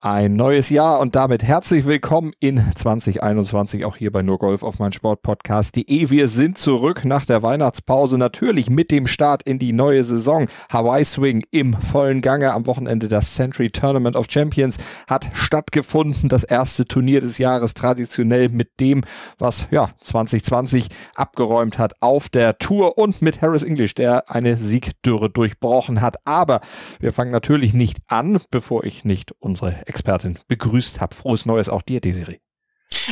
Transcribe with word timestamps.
ein 0.00 0.34
neues 0.34 0.70
Jahr 0.70 1.00
und 1.00 1.16
damit 1.16 1.42
herzlich 1.42 1.84
willkommen 1.84 2.32
in 2.38 2.62
2021 2.72 3.84
auch 3.84 3.96
hier 3.96 4.12
bei 4.12 4.22
nur 4.22 4.38
Golf 4.38 4.62
auf 4.62 4.78
mein 4.78 4.92
Sportpodcast.de. 4.92 6.10
Wir 6.10 6.28
sind 6.28 6.56
zurück 6.56 7.04
nach 7.04 7.26
der 7.26 7.42
Weihnachtspause 7.42 8.16
natürlich 8.16 8.70
mit 8.70 8.92
dem 8.92 9.08
Start 9.08 9.42
in 9.42 9.58
die 9.58 9.72
neue 9.72 10.04
Saison. 10.04 10.46
Hawaii 10.72 11.04
Swing 11.04 11.42
im 11.50 11.74
vollen 11.74 12.20
Gange 12.20 12.52
am 12.52 12.68
Wochenende 12.68 13.08
das 13.08 13.34
Century 13.34 13.70
Tournament 13.70 14.14
of 14.14 14.26
Champions 14.30 14.78
hat 15.08 15.30
stattgefunden. 15.32 16.28
Das 16.28 16.44
erste 16.44 16.84
Turnier 16.84 17.20
des 17.20 17.38
Jahres 17.38 17.74
traditionell 17.74 18.50
mit 18.50 18.78
dem, 18.78 19.02
was 19.38 19.66
ja 19.72 19.90
2020 20.00 20.86
abgeräumt 21.16 21.76
hat 21.78 21.94
auf 21.98 22.28
der 22.28 22.58
Tour 22.58 22.98
und 22.98 23.20
mit 23.20 23.42
Harris 23.42 23.64
English, 23.64 23.96
der 23.96 24.30
eine 24.30 24.58
Siegdürre 24.58 25.28
durchbrochen 25.28 26.00
hat. 26.00 26.18
Aber 26.24 26.60
wir 27.00 27.12
fangen 27.12 27.32
natürlich 27.32 27.74
nicht 27.74 27.98
an, 28.06 28.38
bevor 28.52 28.84
ich 28.84 29.04
nicht 29.04 29.32
unsere 29.40 29.87
Expertin 29.88 30.38
begrüßt 30.48 31.00
habe. 31.00 31.14
Frohes 31.14 31.46
Neues 31.46 31.68
auch 31.68 31.82
dir, 31.82 32.00
Desiree. 32.00 32.38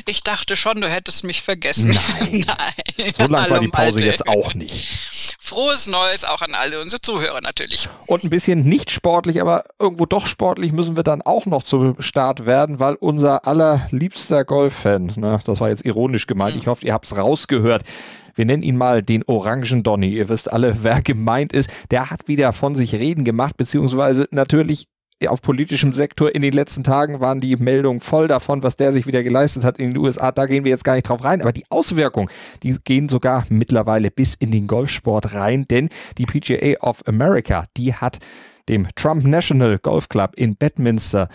Ich 0.07 0.23
dachte 0.23 0.57
schon, 0.57 0.80
du 0.80 0.88
hättest 0.88 1.24
mich 1.24 1.43
vergessen. 1.43 1.91
Nein. 1.91 2.45
Nein. 2.99 3.13
So 3.16 3.27
lang 3.27 3.51
war 3.51 3.60
die 3.60 3.69
Pause 3.69 4.05
jetzt 4.05 4.27
auch 4.27 4.55
nicht. 4.55 5.37
Frohes 5.38 5.87
Neues 5.87 6.24
auch 6.24 6.41
an 6.43 6.54
alle 6.54 6.80
unsere 6.80 7.01
Zuhörer 7.01 7.41
natürlich. 7.41 7.88
Und 8.07 8.24
ein 8.24 8.30
bisschen 8.30 8.60
nicht 8.60 8.91
sportlich, 8.91 9.41
aber 9.41 9.65
irgendwo 9.79 10.07
doch 10.07 10.27
sportlich 10.27 10.73
müssen 10.73 10.97
wir 10.97 11.02
dann 11.02 11.23
auch 11.23 11.47
noch 11.47 11.63
zum 11.63 12.01
Start 12.01 12.47
werden, 12.47 12.80
weil 12.80 12.95
unser 12.95 13.47
allerliebster 13.47 14.45
Golffan, 14.45 15.13
ne, 15.16 15.38
das 15.45 15.60
war 15.60 15.69
jetzt 15.69 15.85
ironisch 15.85 16.27
gemeint, 16.27 16.54
hm. 16.54 16.63
ich 16.63 16.66
hoffe, 16.66 16.85
ihr 16.85 16.93
habt 16.93 17.04
es 17.04 17.16
rausgehört, 17.16 17.85
wir 18.35 18.45
nennen 18.45 18.63
ihn 18.63 18.77
mal 18.77 19.02
den 19.02 19.24
Orangen 19.27 19.82
Donny. 19.82 20.13
Ihr 20.13 20.29
wisst 20.29 20.52
alle, 20.52 20.85
wer 20.85 21.01
gemeint 21.01 21.54
ist. 21.54 21.71
Der 21.91 22.10
hat 22.10 22.29
wieder 22.29 22.52
von 22.52 22.74
sich 22.74 22.95
reden 22.95 23.24
gemacht, 23.24 23.57
beziehungsweise 23.57 24.29
natürlich 24.30 24.88
auf 25.27 25.41
politischem 25.41 25.95
Sektor 25.95 26.35
in 26.35 26.43
den 26.43 26.53
letzten 26.53 26.85
Tagen 26.85 27.21
waren 27.21 27.41
die 27.41 27.57
Meldungen 27.57 28.01
voll 28.01 28.29
davon, 28.29 28.63
was 28.63 28.77
der 28.77 28.93
sich 28.93 29.07
wieder 29.07 29.23
geleistet 29.23 29.65
hat 29.65 29.79
in 29.79 29.91
den 29.91 29.99
USA. 29.99 30.31
Da 30.31 30.45
gehen 30.47 30.65
wir 30.65 30.71
jetzt 30.71 30.85
gar 30.85 30.95
nicht 30.95 31.09
drauf 31.09 31.25
rein. 31.25 31.41
Aber 31.41 31.53
die 31.53 31.65
Auswirkungen, 31.71 32.29
die 32.63 32.77
gehen 32.85 33.09
sogar 33.09 33.47
mittlerweile 33.49 34.11
bis 34.11 34.35
in 34.35 34.51
den 34.51 34.67
Golfsport 34.67 35.33
rein, 35.33 35.67
denn 35.69 35.89
die 36.19 36.27
PGA 36.27 36.87
of 36.87 37.07
America, 37.07 37.65
die 37.77 37.95
hat 37.95 38.19
dem 38.69 38.89
Trump 38.95 39.25
National 39.25 39.79
Golf 39.79 40.09
Club 40.09 40.33
in 40.37 40.57
Bedminster 40.57 41.29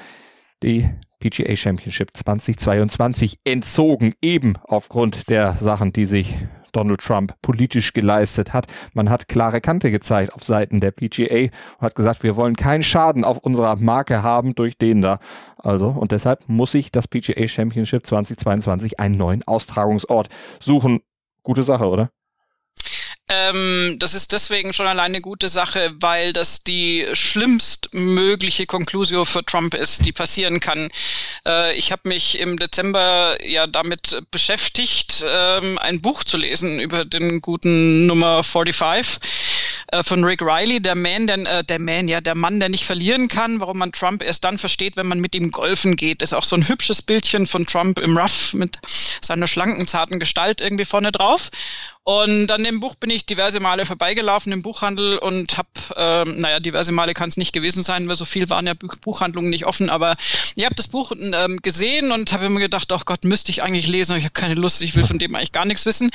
die 0.61 0.87
PGA 1.19 1.55
Championship 1.55 2.09
2022 2.13 3.39
entzogen, 3.43 4.13
eben 4.21 4.53
aufgrund 4.63 5.29
der 5.29 5.55
Sachen, 5.55 5.93
die 5.93 6.05
sich 6.05 6.35
Donald 6.71 7.01
Trump 7.01 7.35
politisch 7.41 7.93
geleistet 7.93 8.53
hat. 8.53 8.67
Man 8.93 9.09
hat 9.09 9.27
klare 9.27 9.61
Kante 9.61 9.91
gezeigt 9.91 10.33
auf 10.33 10.43
Seiten 10.43 10.79
der 10.79 10.91
PGA 10.91 11.49
und 11.77 11.81
hat 11.81 11.95
gesagt, 11.95 12.23
wir 12.23 12.35
wollen 12.35 12.55
keinen 12.55 12.83
Schaden 12.83 13.23
auf 13.23 13.37
unserer 13.37 13.75
Marke 13.77 14.23
haben 14.23 14.55
durch 14.55 14.77
den 14.77 15.01
da. 15.01 15.19
Also, 15.57 15.87
und 15.87 16.11
deshalb 16.11 16.47
muss 16.47 16.71
sich 16.71 16.91
das 16.91 17.07
PGA 17.07 17.47
Championship 17.47 18.05
2022 18.05 18.99
einen 18.99 19.17
neuen 19.17 19.43
Austragungsort 19.43 20.29
suchen. 20.59 21.01
Gute 21.43 21.63
Sache, 21.63 21.87
oder? 21.87 22.09
Ähm, 23.33 23.95
das 23.97 24.13
ist 24.13 24.33
deswegen 24.33 24.73
schon 24.73 24.87
alleine 24.87 25.11
eine 25.11 25.21
gute 25.21 25.47
Sache, 25.47 25.93
weil 26.01 26.33
das 26.33 26.63
die 26.63 27.07
schlimmstmögliche 27.13 28.65
Konklusio 28.65 29.23
für 29.23 29.45
Trump 29.45 29.73
ist, 29.73 30.05
die 30.05 30.11
passieren 30.11 30.59
kann. 30.59 30.89
Äh, 31.47 31.73
ich 31.75 31.93
habe 31.93 32.09
mich 32.09 32.39
im 32.39 32.59
Dezember 32.59 33.37
ja 33.41 33.67
damit 33.67 34.21
beschäftigt, 34.31 35.23
ähm, 35.25 35.77
ein 35.77 36.01
Buch 36.01 36.25
zu 36.25 36.35
lesen 36.35 36.81
über 36.81 37.05
den 37.05 37.39
guten 37.39 38.05
Nummer 38.05 38.43
45 38.43 39.19
äh, 39.91 40.03
von 40.03 40.25
Rick 40.25 40.41
Riley, 40.41 40.81
der 40.81 40.95
Man, 40.95 41.27
der, 41.27 41.37
äh, 41.37 41.63
der 41.63 41.79
Man, 41.79 42.09
ja, 42.09 42.19
der 42.19 42.35
Mann, 42.35 42.59
der 42.59 42.67
nicht 42.67 42.83
verlieren 42.83 43.29
kann, 43.29 43.61
warum 43.61 43.77
man 43.77 43.93
Trump 43.93 44.23
erst 44.23 44.43
dann 44.43 44.57
versteht, 44.57 44.97
wenn 44.97 45.07
man 45.07 45.19
mit 45.19 45.35
ihm 45.35 45.51
golfen 45.51 45.95
geht. 45.95 46.21
Ist 46.21 46.33
auch 46.33 46.43
so 46.43 46.57
ein 46.57 46.67
hübsches 46.67 47.01
Bildchen 47.01 47.45
von 47.45 47.65
Trump 47.65 47.99
im 47.99 48.17
Rough 48.17 48.53
mit 48.53 48.77
seiner 49.21 49.47
schlanken, 49.47 49.87
zarten 49.87 50.19
Gestalt 50.19 50.59
irgendwie 50.59 50.85
vorne 50.85 51.13
drauf. 51.13 51.49
Und 52.03 52.51
an 52.51 52.63
dem 52.63 52.79
Buch 52.79 52.95
bin 52.95 53.11
ich 53.11 53.27
diverse 53.27 53.59
Male 53.59 53.85
vorbeigelaufen 53.85 54.51
im 54.51 54.63
Buchhandel 54.63 55.19
und 55.19 55.55
habe, 55.59 55.69
ähm, 55.95 56.41
naja, 56.41 56.59
diverse 56.59 56.91
Male 56.91 57.13
kann 57.13 57.29
es 57.29 57.37
nicht 57.37 57.53
gewesen 57.53 57.83
sein, 57.83 58.09
weil 58.09 58.17
so 58.17 58.25
viel 58.25 58.49
waren 58.49 58.65
ja 58.65 58.73
Buchhandlungen 58.73 59.51
nicht 59.51 59.67
offen, 59.67 59.91
aber 59.91 60.15
ich 60.55 60.65
habe 60.65 60.73
das 60.73 60.87
Buch 60.87 61.11
ähm, 61.11 61.59
gesehen 61.61 62.11
und 62.11 62.33
habe 62.33 62.49
mir 62.49 62.59
gedacht, 62.59 62.91
oh 62.91 62.99
Gott, 63.05 63.23
müsste 63.23 63.51
ich 63.51 63.61
eigentlich 63.61 63.87
lesen, 63.87 64.17
ich 64.17 64.23
habe 64.23 64.33
keine 64.33 64.55
Lust, 64.55 64.81
ich 64.81 64.95
will 64.95 65.03
von 65.03 65.19
dem 65.19 65.35
eigentlich 65.35 65.51
gar 65.51 65.65
nichts 65.65 65.85
wissen. 65.85 66.09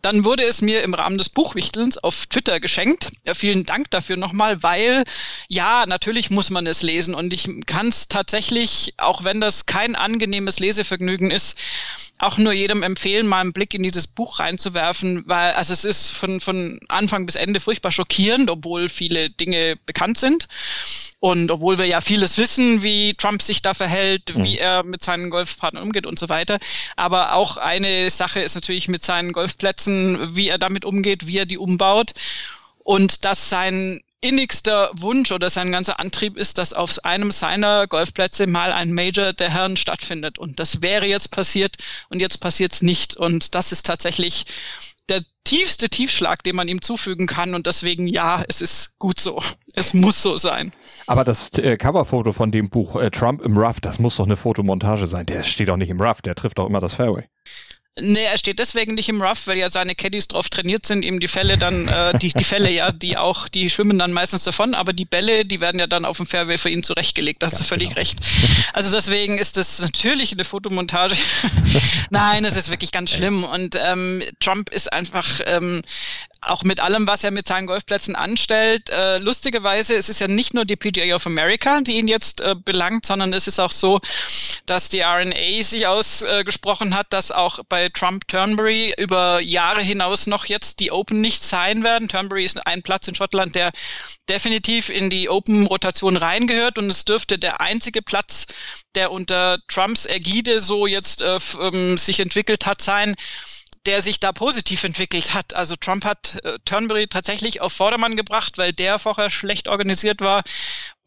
Dann 0.00 0.24
wurde 0.24 0.44
es 0.44 0.62
mir 0.62 0.84
im 0.84 0.94
Rahmen 0.94 1.18
des 1.18 1.28
Buchwichtelns 1.28 1.98
auf 1.98 2.26
Twitter 2.26 2.60
geschenkt. 2.60 3.10
Ja, 3.26 3.34
vielen 3.34 3.64
Dank 3.64 3.90
dafür 3.90 4.16
nochmal, 4.16 4.62
weil 4.62 5.02
ja, 5.48 5.86
natürlich 5.86 6.30
muss 6.30 6.50
man 6.50 6.68
es 6.68 6.82
lesen 6.82 7.14
und 7.14 7.32
ich 7.32 7.48
kann 7.66 7.88
es 7.88 8.06
tatsächlich, 8.06 8.94
auch 8.98 9.24
wenn 9.24 9.40
das 9.40 9.66
kein 9.66 9.96
angenehmes 9.96 10.60
Lesevergnügen 10.60 11.32
ist, 11.32 11.58
auch 12.22 12.38
nur 12.38 12.52
jedem 12.52 12.84
empfehlen, 12.84 13.26
mal 13.26 13.40
einen 13.40 13.52
Blick 13.52 13.74
in 13.74 13.82
dieses 13.82 14.06
Buch 14.06 14.38
reinzuwerfen, 14.38 15.24
weil 15.32 15.54
also 15.54 15.72
es 15.72 15.86
ist 15.86 16.10
von, 16.10 16.40
von 16.40 16.78
Anfang 16.88 17.24
bis 17.24 17.36
Ende 17.36 17.58
furchtbar 17.58 17.90
schockierend, 17.90 18.50
obwohl 18.50 18.90
viele 18.90 19.30
Dinge 19.30 19.76
bekannt 19.86 20.18
sind. 20.18 20.46
Und 21.20 21.50
obwohl 21.50 21.78
wir 21.78 21.86
ja 21.86 22.02
vieles 22.02 22.36
wissen, 22.36 22.82
wie 22.82 23.14
Trump 23.14 23.40
sich 23.40 23.62
da 23.62 23.72
verhält, 23.72 24.36
mhm. 24.36 24.44
wie 24.44 24.58
er 24.58 24.82
mit 24.82 25.02
seinen 25.02 25.30
Golfpartnern 25.30 25.84
umgeht 25.84 26.04
und 26.04 26.18
so 26.18 26.28
weiter. 26.28 26.58
Aber 26.96 27.32
auch 27.32 27.56
eine 27.56 28.10
Sache 28.10 28.40
ist 28.40 28.56
natürlich 28.56 28.88
mit 28.88 29.02
seinen 29.02 29.32
Golfplätzen, 29.32 30.36
wie 30.36 30.48
er 30.48 30.58
damit 30.58 30.84
umgeht, 30.84 31.26
wie 31.26 31.38
er 31.38 31.46
die 31.46 31.56
umbaut. 31.56 32.12
Und 32.84 33.24
dass 33.24 33.48
sein 33.48 34.02
innigster 34.20 34.90
Wunsch 34.94 35.32
oder 35.32 35.48
sein 35.48 35.72
ganzer 35.72 35.98
Antrieb 35.98 36.36
ist, 36.36 36.58
dass 36.58 36.74
auf 36.74 37.04
einem 37.04 37.30
seiner 37.32 37.86
Golfplätze 37.86 38.46
mal 38.46 38.70
ein 38.70 38.92
Major 38.92 39.32
der 39.32 39.50
Herren 39.50 39.78
stattfindet. 39.78 40.38
Und 40.38 40.58
das 40.58 40.82
wäre 40.82 41.06
jetzt 41.06 41.30
passiert 41.30 41.76
und 42.10 42.20
jetzt 42.20 42.38
passiert 42.38 42.74
es 42.74 42.82
nicht. 42.82 43.16
Und 43.16 43.54
das 43.54 43.72
ist 43.72 43.86
tatsächlich 43.86 44.44
der 45.12 45.22
tiefste 45.44 45.88
Tiefschlag, 45.88 46.42
den 46.42 46.56
man 46.56 46.68
ihm 46.68 46.80
zufügen 46.80 47.26
kann. 47.26 47.54
Und 47.54 47.66
deswegen, 47.66 48.06
ja, 48.06 48.42
es 48.48 48.60
ist 48.60 48.98
gut 48.98 49.20
so. 49.20 49.42
Es 49.74 49.94
muss 49.94 50.22
so 50.22 50.36
sein. 50.36 50.72
Aber 51.06 51.24
das 51.24 51.50
äh, 51.58 51.76
Coverfoto 51.76 52.32
von 52.32 52.50
dem 52.50 52.70
Buch 52.70 52.96
äh, 52.96 53.10
Trump 53.10 53.42
im 53.42 53.56
Rough, 53.56 53.80
das 53.80 53.98
muss 53.98 54.16
doch 54.16 54.26
eine 54.26 54.36
Fotomontage 54.36 55.06
sein. 55.06 55.26
Der 55.26 55.42
steht 55.42 55.68
doch 55.68 55.76
nicht 55.76 55.90
im 55.90 56.00
Rough, 56.00 56.22
der 56.22 56.34
trifft 56.34 56.58
doch 56.58 56.66
immer 56.66 56.80
das 56.80 56.94
Fairway. 56.94 57.24
Nee, 58.00 58.24
er 58.24 58.38
steht 58.38 58.58
deswegen 58.58 58.94
nicht 58.94 59.10
im 59.10 59.20
Rough, 59.20 59.46
weil 59.46 59.58
ja 59.58 59.68
seine 59.68 59.94
Caddies 59.94 60.26
drauf 60.26 60.48
trainiert 60.48 60.86
sind, 60.86 61.04
ihm 61.04 61.20
die 61.20 61.28
Fälle 61.28 61.58
dann, 61.58 61.88
äh, 61.88 62.18
die, 62.18 62.32
die 62.32 62.44
Fälle 62.44 62.70
ja, 62.70 62.90
die 62.90 63.18
auch, 63.18 63.48
die 63.48 63.68
schwimmen 63.68 63.98
dann 63.98 64.14
meistens 64.14 64.44
davon, 64.44 64.72
aber 64.72 64.94
die 64.94 65.04
Bälle, 65.04 65.44
die 65.44 65.60
werden 65.60 65.78
ja 65.78 65.86
dann 65.86 66.06
auf 66.06 66.16
dem 66.16 66.24
Fairway 66.24 66.56
für 66.56 66.70
ihn 66.70 66.82
zurechtgelegt. 66.82 67.42
Da 67.42 67.48
hast 67.48 67.60
du 67.60 67.64
völlig 67.64 67.90
genau. 67.90 68.00
recht. 68.00 68.18
Also 68.72 68.90
deswegen 68.90 69.36
ist 69.36 69.58
das 69.58 69.78
natürlich 69.78 70.32
eine 70.32 70.44
Fotomontage. 70.44 71.16
Nein, 72.10 72.46
es 72.46 72.56
ist 72.56 72.70
wirklich 72.70 72.92
ganz 72.92 73.10
schlimm. 73.10 73.44
Und 73.44 73.76
ähm, 73.78 74.22
Trump 74.40 74.70
ist 74.70 74.90
einfach 74.90 75.40
ähm, 75.44 75.82
auch 76.42 76.64
mit 76.64 76.80
allem, 76.80 77.06
was 77.06 77.22
er 77.22 77.30
mit 77.30 77.46
seinen 77.46 77.66
Golfplätzen 77.66 78.16
anstellt. 78.16 78.90
Äh, 78.90 79.18
lustigerweise, 79.18 79.94
es 79.94 80.08
ist 80.08 80.20
ja 80.20 80.26
nicht 80.28 80.54
nur 80.54 80.64
die 80.64 80.76
PGA 80.76 81.14
of 81.14 81.26
America, 81.26 81.80
die 81.80 81.96
ihn 81.96 82.08
jetzt 82.08 82.40
äh, 82.40 82.56
belangt, 82.56 83.06
sondern 83.06 83.32
es 83.32 83.46
ist 83.46 83.60
auch 83.60 83.70
so, 83.70 84.00
dass 84.66 84.88
die 84.88 85.00
RNA 85.00 85.62
sich 85.62 85.86
ausgesprochen 85.86 86.92
äh, 86.92 86.94
hat, 86.96 87.12
dass 87.12 87.30
auch 87.30 87.60
bei 87.68 87.88
Trump 87.88 88.26
Turnberry 88.26 88.92
über 88.98 89.40
Jahre 89.40 89.82
hinaus 89.82 90.26
noch 90.26 90.46
jetzt 90.46 90.80
die 90.80 90.90
Open 90.90 91.20
nicht 91.20 91.44
sein 91.44 91.84
werden. 91.84 92.08
Turnberry 92.08 92.44
ist 92.44 92.66
ein 92.66 92.82
Platz 92.82 93.06
in 93.06 93.14
Schottland, 93.14 93.54
der 93.54 93.70
definitiv 94.28 94.88
in 94.88 95.10
die 95.10 95.28
Open-Rotation 95.28 96.16
reingehört 96.16 96.78
und 96.78 96.90
es 96.90 97.04
dürfte 97.04 97.38
der 97.38 97.60
einzige 97.60 98.02
Platz, 98.02 98.46
der 98.96 99.12
unter 99.12 99.58
Trumps 99.68 100.06
Ägide 100.06 100.58
so 100.58 100.86
jetzt 100.86 101.22
äh, 101.22 101.38
ähm, 101.60 101.98
sich 101.98 102.18
entwickelt 102.18 102.66
hat, 102.66 102.82
sein, 102.82 103.14
der 103.86 104.00
sich 104.00 104.20
da 104.20 104.32
positiv 104.32 104.84
entwickelt 104.84 105.34
hat. 105.34 105.54
Also 105.54 105.74
Trump 105.76 106.04
hat 106.04 106.38
äh, 106.44 106.58
Turnberry 106.64 107.08
tatsächlich 107.08 107.60
auf 107.60 107.72
Vordermann 107.72 108.16
gebracht, 108.16 108.58
weil 108.58 108.72
der 108.72 108.98
vorher 108.98 109.30
schlecht 109.30 109.68
organisiert 109.68 110.20
war 110.20 110.44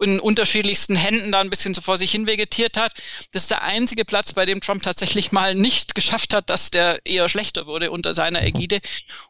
in 0.01 0.19
unterschiedlichsten 0.19 0.95
Händen 0.95 1.31
da 1.31 1.39
ein 1.39 1.50
bisschen 1.50 1.74
so 1.74 1.80
vor 1.80 1.98
sich 1.98 2.12
hin 2.12 2.27
vegetiert 2.27 2.75
hat. 2.75 3.01
Das 3.31 3.44
ist 3.44 3.51
der 3.51 3.62
einzige 3.62 4.04
Platz, 4.04 4.33
bei 4.33 4.45
dem 4.45 4.60
Trump 4.60 4.83
tatsächlich 4.83 5.31
mal 5.31 5.56
nicht 5.56 5.95
geschafft 5.95 6.33
hat, 6.33 6.50
dass 6.50 6.69
der 6.69 7.00
eher 7.06 7.30
schlechter 7.30 7.66
wurde 7.66 7.92
unter 7.92 8.13
seiner 8.13 8.44
Ägide. 8.44 8.81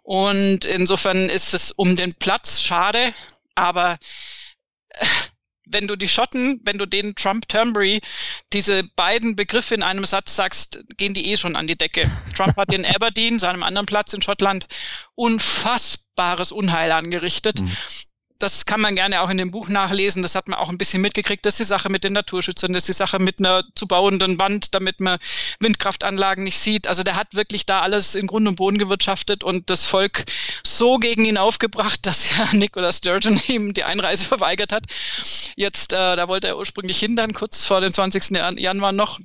Und 0.01 0.65
insofern 0.65 1.30
ist 1.30 1.53
es 1.53 1.71
um 1.71 1.95
den 1.95 2.13
Platz 2.15 2.62
schade, 2.62 3.13
aber 3.53 4.00
äh, 4.89 5.06
wenn 5.67 5.88
du 5.88 5.95
die 5.95 6.07
Schotten, 6.07 6.62
wenn 6.63 6.77
du 6.77 6.85
denen 6.85 7.15
Trump, 7.15 7.47
Turnbury, 7.47 8.01
diese 8.53 8.83
beiden 8.95 9.35
Begriffe 9.35 9.75
in 9.75 9.83
einem 9.83 10.06
Satz 10.06 10.35
sagst, 10.35 10.83
gehen 10.97 11.13
die 11.13 11.31
eh 11.31 11.38
schon 11.38 11.56
an 11.56 11.67
die 11.67 11.77
Decke. 11.77 12.09
Trump 12.35 12.57
hat 12.57 12.73
in 12.73 12.85
Aberdeen, 12.95 13.39
seinem 13.39 13.63
anderen 13.63 13.85
Platz 13.85 14.13
in 14.13 14.21
Schottland, 14.21 14.67
unfassbares 15.15 16.51
Unheil 16.51 16.91
angerichtet. 16.91 17.62
Mhm 17.62 17.77
das 18.45 18.65
kann 18.65 18.80
man 18.80 18.95
gerne 18.95 19.21
auch 19.21 19.31
in 19.31 19.39
dem 19.39 19.50
Buch 19.50 19.69
nachlesen. 19.69 20.21
Das 20.21 20.36
hat 20.36 20.47
man 20.47 20.59
auch 20.59 20.69
ein 20.69 20.77
bisschen 20.77 21.01
mitgekriegt. 21.01 21.44
Das 21.47 21.56
ist 21.56 21.62
die 21.62 21.63
Sache 21.63 21.89
mit 21.89 22.03
den 22.03 22.13
Naturschützern, 22.13 22.74
das 22.74 22.83
ist 22.83 22.89
die 22.89 22.94
Sache 22.94 23.18
mit 23.18 23.39
einer 23.39 23.63
zu 23.74 23.88
bauenden 23.88 24.38
Wand, 24.38 24.75
damit 24.75 25.01
man 25.01 25.18
Windkraftanlagen 25.62 26.44
nicht 26.44 26.59
sieht. 26.59 26.86
Also 26.86 27.01
der 27.01 27.15
hat 27.15 27.33
wirklich 27.33 27.65
da 27.65 27.81
alles 27.81 28.13
in 28.13 28.27
Grund 28.27 28.47
und 28.47 28.57
Boden 28.57 28.77
gewirtschaftet 28.77 29.44
und 29.44 29.71
das 29.71 29.86
Volk 29.86 30.25
so 30.63 31.00
gegen 31.00 31.25
ihn 31.25 31.39
aufgebracht, 31.39 32.06
dass 32.06 32.38
ja 32.38 32.47
Nicola 32.53 32.92
Sturgeon 32.92 33.42
ihm 33.47 33.74
die 33.74 33.83
Einreise 33.83 34.25
verweigert 34.25 34.71
hat. 34.71 34.83
Jetzt, 35.56 35.94
äh, 35.94 36.15
da 36.15 36.27
wollte 36.27 36.47
er 36.47 36.57
ursprünglich 36.59 37.00
hindern, 37.00 37.33
kurz 37.33 37.65
vor 37.65 37.81
dem 37.81 37.92
20. 37.92 38.30
Januar 38.59 38.92
noch 38.92 39.19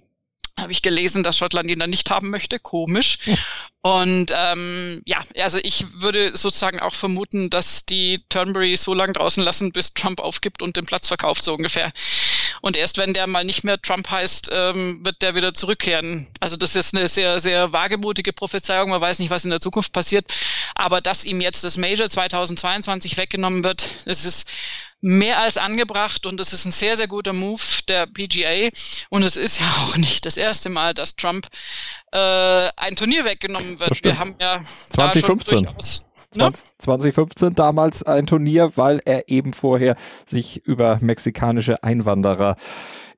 habe 0.61 0.73
ich 0.73 0.83
gelesen, 0.83 1.23
dass 1.23 1.39
Schottland 1.39 1.71
ihn 1.71 1.79
dann 1.79 1.91
nicht 1.91 2.11
haben 2.11 2.31
möchte. 2.31 2.59
Komisch. 2.59 3.19
Und 3.83 4.31
ähm, 4.37 5.01
ja, 5.07 5.23
also 5.39 5.59
ich 5.63 5.87
würde 5.95 6.37
sozusagen 6.37 6.81
auch 6.81 6.95
vermuten, 6.95 7.49
dass 7.49 7.87
die 7.87 8.23
Turnbury 8.29 8.77
so 8.77 8.93
lange 8.93 9.15
draußen 9.15 9.43
lassen, 9.43 9.73
bis 9.73 9.95
Trump 9.95 10.21
aufgibt 10.21 10.61
und 10.61 10.77
den 10.77 10.85
Platz 10.85 11.09
verkauft, 11.09 11.43
so 11.43 11.55
ungefähr. 11.55 11.91
Und 12.61 12.77
erst 12.77 12.99
wenn 12.99 13.15
der 13.15 13.27
mal 13.27 13.45
nicht 13.45 13.65
mehr 13.65 13.81
Trump 13.81 14.11
heißt, 14.11 14.51
ähm, 14.53 15.03
wird 15.03 15.23
der 15.23 15.35
wieder 15.35 15.55
zurückkehren. 15.55 16.29
Also 16.41 16.57
das 16.57 16.77
ist 16.77 16.95
eine 16.95 17.09
sehr, 17.09 17.41
sehr 17.41 17.73
wagemutige 17.73 18.35
Prophezeiung. 18.35 18.91
Man 18.91 19.01
weiß 19.01 19.19
nicht, 19.19 19.31
was 19.31 19.45
in 19.45 19.51
der 19.51 19.61
Zukunft 19.61 19.95
passiert. 19.95 20.27
Aber 20.75 21.01
dass 21.01 21.25
ihm 21.25 21.41
jetzt 21.41 21.65
das 21.65 21.79
Major 21.79 22.09
2022 22.09 23.17
weggenommen 23.17 23.65
wird, 23.65 23.89
das 24.05 24.27
ist 24.27 24.47
mehr 25.01 25.39
als 25.39 25.57
angebracht 25.57 26.27
und 26.27 26.41
es 26.41 26.53
ist 26.53 26.65
ein 26.65 26.73
sehr, 26.73 26.97
sehr 26.97 27.09
guter 27.09 27.33
Move 27.33 27.63
der 27.89 28.07
PGA. 28.07 28.69
Und 29.09 29.23
es 29.23 29.37
ist 29.37 29.61
ja 29.61 29.67
auch 29.83 29.97
nicht 29.97 30.27
das 30.27 30.37
erste 30.37 30.69
Mal, 30.69 30.95
dass 30.95 31.17
Trump 31.17 31.47
äh, 32.13 32.19
ein 32.77 32.97
Turnier 32.97 33.25
weggenommen 33.25 33.79
wird. 33.79 34.03
Wir 34.05 34.19
haben 34.19 34.35
ja 34.41 34.61
2015. 34.91 35.69
Ne? 36.37 36.49
2015 36.79 37.57
damals 37.57 38.05
ein 38.05 38.27
Turnier, 38.27 38.73
weil 38.77 39.01
er 39.05 39.29
eben 39.29 39.53
vorher 39.53 39.97
sich 40.27 40.65
über 40.65 40.99
mexikanische 41.01 41.83
Einwanderer 41.83 42.55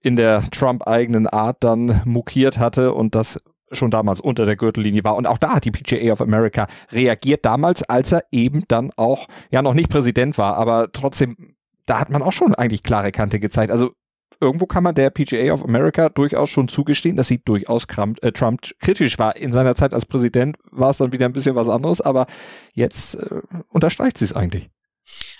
in 0.00 0.16
der 0.16 0.44
Trump-eigenen 0.50 1.26
Art 1.26 1.58
dann 1.60 2.00
mokiert 2.06 2.58
hatte 2.58 2.94
und 2.94 3.14
das 3.14 3.38
schon 3.70 3.90
damals 3.90 4.20
unter 4.20 4.46
der 4.46 4.56
Gürtellinie 4.56 5.04
war. 5.04 5.16
Und 5.16 5.26
auch 5.26 5.38
da 5.38 5.54
hat 5.54 5.64
die 5.64 5.70
PGA 5.70 6.12
of 6.12 6.20
America 6.20 6.66
reagiert 6.90 7.44
damals, 7.44 7.82
als 7.82 8.12
er 8.12 8.24
eben 8.30 8.64
dann 8.68 8.90
auch, 8.96 9.26
ja 9.50 9.62
noch 9.62 9.74
nicht 9.74 9.90
Präsident 9.90 10.38
war, 10.38 10.56
aber 10.56 10.90
trotzdem 10.92 11.54
da 11.86 12.00
hat 12.00 12.10
man 12.10 12.22
auch 12.22 12.32
schon 12.32 12.54
eigentlich 12.54 12.82
klare 12.82 13.12
Kante 13.12 13.40
gezeigt. 13.40 13.72
Also 13.72 13.90
irgendwo 14.40 14.66
kann 14.66 14.82
man 14.82 14.94
der 14.94 15.10
PGA 15.10 15.52
of 15.52 15.64
America 15.64 16.08
durchaus 16.08 16.50
schon 16.50 16.68
zugestehen, 16.68 17.16
dass 17.16 17.28
sie 17.28 17.42
durchaus 17.42 17.86
Trump, 17.86 18.22
äh, 18.22 18.32
Trump 18.32 18.60
kritisch 18.80 19.18
war. 19.18 19.36
In 19.36 19.52
seiner 19.52 19.74
Zeit 19.74 19.94
als 19.94 20.06
Präsident 20.06 20.56
war 20.70 20.90
es 20.90 20.98
dann 20.98 21.12
wieder 21.12 21.26
ein 21.26 21.32
bisschen 21.32 21.54
was 21.54 21.68
anderes, 21.68 22.00
aber 22.00 22.26
jetzt 22.74 23.14
äh, 23.14 23.40
unterstreicht 23.68 24.18
sie 24.18 24.24
es 24.24 24.34
eigentlich. 24.34 24.70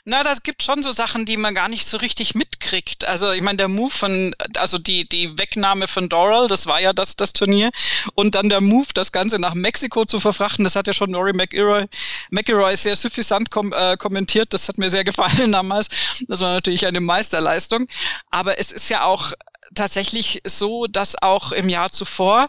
Na, 0.05 0.25
das 0.25 0.43
gibt 0.43 0.65
schon 0.65 0.83
so 0.83 0.91
Sachen, 0.91 1.27
die 1.27 1.37
man 1.37 1.55
gar 1.55 1.69
nicht 1.69 1.87
so 1.87 1.97
richtig 1.97 2.35
mitkriegt. 2.35 3.05
Also 3.05 3.31
ich 3.31 3.41
meine, 3.41 3.59
der 3.59 3.69
Move 3.69 3.93
von, 3.93 4.35
also 4.57 4.77
die, 4.77 5.09
die 5.09 5.39
Wegnahme 5.39 5.87
von 5.87 6.09
Doral, 6.09 6.49
das 6.49 6.67
war 6.67 6.81
ja 6.81 6.93
das, 6.93 7.15
das 7.15 7.33
Turnier. 7.33 7.71
Und 8.17 8.35
dann 8.35 8.49
der 8.49 8.61
Move, 8.61 8.89
das 8.95 9.13
Ganze 9.13 9.39
nach 9.39 9.55
Mexiko 9.55 10.05
zu 10.05 10.19
verfrachten, 10.19 10.65
das 10.65 10.75
hat 10.75 10.89
ja 10.89 10.93
schon 10.93 11.15
Rory 11.15 11.33
McIlroy, 11.33 11.87
McIlroy 12.31 12.75
sehr 12.75 12.97
suffisant 12.97 13.53
kom 13.53 13.73
äh, 13.73 13.97
kommentiert. 13.97 14.53
Das 14.53 14.69
hat 14.69 14.77
mir 14.77 14.91
sehr 14.91 15.05
gefallen 15.05 15.53
damals. 15.53 15.89
Das 16.27 16.41
war 16.41 16.53
natürlich 16.53 16.85
eine 16.85 17.01
Meisterleistung. 17.01 17.87
Aber 18.33 18.59
es 18.59 18.73
ist 18.73 18.89
ja 18.89 19.05
auch 19.05 19.33
tatsächlich 19.77 20.41
so, 20.45 20.89
dass 20.89 21.23
auch 21.23 21.53
im 21.53 21.69
Jahr 21.69 21.93
zuvor 21.93 22.49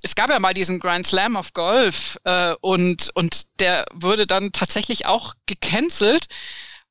es 0.00 0.14
gab 0.14 0.30
ja 0.30 0.38
mal 0.38 0.54
diesen 0.54 0.78
Grand 0.78 1.06
Slam 1.06 1.34
of 1.34 1.52
Golf 1.54 2.18
äh, 2.22 2.54
und, 2.60 3.10
und 3.14 3.60
der 3.60 3.84
wurde 3.92 4.28
dann 4.28 4.52
tatsächlich 4.52 5.06
auch 5.06 5.34
gecancelt 5.46 6.28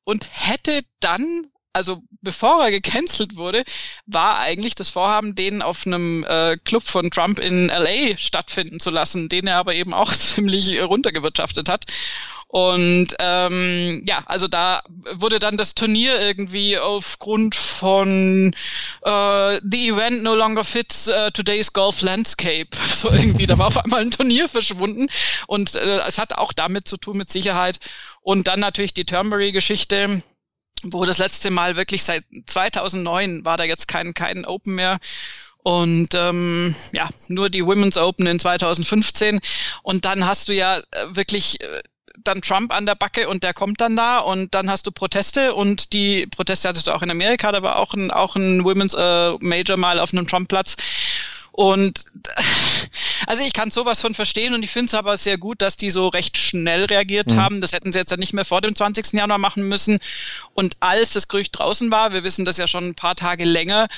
und 0.08 0.26
hätte 0.32 0.80
dann, 1.00 1.48
also 1.74 2.00
bevor 2.22 2.64
er 2.64 2.70
gecancelt 2.70 3.36
wurde, 3.36 3.62
war 4.06 4.38
eigentlich 4.38 4.74
das 4.74 4.88
Vorhaben, 4.88 5.34
den 5.34 5.60
auf 5.60 5.86
einem 5.86 6.24
äh, 6.24 6.56
Club 6.64 6.82
von 6.82 7.10
Trump 7.10 7.38
in 7.38 7.66
LA 7.66 8.16
stattfinden 8.16 8.80
zu 8.80 8.88
lassen, 8.88 9.28
den 9.28 9.46
er 9.46 9.56
aber 9.56 9.74
eben 9.74 9.92
auch 9.92 10.10
ziemlich 10.14 10.80
runtergewirtschaftet 10.80 11.68
hat. 11.68 11.84
Und 12.50 13.08
ähm, 13.18 14.02
ja, 14.08 14.22
also 14.24 14.48
da 14.48 14.82
wurde 15.12 15.38
dann 15.38 15.58
das 15.58 15.74
Turnier 15.74 16.18
irgendwie 16.18 16.78
aufgrund 16.78 17.54
von 17.54 18.54
äh, 19.02 19.60
The 19.70 19.88
Event 19.90 20.22
no 20.22 20.34
longer 20.34 20.64
fits 20.64 21.10
uh, 21.10 21.30
today's 21.30 21.70
golf 21.74 22.00
landscape. 22.00 22.70
So 22.98 23.10
irgendwie, 23.10 23.46
da 23.46 23.58
war 23.58 23.66
auf 23.66 23.76
einmal 23.76 24.00
ein 24.00 24.10
Turnier 24.10 24.48
verschwunden. 24.48 25.08
Und 25.46 25.74
äh, 25.74 26.00
es 26.06 26.16
hat 26.18 26.32
auch 26.32 26.54
damit 26.54 26.88
zu 26.88 26.96
tun, 26.96 27.18
mit 27.18 27.30
Sicherheit. 27.30 27.78
Und 28.28 28.46
dann 28.46 28.60
natürlich 28.60 28.92
die 28.92 29.06
Turnberry-Geschichte 29.06 30.22
wo 30.82 31.04
das 31.04 31.18
letzte 31.18 31.50
Mal 31.50 31.76
wirklich 31.76 32.04
seit 32.04 32.24
2009 32.46 33.44
war 33.44 33.56
da 33.56 33.64
jetzt 33.64 33.88
kein, 33.88 34.14
kein 34.14 34.44
Open 34.44 34.74
mehr. 34.74 34.98
Und 35.56 36.14
ähm, 36.14 36.74
ja, 36.92 37.08
nur 37.28 37.48
die 37.50 37.64
Women's 37.64 37.96
Open 37.96 38.26
in 38.26 38.38
2015. 38.38 39.40
Und 39.82 40.04
dann 40.04 40.26
hast 40.26 40.48
du 40.48 40.54
ja 40.54 40.78
äh, 40.78 40.82
wirklich 41.08 41.60
äh, 41.62 41.80
dann 42.22 42.42
Trump 42.42 42.72
an 42.72 42.86
der 42.86 42.94
Backe 42.94 43.28
und 43.28 43.42
der 43.42 43.54
kommt 43.54 43.80
dann 43.80 43.96
da 43.96 44.18
und 44.18 44.54
dann 44.54 44.70
hast 44.70 44.86
du 44.86 44.92
Proteste 44.92 45.54
und 45.54 45.92
die 45.92 46.26
Proteste 46.26 46.68
hattest 46.68 46.86
du 46.86 46.92
auch 46.92 47.02
in 47.02 47.10
Amerika, 47.10 47.50
da 47.50 47.62
war 47.62 47.76
auch 47.76 47.94
ein, 47.94 48.10
auch 48.10 48.36
ein 48.36 48.64
Women's 48.64 48.94
äh, 48.94 49.32
Major 49.40 49.76
mal 49.76 49.98
auf 49.98 50.12
einem 50.12 50.28
Trump-Platz. 50.28 50.76
Und 51.58 52.04
also 53.26 53.42
ich 53.42 53.52
kann 53.52 53.72
sowas 53.72 54.00
von 54.00 54.14
verstehen 54.14 54.54
und 54.54 54.62
ich 54.62 54.70
finde 54.70 54.86
es 54.86 54.94
aber 54.94 55.16
sehr 55.16 55.38
gut, 55.38 55.60
dass 55.60 55.76
die 55.76 55.90
so 55.90 56.06
recht 56.06 56.38
schnell 56.38 56.84
reagiert 56.84 57.32
mhm. 57.32 57.36
haben. 57.36 57.60
Das 57.60 57.72
hätten 57.72 57.90
sie 57.90 57.98
jetzt 57.98 58.12
ja 58.12 58.16
nicht 58.16 58.32
mehr 58.32 58.44
vor 58.44 58.60
dem 58.60 58.76
20. 58.76 59.14
Januar 59.14 59.38
machen 59.38 59.66
müssen. 59.66 59.98
Und 60.54 60.76
als 60.78 61.14
das 61.14 61.26
Gerücht 61.26 61.58
draußen 61.58 61.90
war, 61.90 62.12
wir 62.12 62.22
wissen 62.22 62.44
das 62.44 62.58
ja 62.58 62.68
schon 62.68 62.84
ein 62.84 62.94
paar 62.94 63.16
Tage 63.16 63.44
länger, 63.44 63.88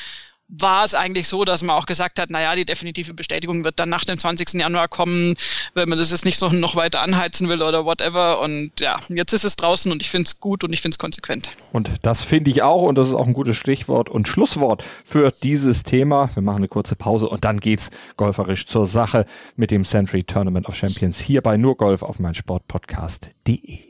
war 0.50 0.84
es 0.84 0.94
eigentlich 0.94 1.28
so, 1.28 1.44
dass 1.44 1.62
man 1.62 1.76
auch 1.76 1.86
gesagt 1.86 2.18
hat, 2.18 2.30
naja, 2.30 2.54
die 2.54 2.64
definitive 2.64 3.14
Bestätigung 3.14 3.64
wird 3.64 3.78
dann 3.78 3.88
nach 3.88 4.04
dem 4.04 4.18
20. 4.18 4.54
Januar 4.54 4.88
kommen, 4.88 5.34
wenn 5.74 5.88
man 5.88 5.98
das 5.98 6.10
jetzt 6.10 6.24
nicht 6.24 6.38
so 6.38 6.48
noch 6.48 6.76
weiter 6.76 7.02
anheizen 7.02 7.48
will 7.48 7.62
oder 7.62 7.84
whatever. 7.84 8.40
Und 8.40 8.72
ja, 8.80 8.98
jetzt 9.08 9.32
ist 9.32 9.44
es 9.44 9.56
draußen 9.56 9.90
und 9.92 10.02
ich 10.02 10.10
finde 10.10 10.26
es 10.26 10.40
gut 10.40 10.64
und 10.64 10.72
ich 10.72 10.80
finde 10.80 10.94
es 10.94 10.98
konsequent. 10.98 11.52
Und 11.72 11.90
das 12.02 12.22
finde 12.22 12.50
ich 12.50 12.62
auch 12.62 12.82
und 12.82 12.96
das 12.96 13.08
ist 13.08 13.14
auch 13.14 13.26
ein 13.26 13.32
gutes 13.32 13.56
Stichwort 13.56 14.08
und 14.08 14.28
Schlusswort 14.28 14.84
für 15.04 15.32
dieses 15.42 15.84
Thema. 15.84 16.30
Wir 16.34 16.42
machen 16.42 16.58
eine 16.58 16.68
kurze 16.68 16.96
Pause 16.96 17.28
und 17.28 17.44
dann 17.44 17.60
geht's 17.60 17.90
golferisch 18.16 18.66
zur 18.66 18.86
Sache 18.86 19.26
mit 19.56 19.70
dem 19.70 19.84
Century 19.84 20.24
Tournament 20.24 20.68
of 20.68 20.74
Champions 20.74 21.20
hier 21.20 21.42
bei 21.42 21.56
nur 21.56 21.76
Golf 21.76 22.02
auf 22.02 22.18
meinsportpodcast.de. 22.18 23.89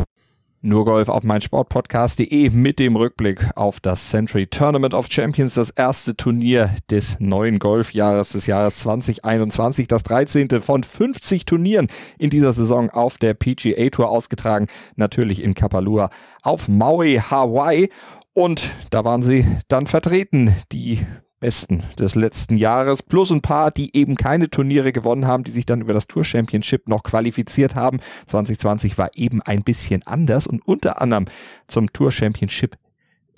Nur 0.63 0.85
Golf 0.85 1.09
auf 1.09 1.23
mein 1.23 1.41
Sportpodcast.de 1.41 2.51
mit 2.51 2.77
dem 2.77 2.95
Rückblick 2.95 3.49
auf 3.55 3.79
das 3.79 4.11
Century 4.11 4.45
Tournament 4.45 4.93
of 4.93 5.07
Champions, 5.09 5.55
das 5.55 5.71
erste 5.71 6.15
Turnier 6.15 6.69
des 6.91 7.19
neuen 7.19 7.57
Golfjahres 7.57 8.33
des 8.33 8.45
Jahres 8.45 8.75
2021, 8.77 9.87
das 9.87 10.03
13. 10.03 10.61
von 10.61 10.83
50 10.83 11.45
Turnieren 11.45 11.87
in 12.19 12.29
dieser 12.29 12.53
Saison 12.53 12.91
auf 12.91 13.17
der 13.17 13.33
PGA 13.33 13.89
Tour 13.89 14.09
ausgetragen, 14.09 14.67
natürlich 14.95 15.41
in 15.41 15.55
Kapalua 15.55 16.11
auf 16.43 16.67
Maui, 16.67 17.15
Hawaii. 17.17 17.89
Und 18.33 18.69
da 18.91 19.03
waren 19.03 19.23
sie 19.23 19.47
dann 19.67 19.87
vertreten, 19.87 20.55
die 20.71 20.99
Besten 21.41 21.83
des 21.99 22.13
letzten 22.13 22.55
Jahres, 22.55 23.01
plus 23.01 23.31
ein 23.31 23.41
paar, 23.41 23.71
die 23.71 23.95
eben 23.97 24.15
keine 24.15 24.49
Turniere 24.49 24.91
gewonnen 24.91 25.25
haben, 25.25 25.43
die 25.43 25.51
sich 25.51 25.65
dann 25.65 25.81
über 25.81 25.91
das 25.91 26.07
Tour 26.07 26.23
Championship 26.23 26.87
noch 26.87 27.03
qualifiziert 27.03 27.75
haben. 27.75 27.99
2020 28.27 28.97
war 28.97 29.09
eben 29.15 29.41
ein 29.41 29.63
bisschen 29.63 30.03
anders 30.05 30.45
und 30.47 30.65
unter 30.65 31.01
anderem 31.01 31.25
zum 31.67 31.91
Tour 31.91 32.11
Championship 32.11 32.77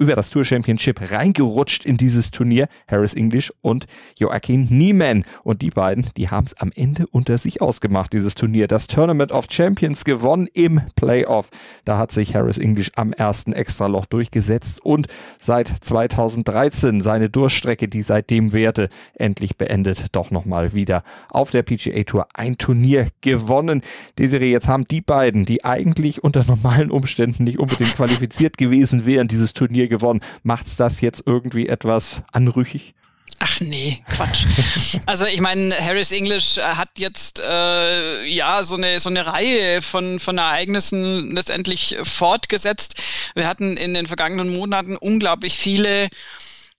über 0.03 0.15
das 0.15 0.29
Tour 0.29 0.43
Championship 0.43 0.99
reingerutscht 1.11 1.85
in 1.85 1.95
dieses 1.95 2.29
Turnier. 2.29 2.67
Harris 2.89 3.13
English 3.13 3.53
und 3.61 3.85
Joaquin 4.19 4.67
Niemann. 4.69 5.23
Und 5.45 5.61
die 5.61 5.69
beiden, 5.69 6.05
die 6.17 6.29
haben 6.29 6.45
es 6.45 6.53
am 6.55 6.71
Ende 6.75 7.07
unter 7.07 7.37
sich 7.37 7.61
ausgemacht, 7.61 8.11
dieses 8.11 8.35
Turnier. 8.35 8.67
Das 8.67 8.87
Tournament 8.87 9.31
of 9.31 9.45
Champions 9.49 10.03
gewonnen 10.03 10.49
im 10.53 10.81
Playoff. 10.97 11.51
Da 11.85 11.97
hat 11.97 12.11
sich 12.11 12.35
Harris 12.35 12.57
English 12.57 12.91
am 12.97 13.13
ersten 13.13 13.53
Extraloch 13.53 14.05
durchgesetzt 14.05 14.83
und 14.83 15.07
seit 15.39 15.69
2013 15.69 16.99
seine 16.99 17.29
Durchstrecke, 17.29 17.87
die 17.87 18.01
seitdem 18.01 18.51
währte, 18.51 18.89
endlich 19.13 19.55
beendet. 19.55 20.07
Doch 20.11 20.31
nochmal 20.31 20.73
wieder 20.73 21.03
auf 21.29 21.49
der 21.49 21.63
PGA 21.63 22.03
Tour 22.03 22.27
ein 22.33 22.57
Turnier 22.57 23.07
gewonnen. 23.21 23.81
Desiree, 24.19 24.51
jetzt 24.51 24.67
haben 24.67 24.85
die 24.85 24.99
beiden, 24.99 25.45
die 25.45 25.63
eigentlich 25.63 26.25
unter 26.25 26.43
normalen 26.43 26.91
Umständen 26.91 27.45
nicht 27.45 27.59
unbedingt 27.59 27.95
qualifiziert 27.95 28.57
gewesen 28.57 29.05
wären, 29.05 29.29
dieses 29.29 29.53
Turnier 29.53 29.92
gewonnen. 29.93 30.21
Macht's 30.41 30.75
das 30.75 31.01
jetzt 31.01 31.23
irgendwie 31.25 31.67
etwas 31.67 32.23
anrüchig? 32.31 32.95
Ach 33.39 33.59
nee, 33.59 34.03
Quatsch. 34.09 34.45
Also 35.05 35.25
ich 35.25 35.41
meine, 35.41 35.75
Harris 35.77 36.11
English 36.11 36.57
hat 36.57 36.89
jetzt 36.97 37.39
äh, 37.39 38.23
ja 38.25 38.63
so 38.63 38.75
eine 38.75 38.99
so 38.99 39.09
eine 39.09 39.25
Reihe 39.27 39.81
von 39.81 40.19
von 40.19 40.37
Ereignissen 40.37 41.31
letztendlich 41.31 41.97
fortgesetzt. 42.03 43.01
Wir 43.35 43.47
hatten 43.47 43.77
in 43.77 43.93
den 43.93 44.07
vergangenen 44.07 44.55
Monaten 44.55 44.95
unglaublich 44.97 45.57
viele 45.57 46.09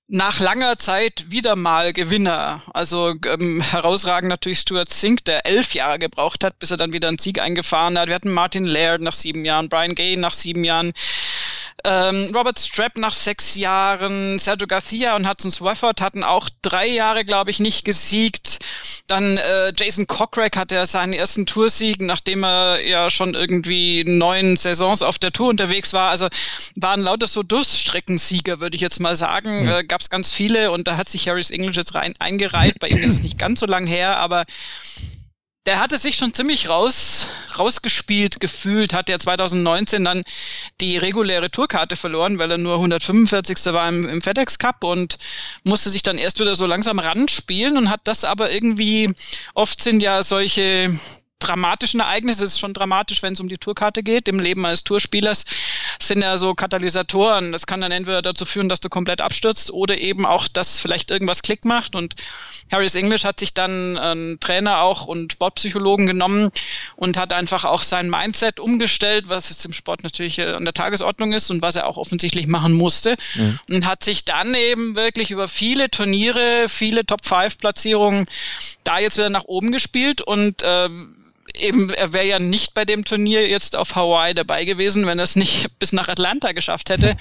nach 0.08 0.38
langer 0.38 0.78
Zeit 0.78 1.26
wieder 1.28 1.56
mal 1.56 1.92
Gewinner. 1.92 2.62
Also 2.74 3.14
ähm, 3.26 3.62
herausragend 3.62 4.28
natürlich 4.28 4.60
Stuart 4.60 4.90
Zink, 4.90 5.24
der 5.24 5.46
elf 5.46 5.74
Jahre 5.74 5.98
gebraucht 5.98 6.44
hat, 6.44 6.58
bis 6.58 6.70
er 6.70 6.76
dann 6.76 6.92
wieder 6.92 7.08
einen 7.08 7.18
Sieg 7.18 7.40
eingefahren 7.40 7.98
hat. 7.98 8.08
Wir 8.08 8.14
hatten 8.14 8.32
Martin 8.32 8.66
Laird 8.66 9.00
nach 9.00 9.14
sieben 9.14 9.44
Jahren, 9.44 9.68
Brian 9.68 9.94
Gay 9.94 10.16
nach 10.16 10.34
sieben 10.34 10.62
Jahren, 10.64 10.92
ähm, 11.82 12.30
Robert 12.34 12.58
Strapp 12.58 12.96
nach 12.96 13.12
sechs 13.12 13.56
Jahren, 13.56 14.38
Sergio 14.38 14.66
Garcia 14.66 15.16
und 15.16 15.28
Hudson 15.28 15.50
Swafford 15.50 16.00
hatten 16.00 16.22
auch 16.24 16.48
drei 16.62 16.86
Jahre, 16.86 17.24
glaube 17.24 17.50
ich, 17.50 17.60
nicht 17.60 17.84
gesiegt. 17.84 18.60
Dann 19.06 19.36
äh, 19.36 19.72
Jason 19.76 20.06
Cockrack 20.06 20.56
hatte 20.56 20.76
ja 20.76 20.86
seinen 20.86 21.12
ersten 21.12 21.44
Toursieg, 21.44 22.00
nachdem 22.00 22.44
er 22.44 22.80
ja 22.80 23.10
schon 23.10 23.34
irgendwie 23.34 24.04
neun 24.04 24.56
Saisons 24.56 25.02
auf 25.02 25.18
der 25.18 25.32
Tour 25.32 25.50
unterwegs 25.50 25.92
war. 25.92 26.10
Also 26.10 26.28
waren 26.76 27.00
lauter 27.00 27.26
so 27.26 27.42
Durststreckensieger, 27.42 28.60
würde 28.60 28.76
ich 28.76 28.80
jetzt 28.80 29.00
mal 29.00 29.16
sagen. 29.16 29.64
Mhm. 29.64 29.68
Äh, 29.68 29.84
Gab 29.84 30.00
es 30.00 30.08
ganz 30.08 30.30
viele 30.30 30.70
und 30.70 30.88
da 30.88 30.96
hat 30.96 31.08
sich 31.08 31.28
Harris 31.28 31.50
English 31.50 31.76
jetzt 31.76 31.94
rein 31.94 32.14
eingereiht. 32.18 32.78
Bei 32.78 32.88
ihm 32.88 33.02
ist 33.02 33.16
es 33.16 33.22
nicht 33.22 33.38
ganz 33.38 33.60
so 33.60 33.66
lang 33.66 33.86
her, 33.86 34.16
aber 34.18 34.44
der 35.66 35.80
hatte 35.80 35.96
sich 35.96 36.16
schon 36.16 36.34
ziemlich 36.34 36.68
raus, 36.68 37.28
rausgespielt 37.58 38.38
gefühlt, 38.40 38.92
hat 38.92 39.08
ja 39.08 39.18
2019 39.18 40.04
dann 40.04 40.22
die 40.80 40.98
reguläre 40.98 41.50
Tourkarte 41.50 41.96
verloren, 41.96 42.38
weil 42.38 42.50
er 42.50 42.58
nur 42.58 42.74
145. 42.74 43.72
war 43.72 43.88
im, 43.88 44.08
im 44.08 44.20
FedEx 44.20 44.58
Cup 44.58 44.84
und 44.84 45.18
musste 45.62 45.88
sich 45.88 46.02
dann 46.02 46.18
erst 46.18 46.38
wieder 46.38 46.54
so 46.54 46.66
langsam 46.66 46.98
ranspielen 46.98 47.78
und 47.78 47.90
hat 47.90 48.02
das 48.04 48.24
aber 48.24 48.50
irgendwie, 48.50 49.12
oft 49.54 49.82
sind 49.82 50.02
ja 50.02 50.22
solche 50.22 50.98
dramatischen 51.44 52.00
Ereignisse. 52.00 52.44
Es 52.44 52.52
ist 52.52 52.60
schon 52.60 52.74
dramatisch, 52.74 53.22
wenn 53.22 53.34
es 53.34 53.40
um 53.40 53.48
die 53.48 53.58
Tourkarte 53.58 54.02
geht. 54.02 54.28
Im 54.28 54.38
Leben 54.38 54.64
eines 54.64 54.84
Tourspielers 54.84 55.44
sind 56.00 56.22
ja 56.22 56.38
so 56.38 56.54
Katalysatoren. 56.54 57.52
Das 57.52 57.66
kann 57.66 57.80
dann 57.80 57.92
entweder 57.92 58.22
dazu 58.22 58.44
führen, 58.44 58.68
dass 58.68 58.80
du 58.80 58.88
komplett 58.88 59.20
abstürzt 59.20 59.70
oder 59.70 59.98
eben 59.98 60.26
auch, 60.26 60.48
dass 60.48 60.80
vielleicht 60.80 61.10
irgendwas 61.10 61.42
Klick 61.42 61.64
macht. 61.64 61.94
Und 61.94 62.14
Harris 62.72 62.94
English 62.94 63.24
hat 63.24 63.40
sich 63.40 63.54
dann 63.54 63.96
einen 63.98 64.40
Trainer 64.40 64.80
auch 64.80 65.06
und 65.06 65.32
Sportpsychologen 65.32 66.06
genommen 66.06 66.50
und 66.96 67.16
hat 67.16 67.32
einfach 67.32 67.64
auch 67.64 67.82
sein 67.82 68.08
Mindset 68.08 68.58
umgestellt, 68.58 69.28
was 69.28 69.50
jetzt 69.50 69.64
im 69.64 69.72
Sport 69.72 70.02
natürlich 70.02 70.38
äh, 70.38 70.52
an 70.52 70.64
der 70.64 70.74
Tagesordnung 70.74 71.32
ist 71.32 71.50
und 71.50 71.62
was 71.62 71.76
er 71.76 71.86
auch 71.86 71.96
offensichtlich 71.96 72.46
machen 72.46 72.72
musste. 72.72 73.16
Mhm. 73.34 73.58
Und 73.70 73.86
hat 73.86 74.04
sich 74.04 74.24
dann 74.24 74.54
eben 74.54 74.96
wirklich 74.96 75.30
über 75.30 75.48
viele 75.48 75.90
Turniere, 75.90 76.66
viele 76.68 77.04
Top-5-Platzierungen 77.04 78.26
da 78.84 78.98
jetzt 78.98 79.16
wieder 79.16 79.30
nach 79.30 79.44
oben 79.44 79.72
gespielt 79.72 80.20
und 80.20 80.62
ähm, 80.64 81.16
eben, 81.52 81.90
er 81.90 82.12
wäre 82.12 82.26
ja 82.26 82.38
nicht 82.38 82.74
bei 82.74 82.84
dem 82.84 83.04
Turnier 83.04 83.48
jetzt 83.48 83.76
auf 83.76 83.94
Hawaii 83.94 84.34
dabei 84.34 84.64
gewesen, 84.64 85.06
wenn 85.06 85.18
er 85.18 85.24
es 85.24 85.36
nicht 85.36 85.68
bis 85.78 85.92
nach 85.92 86.08
Atlanta 86.08 86.52
geschafft 86.52 86.90
hätte. 86.90 87.16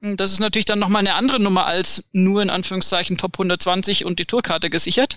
Das 0.00 0.30
ist 0.30 0.38
natürlich 0.38 0.64
dann 0.64 0.78
nochmal 0.78 1.00
eine 1.00 1.14
andere 1.14 1.40
Nummer 1.40 1.66
als 1.66 2.08
nur 2.12 2.40
in 2.40 2.50
Anführungszeichen 2.50 3.18
Top 3.18 3.34
120 3.34 4.04
und 4.04 4.20
die 4.20 4.26
Tourkarte 4.26 4.70
gesichert. 4.70 5.16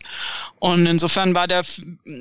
Und 0.57 0.87
insofern 0.87 1.35
war 1.35 1.47
der 1.47 1.63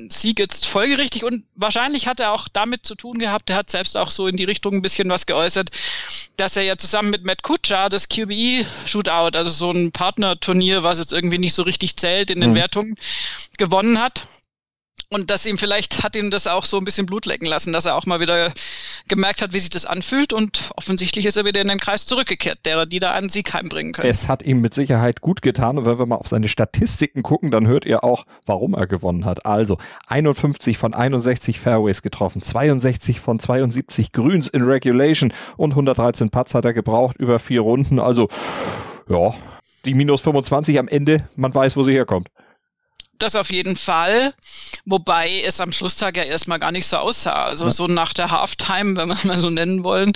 Sieg 0.09 0.37
jetzt 0.37 0.67
folgerichtig 0.67 1.23
und 1.23 1.43
wahrscheinlich 1.55 2.05
hat 2.05 2.19
er 2.19 2.31
auch 2.33 2.47
damit 2.47 2.85
zu 2.85 2.93
tun 2.93 3.17
gehabt, 3.17 3.49
er 3.49 3.55
hat 3.55 3.71
selbst 3.71 3.97
auch 3.97 4.11
so 4.11 4.27
in 4.27 4.37
die 4.37 4.43
Richtung 4.43 4.75
ein 4.75 4.81
bisschen 4.83 5.09
was 5.09 5.25
geäußert, 5.25 5.71
dass 6.37 6.55
er 6.55 6.61
ja 6.61 6.77
zusammen 6.77 7.09
mit 7.09 7.25
Matt 7.25 7.41
Kutscher 7.41 7.89
das 7.89 8.09
QBE 8.09 8.63
Shootout, 8.85 9.35
also 9.35 9.49
so 9.49 9.71
ein 9.71 9.91
Partnerturnier, 9.91 10.83
was 10.83 10.99
jetzt 10.99 11.13
irgendwie 11.13 11.39
nicht 11.39 11.55
so 11.55 11.63
richtig 11.63 11.95
zählt 11.95 12.29
in 12.29 12.41
den 12.41 12.51
mhm. 12.51 12.55
Wertungen, 12.55 12.95
gewonnen 13.57 13.99
hat. 13.99 14.23
Und 15.13 15.29
dass 15.29 15.45
ihm 15.45 15.57
vielleicht 15.57 16.03
hat 16.03 16.15
ihm 16.15 16.31
das 16.31 16.47
auch 16.47 16.63
so 16.63 16.77
ein 16.77 16.85
bisschen 16.85 17.05
Blut 17.05 17.25
lecken 17.25 17.45
lassen, 17.45 17.73
dass 17.73 17.85
er 17.85 17.97
auch 17.97 18.05
mal 18.05 18.21
wieder 18.21 18.53
gemerkt 19.09 19.41
hat, 19.41 19.51
wie 19.51 19.59
sich 19.59 19.69
das 19.69 19.85
anfühlt. 19.85 20.31
Und 20.31 20.71
offensichtlich 20.77 21.25
ist 21.25 21.35
er 21.35 21.43
wieder 21.43 21.59
in 21.59 21.67
den 21.67 21.79
Kreis 21.79 22.05
zurückgekehrt, 22.05 22.59
derer, 22.65 22.85
die 22.85 22.99
da 22.99 23.11
einen 23.11 23.27
Sieg 23.27 23.53
heimbringen 23.53 23.91
können. 23.91 24.07
Es 24.07 24.29
hat 24.29 24.41
ihm 24.41 24.61
mit 24.61 24.73
Sicherheit 24.73 25.19
gut 25.19 25.41
getan. 25.41 25.77
Und 25.77 25.85
wenn 25.85 25.99
wir 25.99 26.05
mal 26.05 26.15
auf 26.15 26.29
seine 26.29 26.47
Statistiken 26.47 27.23
gucken, 27.23 27.51
dann 27.51 27.67
hört 27.67 27.83
ihr 27.83 28.05
auch, 28.05 28.25
warum 28.45 28.73
er 28.73 28.87
gewonnen 28.87 29.25
hat. 29.25 29.45
Also 29.45 29.77
51 30.07 30.77
von 30.77 30.93
61 30.93 31.59
Fairways 31.59 32.03
getroffen, 32.03 32.41
62 32.41 33.19
von 33.19 33.37
72 33.37 34.13
Grüns 34.13 34.47
in 34.47 34.61
Regulation 34.61 35.33
und 35.57 35.71
113 35.71 36.29
Putts 36.29 36.53
hat 36.53 36.63
er 36.63 36.71
gebraucht 36.71 37.17
über 37.17 37.37
vier 37.39 37.59
Runden. 37.59 37.99
Also, 37.99 38.29
ja, 39.09 39.33
die 39.83 39.93
minus 39.93 40.21
25 40.21 40.79
am 40.79 40.87
Ende, 40.87 41.27
man 41.35 41.53
weiß, 41.53 41.75
wo 41.75 41.83
sie 41.83 41.91
herkommt 41.91 42.29
das 43.21 43.35
auf 43.35 43.51
jeden 43.51 43.75
Fall. 43.75 44.33
Wobei 44.85 45.41
es 45.45 45.61
am 45.61 45.71
Schlusstag 45.71 46.17
ja 46.17 46.23
erstmal 46.23 46.59
gar 46.59 46.71
nicht 46.71 46.87
so 46.87 46.97
aussah. 46.97 47.45
Also 47.45 47.65
ja. 47.65 47.71
so 47.71 47.87
nach 47.87 48.13
der 48.13 48.31
Halftime, 48.31 48.95
wenn 48.95 49.09
wir 49.09 49.15
es 49.15 49.23
mal 49.23 49.37
so 49.37 49.49
nennen 49.49 49.83
wollen, 49.83 50.13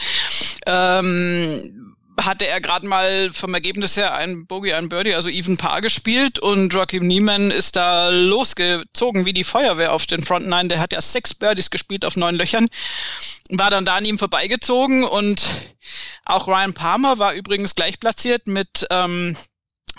ähm, 0.66 1.96
hatte 2.20 2.48
er 2.48 2.62
gerade 2.62 2.88
mal 2.88 3.30
vom 3.32 3.54
Ergebnis 3.54 3.98
her 3.98 4.16
ein 4.16 4.48
Bogey, 4.48 4.74
ein 4.74 4.90
Birdie, 4.90 5.16
also 5.16 5.30
Even 5.30 5.58
Paar 5.58 5.82
gespielt 5.82 6.40
und 6.40 6.74
Joachim 6.74 7.06
Niemann 7.06 7.52
ist 7.52 7.76
da 7.76 8.10
losgezogen 8.10 9.26
wie 9.26 9.34
die 9.34 9.44
Feuerwehr 9.44 9.94
auf 9.94 10.06
den 10.06 10.22
Front 10.22 10.48
Nine. 10.48 10.70
Der 10.70 10.80
hat 10.80 10.94
ja 10.94 11.02
sechs 11.02 11.34
Birdies 11.34 11.70
gespielt 11.70 12.06
auf 12.06 12.16
neun 12.16 12.36
Löchern, 12.36 12.70
war 13.50 13.70
dann 13.70 13.86
da 13.86 13.96
an 13.96 14.06
ihm 14.06 14.18
vorbeigezogen 14.18 15.04
und 15.04 15.44
auch 16.26 16.48
Ryan 16.48 16.74
Palmer 16.74 17.20
war 17.20 17.34
übrigens 17.34 17.76
gleich 17.76 18.00
platziert 18.00 18.48
mit 18.48 18.88
ähm, 18.90 19.36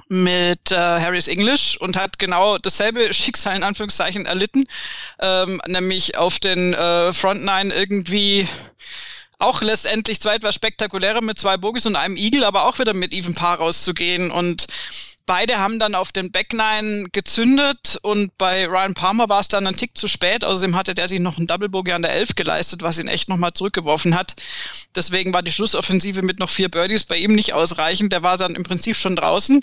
mit 0.09 0.71
äh, 0.71 0.77
Harris 0.77 1.29
English 1.29 1.77
und 1.79 1.97
hat 1.97 2.19
genau 2.19 2.59
dasselbe 2.59 3.13
Schicksal 3.13 3.57
in 3.57 3.63
Anführungszeichen 3.63 4.27
erlitten, 4.27 4.67
ähm, 5.21 5.61
nämlich 5.67 6.17
auf 6.17 6.39
den 6.39 6.75
äh, 6.75 7.13
Front 7.13 7.45
Nine 7.45 7.75
irgendwie 7.75 8.49
auch 9.39 9.61
letztendlich 9.61 10.21
zwar 10.21 10.35
etwas 10.35 10.55
spektakulärer 10.55 11.21
mit 11.21 11.39
zwei 11.39 11.57
Bogies 11.57 11.87
und 11.87 11.97
einem 11.97 12.17
Eagle, 12.17 12.45
aber 12.45 12.65
auch 12.65 12.79
wieder 12.79 12.95
mit 12.95 13.13
Even 13.13 13.35
Paar 13.35 13.59
rauszugehen 13.59 14.31
und 14.31 14.67
Beide 15.27 15.59
haben 15.59 15.81
dann 15.81 15.97
auf 15.97 16.13
den 16.13 16.31
Backline 16.31 17.09
gezündet 17.11 17.99
und 18.03 18.37
bei 18.39 18.67
Ryan 18.67 18.95
Palmer 18.95 19.29
war 19.29 19.41
es 19.41 19.49
dann 19.49 19.67
ein 19.67 19.77
Tick 19.77 19.99
zu 19.99 20.07
spät. 20.07 20.45
Außerdem 20.45 20.77
hatte 20.77 20.95
der 20.95 21.09
sich 21.09 21.19
noch 21.19 21.37
einen 21.37 21.49
Double 21.49 21.69
Bogey 21.69 21.93
an 21.93 22.03
der 22.03 22.13
11 22.13 22.37
geleistet, 22.37 22.83
was 22.83 22.99
ihn 22.99 23.09
echt 23.09 23.29
nochmal 23.29 23.53
zurückgeworfen 23.53 24.15
hat. 24.15 24.37
Deswegen 24.95 25.35
war 25.35 25.43
die 25.43 25.51
Schlussoffensive 25.51 26.23
mit 26.23 26.39
noch 26.39 26.49
vier 26.49 26.69
Birdies 26.69 27.03
bei 27.03 27.17
ihm 27.17 27.35
nicht 27.35 27.55
ausreichend. 27.55 28.13
Der 28.13 28.23
war 28.23 28.39
dann 28.39 28.55
im 28.55 28.63
Prinzip 28.63 28.97
schon 28.97 29.17
draußen. 29.17 29.63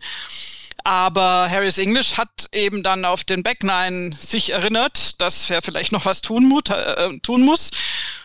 Aber 0.83 1.49
Harris 1.49 1.77
English 1.77 2.17
hat 2.17 2.47
eben 2.51 2.83
dann 2.83 3.05
auf 3.05 3.23
den 3.23 3.43
Backline 3.43 4.15
sich 4.19 4.51
erinnert, 4.51 5.21
dass 5.21 5.49
er 5.49 5.61
vielleicht 5.61 5.91
noch 5.91 6.05
was 6.05 6.21
tun, 6.21 6.47
mut, 6.47 6.69
äh, 6.69 7.17
tun 7.19 7.43
muss. 7.43 7.71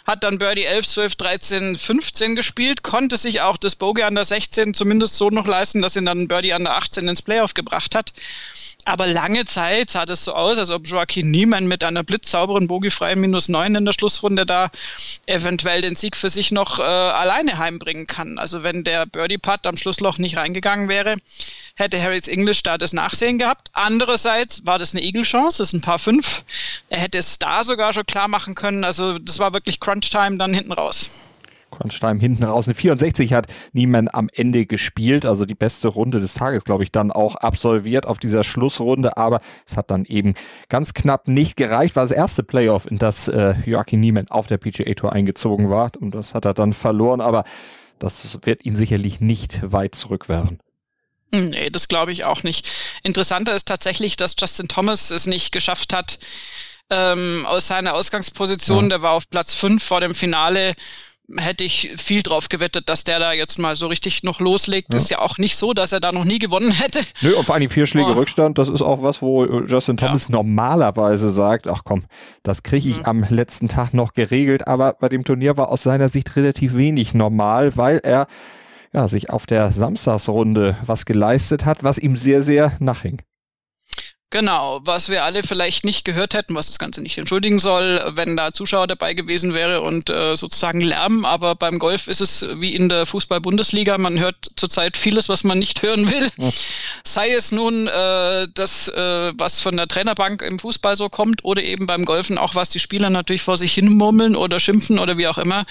Hat 0.07 0.25
dann 0.25 0.39
Birdie 0.39 0.65
11, 0.65 0.87
12, 0.87 1.17
13, 1.17 1.77
15 1.77 2.35
gespielt, 2.35 2.83
konnte 2.83 3.17
sich 3.17 3.43
auch 3.43 3.59
das 3.59 3.77
Bogey 3.77 4.03
an 4.03 4.15
der 4.15 4.25
16 4.25 4.75
zumindest 4.75 5.17
so 5.17 5.31
noch 5.31 5.47
leisten, 5.47 5.83
dass 5.83 5.97
ihn 5.97 6.07
dann 6.07 6.29
Birdie 6.29 6.55
an 6.55 6.65
der 6.65 6.77
18 6.77 7.07
ins 7.07 7.23
Playoff 7.23 7.55
gebracht 7.55 7.95
hat. 7.95 8.13
Aber 8.85 9.07
lange 9.07 9.45
Zeit 9.45 9.91
sah 9.91 10.07
das 10.07 10.25
so 10.25 10.33
aus, 10.33 10.57
als 10.57 10.71
ob 10.71 10.87
Joaquin 10.87 11.31
Niemann 11.31 11.67
mit 11.67 11.85
einer 11.85 12.03
blitzsauberen 12.03 12.69
bogiefreien 12.69 13.21
minus 13.21 13.49
9 13.49 13.75
in 13.75 13.85
der 13.85 13.93
Schlussrunde 13.93 14.47
da 14.47 14.71
eventuell 15.27 15.83
den 15.83 15.95
Sieg 15.95 16.17
für 16.17 16.31
sich 16.31 16.53
noch 16.53 16.79
äh, 16.79 16.83
alleine 16.83 17.59
heimbringen 17.59 18.07
kann. 18.07 18.39
Also 18.39 18.63
wenn 18.63 18.85
der 18.85 19.05
Birdie-Putt 19.05 19.67
am 19.67 19.77
Schlussloch 19.77 20.17
nicht 20.19 20.39
reingegangen 20.39 20.89
wäre, 20.89 21.17
hätte 21.77 22.01
Harris 22.01 22.29
English 22.29 22.63
da 22.63 22.79
das 22.79 22.93
Nachsehen 22.93 23.39
gehabt. 23.39 23.69
Andererseits 23.75 24.65
war 24.65 24.79
das 24.79 24.95
eine 24.95 25.05
Eagle-Chance, 25.05 25.59
das 25.59 25.69
ist 25.69 25.75
ein 25.75 25.83
paar 25.83 25.99
fünf. 25.99 26.45
Er 26.89 27.01
hätte 27.01 27.19
es 27.19 27.39
da 27.39 27.65
sogar 27.65 27.93
schon 27.93 28.07
klar 28.07 28.29
machen 28.29 28.55
können. 28.55 28.85
Also 28.85 29.19
das 29.19 29.39
war 29.39 29.53
wirklich 29.53 29.81
Crunch-Time 29.81 30.39
dann 30.39 30.55
hinten 30.55 30.73
raus. 30.73 31.11
Crunchtime 31.71 32.21
hinten 32.21 32.45
raus. 32.45 32.67
Eine 32.67 32.75
64 32.75 33.33
hat 33.33 33.47
Niemann 33.73 34.09
am 34.13 34.29
Ende 34.33 34.67
gespielt, 34.67 35.25
also 35.25 35.45
die 35.45 35.55
beste 35.55 35.89
Runde 35.89 36.21
des 36.21 36.35
Tages, 36.35 36.65
glaube 36.65 36.85
ich, 36.85 36.93
dann 36.93 37.13
auch 37.13 37.37
absolviert 37.37 38.07
auf 38.07 38.19
dieser 38.19 38.45
Schlussrunde, 38.45 39.17
aber 39.17 39.41
es 39.67 39.77
hat 39.77 39.91
dann 39.91 40.05
eben 40.05 40.35
ganz 40.69 40.95
knapp 40.95 41.29
nicht 41.29 41.57
gereicht. 41.57 41.97
War 41.97 42.05
das 42.05 42.13
erste 42.13 42.43
Playoff, 42.43 42.87
in 42.91 42.99
das 42.99 43.29
äh, 43.29 43.55
Joachim 43.65 44.01
Niemann 44.01 44.29
auf 44.29 44.47
der 44.47 44.59
PGA 44.59 44.95
Tour 44.95 45.13
eingezogen 45.13 45.71
war 45.71 45.91
und 46.01 46.15
das 46.15 46.35
hat 46.35 46.45
er 46.45 46.55
dann 46.55 46.73
verloren, 46.73 47.21
aber 47.21 47.45
das 47.99 48.39
wird 48.43 48.65
ihn 48.65 48.77
sicherlich 48.77 49.21
nicht 49.21 49.61
weit 49.63 49.95
zurückwerfen. 49.95 50.59
Nee, 51.31 51.69
das 51.71 51.89
glaube 51.89 52.13
ich 52.13 52.25
auch 52.25 52.43
nicht. 52.43 52.71
Interessanter 53.03 53.55
ist 53.55 53.69
tatsächlich, 53.69 54.17
dass 54.17 54.35
Justin 54.39 54.69
Thomas 54.69 55.11
es 55.11 55.27
nicht 55.27 55.53
geschafft 55.53 55.93
hat, 55.93 56.19
ähm, 56.91 57.45
aus 57.47 57.69
seiner 57.69 57.95
Ausgangsposition, 57.95 58.85
ja. 58.85 58.89
der 58.89 59.03
war 59.03 59.13
auf 59.13 59.29
Platz 59.29 59.55
5 59.55 59.83
vor 59.83 60.01
dem 60.01 60.15
Finale, 60.15 60.75
hätte 61.37 61.65
ich 61.65 61.91
viel 61.97 62.23
drauf 62.23 62.49
gewettet, 62.49 62.89
dass 62.89 63.05
der 63.05 63.19
da 63.19 63.33
jetzt 63.33 63.59
mal 63.59 63.77
so 63.77 63.87
richtig 63.87 64.23
noch 64.23 64.41
loslegt. 64.41 64.93
Ja. 64.93 64.99
Ist 64.99 65.11
ja 65.11 65.19
auch 65.19 65.39
nicht 65.39 65.57
so, 65.57 65.75
dass 65.75 65.93
er 65.93 66.01
da 66.01 66.13
noch 66.13 66.25
nie 66.25 66.39
gewonnen 66.39 66.71
hätte. 66.71 67.01
Nö, 67.21 67.35
und 67.35 67.45
vor 67.45 67.55
allem 67.55 67.69
vier 67.69 67.87
Schläge 67.87 68.11
oh. 68.11 68.15
Rückstand, 68.15 68.59
das 68.59 68.69
ist 68.69 68.83
auch 68.83 69.03
was, 69.03 69.21
wo 69.21 69.45
Justin 69.45 69.97
Thomas 69.99 70.29
ja. 70.29 70.37
normalerweise 70.37 71.31
sagt, 71.31 71.69
ach 71.69 71.83
komm, 71.85 72.05
das 72.43 72.63
kriege 72.63 72.89
ich 72.89 73.01
mhm. 73.01 73.05
am 73.05 73.27
letzten 73.29 73.69
Tag 73.69 73.93
noch 73.93 74.15
geregelt, 74.15 74.67
aber 74.67 74.95
bei 74.95 75.09
dem 75.09 75.25
Turnier 75.25 75.57
war 75.57 75.69
aus 75.69 75.83
seiner 75.83 76.09
Sicht 76.09 76.35
relativ 76.37 76.77
wenig 76.77 77.15
normal, 77.15 77.77
weil 77.77 78.01
er 78.03 78.27
ja, 78.93 79.07
sich 79.07 79.29
auf 79.29 79.45
der 79.45 79.71
Samstagsrunde 79.71 80.77
was 80.85 81.05
geleistet 81.05 81.67
hat, 81.67 81.85
was 81.85 81.99
ihm 81.99 82.17
sehr, 82.17 82.41
sehr 82.41 82.73
nachhing. 82.79 83.21
Genau, 84.31 84.81
was 84.85 85.09
wir 85.09 85.25
alle 85.25 85.43
vielleicht 85.43 85.87
nicht 85.87 86.05
gehört 86.05 86.35
hätten, 86.35 86.55
was 86.55 86.67
das 86.67 86.79
Ganze 86.79 87.01
nicht 87.01 87.17
entschuldigen 87.17 87.59
soll, 87.59 88.13
wenn 88.15 88.37
da 88.37 88.53
Zuschauer 88.53 88.87
dabei 88.87 89.15
gewesen 89.15 89.55
wäre 89.55 89.81
und 89.81 90.11
äh, 90.11 90.37
sozusagen 90.37 90.83
Lärm. 90.83 91.25
Aber 91.25 91.55
beim 91.55 91.79
Golf 91.79 92.09
ist 92.09 92.21
es 92.21 92.47
wie 92.57 92.75
in 92.75 92.91
der 92.91 93.07
Fußball-Bundesliga. 93.07 93.97
Man 93.97 94.19
hört 94.19 94.51
zurzeit 94.57 94.99
vieles, 94.99 95.31
was 95.31 95.45
man 95.45 95.59
nicht 95.59 95.81
hören 95.81 96.11
will. 96.11 96.29
Ja. 96.37 96.51
Sei 97.05 97.31
es 97.31 97.53
nun 97.53 97.87
äh, 97.87 98.47
das, 98.53 98.89
äh, 98.89 99.33
was 99.39 99.61
von 99.61 99.79
der 99.79 99.89
Trainerbank 99.89 100.43
im 100.43 100.59
Fußball 100.59 100.95
so 100.95 101.09
kommt 101.09 101.43
oder 101.43 101.63
eben 101.63 101.87
beim 101.87 102.05
Golfen 102.05 102.37
auch, 102.37 102.55
was 102.55 102.69
die 102.69 102.81
Spieler 102.81 103.09
natürlich 103.09 103.43
vor 103.43 103.57
sich 103.57 103.73
hin 103.73 103.89
murmeln 103.89 104.37
oder 104.37 104.61
schimpfen 104.61 104.99
oder 104.99 105.17
wie 105.17 105.27
auch 105.27 105.39
immer. 105.39 105.65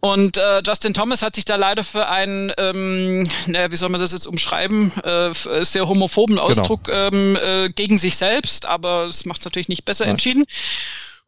Und 0.00 0.36
äh, 0.36 0.62
Justin 0.64 0.94
Thomas 0.94 1.22
hat 1.22 1.34
sich 1.34 1.44
da 1.44 1.56
leider 1.56 1.82
für 1.82 2.08
einen, 2.08 2.52
ähm, 2.56 3.28
naja, 3.46 3.72
wie 3.72 3.76
soll 3.76 3.88
man 3.88 4.00
das 4.00 4.12
jetzt 4.12 4.26
umschreiben, 4.26 4.92
äh, 5.02 5.32
sehr 5.64 5.88
homophoben 5.88 6.36
genau. 6.36 6.48
Ausdruck 6.48 6.84
genau. 6.84 7.08
ähm, 7.08 7.36
äh, 7.36 7.68
gegen 7.70 7.98
sich 7.98 8.16
selbst, 8.16 8.66
aber 8.66 9.06
es 9.08 9.24
macht 9.24 9.40
es 9.40 9.44
natürlich 9.44 9.68
nicht 9.68 9.84
besser 9.84 10.04
ja. 10.04 10.10
entschieden. 10.10 10.44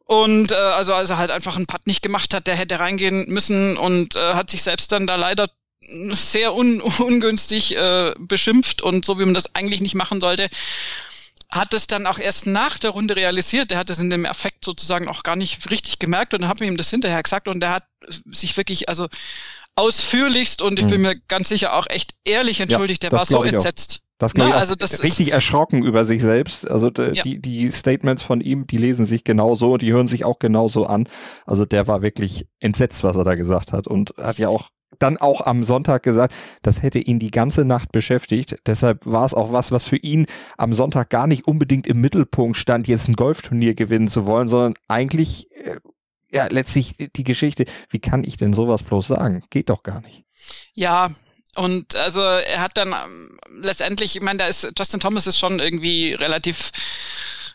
Und 0.04 0.52
äh, 0.52 0.54
also 0.54 0.94
als 0.94 1.10
er 1.10 1.18
halt 1.18 1.30
einfach 1.30 1.56
einen 1.56 1.66
Putt 1.66 1.86
nicht 1.86 2.02
gemacht 2.02 2.34
hat, 2.34 2.46
der 2.46 2.56
hätte 2.56 2.80
reingehen 2.80 3.26
müssen 3.28 3.76
und 3.76 4.16
äh, 4.16 4.34
hat 4.34 4.50
sich 4.50 4.62
selbst 4.62 4.92
dann 4.92 5.06
da 5.06 5.16
leider 5.16 5.48
sehr 6.10 6.54
un 6.54 6.80
ungünstig 6.98 7.76
äh, 7.76 8.14
beschimpft 8.18 8.82
und 8.82 9.04
so 9.04 9.18
wie 9.18 9.24
man 9.24 9.34
das 9.34 9.54
eigentlich 9.54 9.80
nicht 9.80 9.94
machen 9.94 10.20
sollte 10.20 10.48
hat 11.52 11.74
es 11.74 11.86
dann 11.86 12.06
auch 12.06 12.18
erst 12.18 12.46
nach 12.46 12.78
der 12.78 12.90
Runde 12.90 13.16
realisiert. 13.16 13.70
Der 13.70 13.78
hat 13.78 13.90
es 13.90 13.98
in 13.98 14.10
dem 14.10 14.24
Effekt 14.24 14.64
sozusagen 14.64 15.08
auch 15.08 15.22
gar 15.22 15.36
nicht 15.36 15.70
richtig 15.70 15.98
gemerkt 15.98 16.32
und 16.34 16.46
habe 16.46 16.64
ihm 16.64 16.76
das 16.76 16.90
hinterher 16.90 17.22
gesagt 17.22 17.48
und 17.48 17.60
der 17.60 17.72
hat 17.72 17.84
sich 18.30 18.56
wirklich, 18.56 18.88
also 18.88 19.08
ausführlichst 19.76 20.62
und 20.62 20.78
ich 20.78 20.86
bin 20.86 20.98
mhm. 20.98 21.06
mir 21.08 21.16
ganz 21.28 21.48
sicher 21.48 21.74
auch 21.74 21.86
echt 21.88 22.14
ehrlich 22.24 22.60
entschuldigt, 22.60 23.04
ja, 23.04 23.10
der 23.10 23.18
war 23.18 23.26
so 23.26 23.42
entsetzt. 23.42 24.02
Das 24.18 24.34
glaube 24.34 24.50
ich 24.50 24.56
also 24.56 24.74
das 24.74 25.02
richtig 25.02 25.32
erschrocken 25.32 25.82
über 25.82 26.04
sich 26.04 26.20
selbst. 26.20 26.70
Also 26.70 26.90
ja. 26.90 27.22
die, 27.22 27.40
die 27.40 27.70
Statements 27.70 28.22
von 28.22 28.42
ihm, 28.42 28.66
die 28.66 28.76
lesen 28.76 29.06
sich 29.06 29.24
genauso 29.24 29.78
die 29.78 29.92
hören 29.92 30.08
sich 30.08 30.26
auch 30.26 30.38
genauso 30.38 30.84
an. 30.84 31.08
Also 31.46 31.64
der 31.64 31.86
war 31.86 32.02
wirklich 32.02 32.46
entsetzt, 32.58 33.02
was 33.02 33.16
er 33.16 33.24
da 33.24 33.34
gesagt 33.34 33.72
hat 33.72 33.86
und 33.86 34.12
hat 34.18 34.38
ja 34.38 34.50
auch 34.50 34.68
dann 34.98 35.16
auch 35.16 35.40
am 35.40 35.62
Sonntag 35.64 36.02
gesagt, 36.02 36.34
das 36.62 36.82
hätte 36.82 36.98
ihn 36.98 37.18
die 37.18 37.30
ganze 37.30 37.64
Nacht 37.64 37.92
beschäftigt. 37.92 38.56
Deshalb 38.66 39.06
war 39.06 39.24
es 39.24 39.34
auch 39.34 39.52
was, 39.52 39.72
was 39.72 39.84
für 39.84 39.96
ihn 39.96 40.26
am 40.58 40.72
Sonntag 40.72 41.10
gar 41.10 41.26
nicht 41.26 41.46
unbedingt 41.46 41.86
im 41.86 42.00
Mittelpunkt 42.00 42.56
stand, 42.56 42.88
jetzt 42.88 43.08
ein 43.08 43.14
Golfturnier 43.14 43.74
gewinnen 43.74 44.08
zu 44.08 44.26
wollen, 44.26 44.48
sondern 44.48 44.74
eigentlich, 44.88 45.50
äh, 45.52 45.76
ja, 46.32 46.46
letztlich 46.46 46.94
die 47.16 47.24
Geschichte, 47.24 47.64
wie 47.88 47.98
kann 47.98 48.24
ich 48.24 48.36
denn 48.36 48.52
sowas 48.52 48.82
bloß 48.82 49.08
sagen? 49.08 49.42
Geht 49.50 49.70
doch 49.70 49.82
gar 49.82 50.00
nicht. 50.00 50.24
Ja, 50.74 51.10
und 51.56 51.96
also 51.96 52.20
er 52.20 52.60
hat 52.60 52.76
dann 52.76 52.92
ähm, 52.92 53.38
letztendlich, 53.62 54.16
ich 54.16 54.22
meine, 54.22 54.38
da 54.38 54.46
ist 54.46 54.70
Justin 54.78 55.00
Thomas 55.00 55.26
ist 55.26 55.38
schon 55.38 55.58
irgendwie 55.58 56.14
relativ 56.14 56.70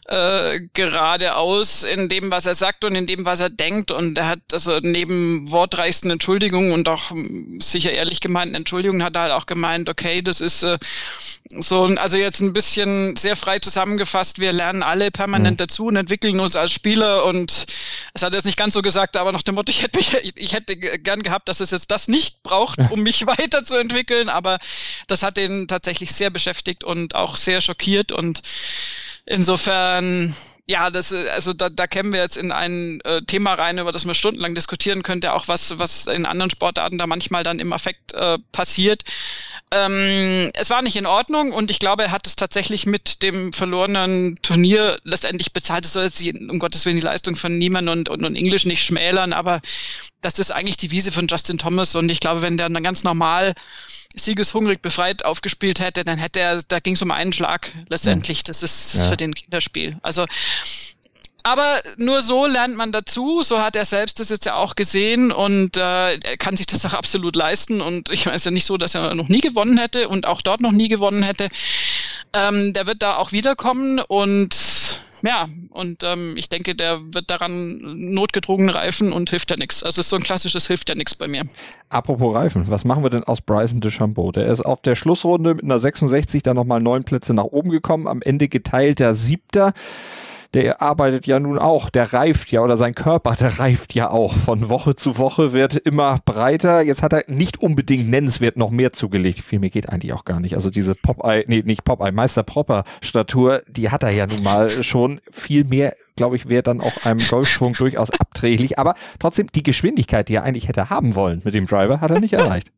äh, 0.07 0.59
geradeaus 0.73 1.83
in 1.83 2.09
dem, 2.09 2.31
was 2.31 2.45
er 2.45 2.53
sagt 2.53 2.83
und 2.83 2.93
in 2.93 3.07
dem, 3.07 3.25
was 3.25 3.39
er 3.39 3.49
denkt. 3.49 3.89
Und 3.91 4.17
er 4.17 4.27
hat 4.27 4.39
also 4.51 4.79
neben 4.79 5.49
wortreichsten 5.51 6.11
Entschuldigungen 6.11 6.73
und 6.73 6.87
auch 6.87 7.09
hm, 7.09 7.59
sicher 7.59 7.91
ehrlich 7.91 8.19
gemeinten 8.19 8.53
Entschuldigungen 8.53 9.03
hat 9.03 9.15
er 9.15 9.23
halt 9.23 9.31
auch 9.31 9.47
gemeint, 9.47 9.89
okay, 9.89 10.21
das 10.21 10.41
ist 10.41 10.61
äh, 10.61 10.77
so, 11.57 11.85
also 11.85 12.17
jetzt 12.17 12.39
ein 12.39 12.53
bisschen 12.53 13.15
sehr 13.15 13.35
frei 13.35 13.59
zusammengefasst, 13.59 14.39
wir 14.39 14.53
lernen 14.53 14.83
alle 14.83 15.09
permanent 15.09 15.55
mhm. 15.55 15.63
dazu 15.63 15.87
und 15.87 15.95
entwickeln 15.95 16.39
uns 16.39 16.55
als 16.55 16.71
Spieler. 16.71 17.25
Und 17.25 17.65
es 18.13 18.21
hat 18.21 18.33
er 18.33 18.37
jetzt 18.37 18.45
nicht 18.45 18.57
ganz 18.57 18.75
so 18.75 18.83
gesagt, 18.83 19.17
aber 19.17 19.31
nach 19.31 19.43
dem 19.43 19.55
Motto, 19.55 19.71
ich 19.71 19.81
hätte 19.81 19.97
mich, 19.97 20.13
ich 20.35 20.53
hätte 20.53 20.77
gern 20.77 21.23
gehabt, 21.23 21.49
dass 21.49 21.61
es 21.61 21.71
jetzt 21.71 21.89
das 21.89 22.07
nicht 22.07 22.43
braucht, 22.43 22.79
um 22.91 23.01
mich 23.01 23.25
weiterzuentwickeln, 23.27 24.29
aber 24.29 24.57
das 25.07 25.23
hat 25.23 25.39
ihn 25.39 25.67
tatsächlich 25.67 26.13
sehr 26.13 26.29
beschäftigt 26.29 26.83
und 26.83 27.15
auch 27.15 27.35
sehr 27.37 27.61
schockiert. 27.61 28.11
Und 28.11 28.41
Insofern, 29.25 30.35
ja, 30.67 30.89
das, 30.91 31.11
also 31.11 31.53
da, 31.53 31.69
da 31.69 31.87
kämen 31.87 32.13
wir 32.13 32.19
jetzt 32.19 32.37
in 32.37 32.51
ein 32.51 33.01
äh, 33.01 33.21
Thema 33.23 33.53
rein, 33.53 33.79
über 33.79 33.91
das 33.91 34.05
man 34.05 34.13
stundenlang 34.13 34.53
diskutieren 34.53 35.01
könnte, 35.01 35.33
auch 35.33 35.47
was, 35.47 35.79
was 35.79 36.05
in 36.07 36.25
anderen 36.25 36.51
Sportarten 36.51 36.97
da 36.97 37.07
manchmal 37.07 37.43
dann 37.43 37.59
im 37.59 37.73
Affekt 37.73 38.13
äh, 38.13 38.37
passiert. 38.51 39.03
Ähm, 39.71 40.51
es 40.53 40.69
war 40.69 40.83
nicht 40.83 40.95
in 40.95 41.07
Ordnung 41.07 41.51
und 41.51 41.71
ich 41.71 41.79
glaube, 41.79 42.03
er 42.03 42.11
hat 42.11 42.27
es 42.27 42.35
tatsächlich 42.35 42.85
mit 42.85 43.23
dem 43.23 43.51
verlorenen 43.51 44.35
Turnier 44.43 44.99
letztendlich 45.03 45.53
bezahlt. 45.53 45.85
Es 45.85 45.93
soll 45.93 46.03
jetzt 46.03 46.23
um 46.23 46.59
Gottes 46.59 46.85
Willen 46.85 46.97
die 46.97 47.01
Leistung 47.01 47.35
von 47.35 47.57
Niemann 47.57 47.89
und, 47.89 48.09
und, 48.09 48.23
und 48.23 48.35
Englisch 48.35 48.65
nicht 48.65 48.83
schmälern, 48.83 49.33
aber 49.33 49.61
das 50.21 50.37
ist 50.37 50.51
eigentlich 50.51 50.77
die 50.77 50.91
Wiese 50.91 51.11
von 51.11 51.27
Justin 51.27 51.57
Thomas 51.57 51.95
und 51.95 52.09
ich 52.09 52.19
glaube, 52.19 52.43
wenn 52.43 52.57
der 52.57 52.69
dann 52.69 52.83
ganz 52.83 53.03
normal 53.03 53.55
siegeshungrig 54.15 54.81
befreit 54.81 55.25
aufgespielt 55.25 55.79
hätte, 55.79 56.03
dann 56.03 56.17
hätte 56.17 56.39
er, 56.39 56.61
da 56.67 56.79
ging 56.79 56.95
es 56.95 57.01
um 57.01 57.11
einen 57.11 57.33
Schlag 57.33 57.73
letztendlich. 57.89 58.43
Das 58.43 58.63
ist 58.63 58.95
ja. 58.95 59.09
für 59.09 59.17
den 59.17 59.33
Kinderspiel. 59.33 59.97
Also 60.01 60.25
aber 61.45 61.79
nur 61.97 62.23
so 62.23 62.47
lernt 62.47 62.75
man 62.75 62.91
dazu. 62.91 63.43
So 63.43 63.61
hat 63.61 63.75
er 63.75 63.85
selbst 63.85 64.19
das 64.19 64.29
jetzt 64.29 64.47
ja 64.47 64.55
auch 64.55 64.75
gesehen 64.75 65.31
und 65.31 65.77
äh, 65.77 66.15
er 66.15 66.37
kann 66.37 66.57
sich 66.57 66.65
das 66.65 66.83
auch 66.87 66.93
absolut 66.93 67.35
leisten. 67.35 67.81
Und 67.81 68.09
ich 68.09 68.25
weiß 68.25 68.45
ja 68.45 68.51
nicht 68.51 68.65
so, 68.65 68.77
dass 68.77 68.95
er 68.95 69.13
noch 69.13 69.27
nie 69.27 69.41
gewonnen 69.41 69.77
hätte 69.77 70.09
und 70.09 70.25
auch 70.25 70.41
dort 70.41 70.61
noch 70.61 70.71
nie 70.71 70.87
gewonnen 70.87 71.21
hätte. 71.21 71.49
Ähm, 72.33 72.73
der 72.73 72.87
wird 72.87 73.03
da 73.03 73.17
auch 73.17 73.31
wiederkommen 73.31 73.99
und 73.99 74.55
ja, 75.25 75.47
und 75.69 76.03
ähm, 76.03 76.35
ich 76.37 76.49
denke, 76.49 76.75
der 76.75 77.01
wird 77.13 77.29
daran 77.29 77.77
notgedrungen 77.81 78.69
reifen 78.69 79.11
und 79.11 79.29
hilft 79.29 79.51
ja 79.51 79.57
nichts. 79.57 79.83
Also 79.83 80.01
es 80.01 80.07
ist 80.07 80.09
so 80.09 80.15
ein 80.15 80.23
klassisches 80.23 80.67
hilft 80.67 80.89
ja 80.89 80.95
nichts 80.95 81.15
bei 81.15 81.27
mir. 81.27 81.43
Apropos 81.89 82.33
Reifen, 82.33 82.69
was 82.69 82.85
machen 82.85 83.03
wir 83.03 83.09
denn 83.09 83.23
aus 83.23 83.41
Bryson 83.41 83.81
DeChambeau? 83.81 84.31
Der 84.31 84.47
ist 84.47 84.61
auf 84.61 84.81
der 84.81 84.95
Schlussrunde 84.95 85.55
mit 85.55 85.63
einer 85.63 85.79
66 85.79 86.43
dann 86.43 86.55
nochmal 86.55 86.81
neun 86.81 87.03
Plätze 87.03 87.33
nach 87.33 87.43
oben 87.43 87.69
gekommen, 87.69 88.07
am 88.07 88.21
Ende 88.21 88.47
geteilter 88.47 89.13
Siebter 89.13 89.73
der 90.55 90.81
arbeitet 90.81 91.27
ja 91.27 91.37
nun 91.37 91.59
auch, 91.59 91.89
der 91.89 92.13
reift 92.13 92.49
ja 92.49 92.61
oder 92.61 92.77
sein 92.77 92.95
Körper, 92.95 93.35
der 93.35 93.59
reift 93.59 93.93
ja 93.93 94.09
auch. 94.09 94.33
Von 94.33 94.69
Woche 94.69 94.95
zu 94.95 95.17
Woche 95.17 95.51
wird 95.51 95.75
immer 95.75 96.19
breiter. 96.23 96.81
Jetzt 96.81 97.03
hat 97.03 97.11
er 97.11 97.25
nicht 97.27 97.61
unbedingt 97.61 98.09
nennenswert 98.09 98.55
noch 98.55 98.69
mehr 98.71 98.93
zugelegt. 98.93 99.39
Viel 99.39 99.59
mehr 99.59 99.69
geht 99.69 99.89
eigentlich 99.89 100.13
auch 100.13 100.23
gar 100.23 100.39
nicht. 100.39 100.55
Also 100.55 100.69
diese 100.69 100.95
Popeye, 100.95 101.43
nee, 101.47 101.61
nicht 101.65 101.83
Popeye, 101.83 102.13
Meister 102.13 102.43
Propper 102.43 102.85
Statur, 103.01 103.63
die 103.67 103.89
hat 103.89 104.03
er 104.03 104.11
ja 104.11 104.27
nun 104.27 104.43
mal 104.43 104.81
schon. 104.81 105.19
Viel 105.29 105.65
mehr, 105.65 105.93
glaube 106.15 106.37
ich, 106.37 106.47
wäre 106.47 106.63
dann 106.63 106.79
auch 106.79 107.05
einem 107.05 107.19
Golfschwung 107.19 107.73
durchaus 107.73 108.11
abträglich. 108.11 108.79
Aber 108.79 108.95
trotzdem, 109.19 109.47
die 109.53 109.63
Geschwindigkeit, 109.63 110.29
die 110.29 110.35
er 110.35 110.43
eigentlich 110.43 110.69
hätte 110.69 110.89
haben 110.89 111.15
wollen 111.15 111.41
mit 111.43 111.53
dem 111.53 111.67
Driver, 111.67 111.99
hat 111.99 112.11
er 112.11 112.21
nicht 112.21 112.33
erreicht. 112.33 112.71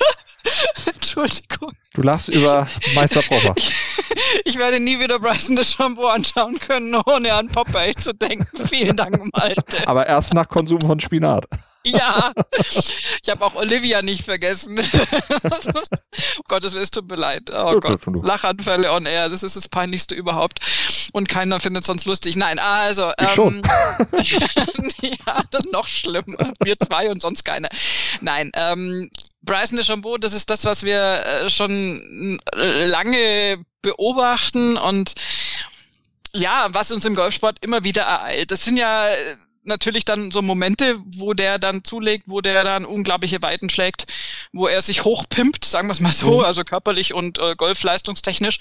Entschuldigung. 1.00 1.72
Du 1.94 2.02
lachst 2.02 2.28
über 2.28 2.68
Meister 2.94 3.22
Popper. 3.22 3.54
Ich, 3.56 3.74
ich, 4.44 4.58
werde 4.58 4.78
nie 4.78 5.00
wieder 5.00 5.18
Bryson 5.18 5.56
de 5.56 5.64
Shampoo 5.64 6.06
anschauen 6.06 6.58
können, 6.58 6.94
ohne 7.06 7.32
an 7.32 7.48
Popeye 7.48 7.94
zu 7.94 8.12
denken. 8.12 8.46
Vielen 8.68 8.96
Dank, 8.96 9.18
Malte. 9.34 9.88
Aber 9.88 10.06
erst 10.06 10.34
nach 10.34 10.48
Konsum 10.48 10.82
von 10.82 11.00
Spinat. 11.00 11.46
Ja, 11.82 12.32
ich 13.22 13.30
habe 13.30 13.44
auch 13.44 13.54
Olivia 13.54 14.02
nicht 14.02 14.24
vergessen. 14.24 14.78
oh 16.38 16.42
Gott, 16.46 16.64
es 16.64 16.90
tut 16.90 17.08
mir 17.08 17.16
leid. 17.16 17.50
Oh 17.50 17.80
Gott, 17.80 18.02
Lachanfälle 18.22 18.92
on 18.92 19.06
air, 19.06 19.30
das 19.30 19.42
ist 19.42 19.56
das 19.56 19.66
Peinlichste 19.66 20.14
überhaupt. 20.14 20.60
Und 21.12 21.30
keiner 21.30 21.58
findet 21.58 21.80
es 21.82 21.86
sonst 21.86 22.04
lustig. 22.04 22.36
Nein, 22.36 22.58
also. 22.58 23.12
Ich 23.18 23.28
ähm, 23.28 23.34
schon. 23.34 23.62
ja, 25.00 25.40
das 25.50 25.64
ist 25.64 25.72
noch 25.72 25.88
schlimmer. 25.88 26.52
Wir 26.62 26.78
zwei 26.78 27.10
und 27.10 27.22
sonst 27.22 27.44
keiner. 27.44 27.70
Nein, 28.20 28.52
ähm, 28.54 29.10
Bryson 29.42 29.78
DeChambeau, 29.78 30.18
das 30.18 30.34
ist 30.34 30.50
das, 30.50 30.64
was 30.64 30.82
wir 30.82 31.24
äh, 31.24 31.50
schon 31.50 32.38
lange 32.54 33.64
beobachten 33.82 34.76
und 34.76 35.14
ja, 36.32 36.68
was 36.70 36.92
uns 36.92 37.04
im 37.04 37.14
Golfsport 37.14 37.58
immer 37.64 37.82
wieder 37.82 38.02
ereilt. 38.02 38.50
Das 38.50 38.64
sind 38.64 38.76
ja 38.76 39.06
natürlich 39.62 40.04
dann 40.04 40.30
so 40.30 40.42
Momente, 40.42 40.96
wo 41.04 41.34
der 41.34 41.58
dann 41.58 41.84
zulegt, 41.84 42.24
wo 42.26 42.40
der 42.40 42.64
dann 42.64 42.84
unglaubliche 42.84 43.42
Weiten 43.42 43.68
schlägt, 43.68 44.06
wo 44.52 44.66
er 44.66 44.82
sich 44.82 45.04
hochpimpt, 45.04 45.64
sagen 45.64 45.88
wir 45.88 45.92
es 45.92 46.00
mal 46.00 46.12
so, 46.12 46.38
mhm. 46.38 46.44
also 46.44 46.64
körperlich 46.64 47.14
und 47.14 47.38
äh, 47.38 47.54
golfleistungstechnisch. 47.56 48.58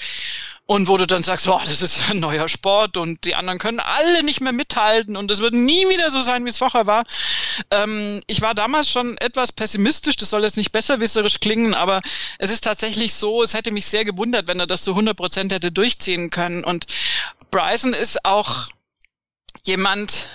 Und 0.66 0.88
wo 0.88 0.98
du 0.98 1.08
dann 1.08 1.24
sagst, 1.24 1.48
boah, 1.48 1.60
das 1.66 1.82
ist 1.82 2.12
ein 2.12 2.20
neuer 2.20 2.48
Sport 2.48 2.96
und 2.96 3.26
die 3.26 3.34
anderen 3.34 3.58
können 3.58 3.80
alle 3.80 4.22
nicht 4.22 4.40
mehr 4.40 4.52
mithalten 4.52 5.18
und 5.18 5.32
es 5.32 5.40
wird 5.40 5.56
nie 5.56 5.90
wieder 5.90 6.12
so 6.12 6.20
sein, 6.20 6.46
wie 6.46 6.50
es 6.50 6.60
vorher 6.60 6.86
war. 6.86 7.06
Ähm, 7.72 8.22
ich 8.28 8.42
war 8.42 8.54
damals 8.54 8.88
schon 8.88 9.18
etwas 9.18 9.52
pessimistisch, 9.52 10.18
das 10.18 10.30
soll 10.30 10.44
jetzt 10.44 10.58
nicht 10.58 10.72
besserwisserisch 10.72 11.40
klingen, 11.40 11.74
aber 11.74 12.02
es 12.38 12.52
ist 12.52 12.66
tatsächlich 12.66 13.16
so, 13.16 13.42
es 13.42 13.56
hätte 13.56 13.72
mich 13.72 13.88
sehr 13.88 14.06
gewundert, 14.06 14.48
wenn 14.48 14.60
er 14.60 14.68
das 14.68 14.84
zu 14.84 14.92
100 14.92 15.18
Prozent 15.18 15.52
hätte 15.52 15.72
durchziehen 15.72 16.30
können. 16.30 16.64
Und 16.64 16.86
Bryson 17.50 17.94
ist 17.94 18.24
auch 18.24 18.68
jemand, 19.64 20.30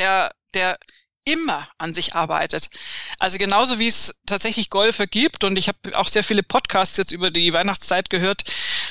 der, 0.00 0.30
der 0.54 0.76
immer 1.24 1.68
an 1.78 1.92
sich 1.92 2.14
arbeitet. 2.14 2.68
Also 3.18 3.38
genauso 3.38 3.78
wie 3.78 3.86
es 3.86 4.20
tatsächlich 4.26 4.70
Golfer 4.70 5.06
gibt 5.06 5.44
und 5.44 5.56
ich 5.58 5.68
habe 5.68 5.78
auch 5.96 6.08
sehr 6.08 6.24
viele 6.24 6.42
Podcasts 6.42 6.96
jetzt 6.96 7.12
über 7.12 7.30
die 7.30 7.52
Weihnachtszeit 7.52 8.08
gehört, 8.10 8.44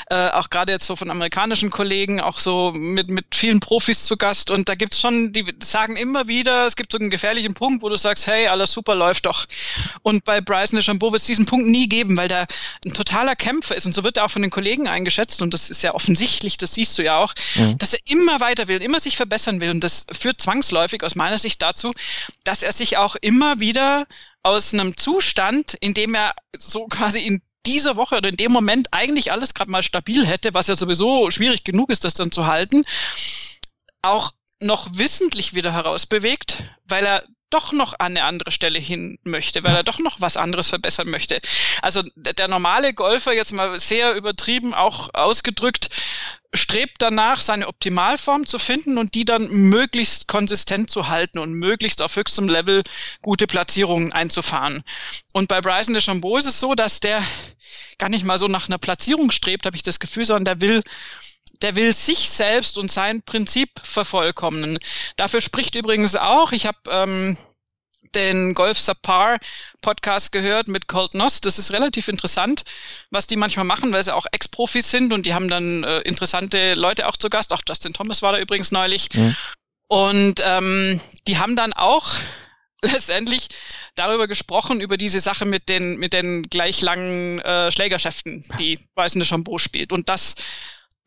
äh, 0.10 0.30
auch 0.30 0.50
gerade 0.50 0.72
jetzt 0.72 0.86
so 0.86 0.96
von 0.96 1.10
amerikanischen 1.10 1.72
Kollegen, 1.72 2.22
auch 2.22 2.40
so 2.40 2.72
mit, 2.76 3.10
mit 3.10 3.34
vielen 3.34 3.60
Profis 3.60 4.06
zu 4.06 4.16
Gast 4.16 4.52
und 4.52 4.70
da 4.70 4.76
gibt's 4.76 5.00
schon, 5.00 5.34
die 5.34 5.46
sagen 5.62 5.98
immer 5.98 6.28
wieder, 6.28 6.68
es 6.68 6.76
gibt 6.76 6.92
so 6.92 7.00
einen 7.00 7.10
gefährlichen 7.10 7.56
Punkt, 7.56 7.82
wo 7.82 7.90
du 7.90 7.96
sagst, 7.96 8.28
hey, 8.28 8.48
alles 8.48 8.72
super, 8.74 8.96
läuft 8.96 9.26
doch. 9.26 9.46
Und 10.04 10.24
bei 10.24 10.40
Bryson 10.40 10.78
DeChambeau 10.78 11.12
wird 11.12 11.22
es 11.22 11.28
diesen 11.28 11.46
Punkt 11.46 11.68
nie 11.68 11.90
geben, 11.90 12.16
weil 12.16 12.28
der 12.28 12.46
ein 12.86 12.94
totaler 12.94 13.36
Kämpfer 13.36 13.76
ist 13.76 13.86
und 13.86 13.94
so 13.94 14.04
wird 14.04 14.18
er 14.18 14.26
auch 14.26 14.32
von 14.32 14.44
den 14.44 14.52
Kollegen 14.52 14.88
eingeschätzt 14.88 15.42
und 15.42 15.54
das 15.54 15.70
ist 15.70 15.82
ja 15.82 15.96
offensichtlich, 15.96 16.58
das 16.58 16.76
siehst 16.76 16.98
du 16.98 17.04
ja 17.04 17.18
auch, 17.18 17.34
mhm. 17.56 17.78
dass 17.80 17.94
er 17.94 18.00
immer 18.06 18.40
weiter 18.40 18.68
will, 18.68 18.82
immer 18.82 19.00
sich 19.00 19.18
verbessern 19.18 19.62
will 19.62 19.72
und 19.72 19.84
das 19.84 20.06
führt 20.12 20.40
zwangsläufig 20.42 21.04
aus 21.04 21.16
meiner 21.16 21.38
Sicht 21.38 21.62
dazu, 21.62 21.92
dass 22.44 22.64
er 22.64 22.72
sich 22.72 22.98
auch 22.98 23.16
immer 23.16 23.60
wieder 23.60 24.08
aus 24.44 24.74
einem 24.74 24.96
Zustand, 24.98 25.76
in 25.76 25.94
dem 25.94 26.16
er 26.16 26.34
so 26.58 26.88
quasi 26.88 27.20
in 27.20 27.42
dieser 27.66 27.96
Woche 27.96 28.18
oder 28.18 28.30
in 28.30 28.38
dem 28.38 28.52
Moment 28.52 28.88
eigentlich 28.92 29.32
alles 29.32 29.54
gerade 29.54 29.70
mal 29.70 29.84
stabil 29.84 30.26
hätte, 30.26 30.54
was 30.54 30.68
ja 30.68 30.76
sowieso 30.76 31.30
schwierig 31.30 31.64
genug 31.64 31.90
ist, 31.90 32.04
das 32.04 32.14
dann 32.14 32.32
zu 32.32 32.48
halten, 32.48 32.84
auch 34.02 34.32
noch 34.62 34.98
wissentlich 34.98 35.54
wieder 35.54 35.74
herausbewegt, 35.74 36.64
weil 36.86 37.06
er 37.06 37.24
doch 37.50 37.72
noch 37.72 37.94
an 37.94 38.18
eine 38.18 38.24
andere 38.24 38.52
Stelle 38.52 38.80
hin 38.80 39.18
möchte, 39.24 39.64
weil 39.64 39.76
er 39.76 39.84
doch 39.84 40.00
noch 40.00 40.22
was 40.22 40.38
anderes 40.38 40.70
verbessern 40.70 41.10
möchte. 41.10 41.40
Also 41.82 42.04
der 42.16 42.48
normale 42.48 42.94
Golfer, 42.94 43.34
jetzt 43.34 43.54
mal 43.54 43.80
sehr 43.80 44.16
übertrieben 44.16 44.74
auch 44.74 45.10
ausgedrückt, 45.14 45.90
strebt 46.54 46.96
danach, 47.00 47.42
seine 47.42 47.68
Optimalform 47.68 48.46
zu 48.46 48.58
finden 48.58 48.98
und 48.98 49.14
die 49.14 49.26
dann 49.26 49.50
möglichst 49.50 50.28
konsistent 50.28 50.90
zu 50.90 51.08
halten 51.08 51.40
und 51.40 51.54
möglichst 51.54 52.02
auf 52.02 52.16
höchstem 52.16 52.50
Level 52.50 52.84
gute 53.22 53.46
Platzierungen 53.46 54.14
einzufahren. 54.14 54.84
Und 55.34 55.48
bei 55.48 55.62
Bryson 55.62 55.94
DeChambeau 55.94 56.38
ist 56.38 56.48
es 56.48 56.60
so, 56.60 56.74
dass 56.74 57.00
der 57.00 57.24
gar 58.00 58.10
nicht 58.10 58.26
mal 58.26 58.40
so 58.40 58.48
nach 58.48 58.68
einer 58.68 58.80
Platzierung 58.80 59.30
strebt, 59.30 59.66
habe 59.66 59.76
ich 59.76 59.84
das 59.84 60.00
Gefühl, 60.00 60.26
sondern 60.26 60.46
der 60.46 60.68
will 60.68 60.84
der 61.62 61.76
will 61.76 61.94
sich 61.94 62.30
selbst 62.30 62.78
und 62.78 62.92
sein 62.92 63.22
Prinzip 63.22 63.70
vervollkommnen. 63.84 64.80
Dafür 65.18 65.42
spricht 65.42 65.76
übrigens 65.76 66.16
auch, 66.16 66.52
ich 66.52 66.66
habe 66.66 66.78
ähm, 66.90 67.38
den 68.16 68.54
Golf 68.54 68.80
Subpar 68.80 69.40
Podcast 69.82 70.32
gehört 70.32 70.68
mit 70.68 70.88
Colt 70.88 71.14
Noss. 71.14 71.42
Das 71.42 71.60
ist 71.60 71.74
relativ 71.74 72.08
interessant, 72.08 72.64
was 73.12 73.28
die 73.28 73.36
manchmal 73.36 73.66
machen, 73.66 73.94
weil 73.94 74.04
sie 74.04 74.16
auch 74.16 74.26
Ex-Profis 74.32 74.90
sind 74.90 75.14
und 75.14 75.26
die 75.26 75.34
haben 75.34 75.48
dann 75.48 75.84
äh, 75.84 76.00
interessante 76.00 76.74
Leute 76.74 77.08
auch 77.08 77.18
zu 77.18 77.30
Gast. 77.30 77.54
Auch 77.54 77.62
Justin 77.68 77.94
Thomas 77.94 78.22
war 78.22 78.34
da 78.34 78.40
übrigens 78.40 78.72
neulich. 78.72 79.10
Mhm. 79.14 79.36
Und 79.88 80.42
ähm, 80.44 81.00
die 81.28 81.38
haben 81.38 81.56
dann 81.56 81.74
auch 81.74 82.14
letztendlich 82.82 83.48
darüber 83.96 84.28
gesprochen, 84.28 84.82
über 84.82 84.98
diese 84.98 85.20
Sache 85.20 85.46
mit 85.46 85.68
den, 85.68 85.98
mit 85.98 86.14
den 86.14 86.44
gleich 86.44 86.82
langen 86.82 87.40
äh, 87.40 87.72
Schlägerschäften, 87.72 88.46
die 88.58 88.80
Weißende 88.96 89.26
Shampoo 89.26 89.58
spielt. 89.58 89.92
Und 89.92 90.10
das 90.10 90.36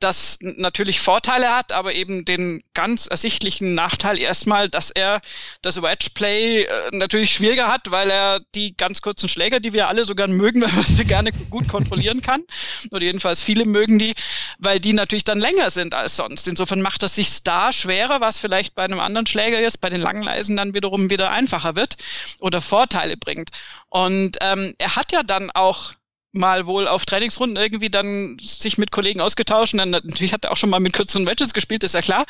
das 0.02 0.38
natürlich 0.40 1.00
Vorteile 1.00 1.54
hat, 1.54 1.72
aber 1.72 1.94
eben 1.94 2.24
den 2.24 2.62
ganz 2.74 3.06
ersichtlichen 3.06 3.74
Nachteil 3.74 4.18
erstmal, 4.18 4.68
dass 4.68 4.90
er 4.90 5.20
das 5.62 5.80
Wedge-Play 5.82 6.64
äh, 6.64 6.68
natürlich 6.92 7.32
schwieriger 7.32 7.68
hat, 7.68 7.90
weil 7.90 8.10
er 8.10 8.40
die 8.54 8.76
ganz 8.76 9.02
kurzen 9.02 9.28
Schläger, 9.28 9.60
die 9.60 9.72
wir 9.72 9.88
alle 9.88 10.04
so 10.04 10.14
gern 10.14 10.32
mögen, 10.32 10.62
weil 10.62 10.72
man 10.72 10.84
sie 10.84 11.04
gerne 11.04 11.30
gut 11.50 11.68
kontrollieren 11.68 12.22
kann, 12.22 12.42
oder 12.90 13.04
jedenfalls 13.04 13.42
viele 13.42 13.64
mögen 13.64 13.98
die, 13.98 14.14
weil 14.58 14.80
die 14.80 14.92
natürlich 14.92 15.24
dann 15.24 15.40
länger 15.40 15.70
sind 15.70 15.94
als 15.94 16.16
sonst. 16.16 16.48
Insofern 16.48 16.82
macht 16.82 17.02
das 17.02 17.14
sich 17.14 17.42
da 17.42 17.72
schwerer, 17.72 18.20
was 18.20 18.38
vielleicht 18.38 18.74
bei 18.74 18.84
einem 18.84 19.00
anderen 19.00 19.26
Schläger 19.26 19.60
jetzt, 19.60 19.80
bei 19.80 19.90
den 19.90 20.00
langen 20.00 20.22
Leisen 20.22 20.56
dann 20.56 20.74
wiederum 20.74 21.10
wieder 21.10 21.30
einfacher 21.30 21.76
wird 21.76 21.96
oder 22.40 22.60
Vorteile 22.60 23.16
bringt. 23.16 23.50
Und 23.88 24.38
ähm, 24.40 24.74
er 24.78 24.96
hat 24.96 25.12
ja 25.12 25.22
dann 25.22 25.50
auch 25.50 25.92
mal 26.32 26.66
wohl 26.66 26.88
auf 26.88 27.04
Trainingsrunden 27.04 27.56
irgendwie 27.56 27.90
dann 27.90 28.36
sich 28.40 28.78
mit 28.78 28.90
Kollegen 28.90 29.20
ausgetauscht. 29.20 29.74
Und 29.74 29.78
dann 29.78 29.90
natürlich 29.90 30.32
hat 30.32 30.44
er 30.44 30.52
auch 30.52 30.56
schon 30.56 30.70
mal 30.70 30.80
mit 30.80 30.92
kürzeren 30.92 31.26
Wedges 31.26 31.54
gespielt, 31.54 31.84
ist 31.84 31.94
ja 31.94 32.02
klar. 32.02 32.24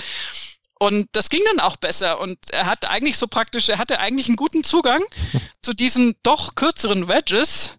Und 0.78 1.08
das 1.12 1.28
ging 1.28 1.42
dann 1.46 1.60
auch 1.60 1.76
besser. 1.76 2.18
Und 2.18 2.38
er 2.50 2.66
hat 2.66 2.84
eigentlich 2.88 3.16
so 3.16 3.28
praktisch, 3.28 3.68
er 3.68 3.78
hatte 3.78 4.00
eigentlich 4.00 4.26
einen 4.26 4.36
guten 4.36 4.64
Zugang 4.64 5.02
zu 5.62 5.72
diesen 5.74 6.14
doch 6.22 6.56
kürzeren 6.56 7.06
Wedges 7.06 7.78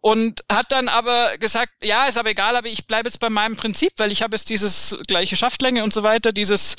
und 0.00 0.44
hat 0.52 0.70
dann 0.70 0.88
aber 0.88 1.36
gesagt, 1.38 1.72
ja, 1.82 2.06
ist 2.06 2.18
aber 2.18 2.30
egal, 2.30 2.54
aber 2.54 2.68
ich 2.68 2.86
bleibe 2.86 3.08
jetzt 3.08 3.18
bei 3.18 3.30
meinem 3.30 3.56
Prinzip, 3.56 3.92
weil 3.96 4.12
ich 4.12 4.22
habe 4.22 4.36
jetzt 4.36 4.50
dieses 4.50 4.98
gleiche 5.08 5.34
Schaftlänge 5.34 5.82
und 5.82 5.92
so 5.92 6.02
weiter, 6.02 6.32
dieses 6.32 6.76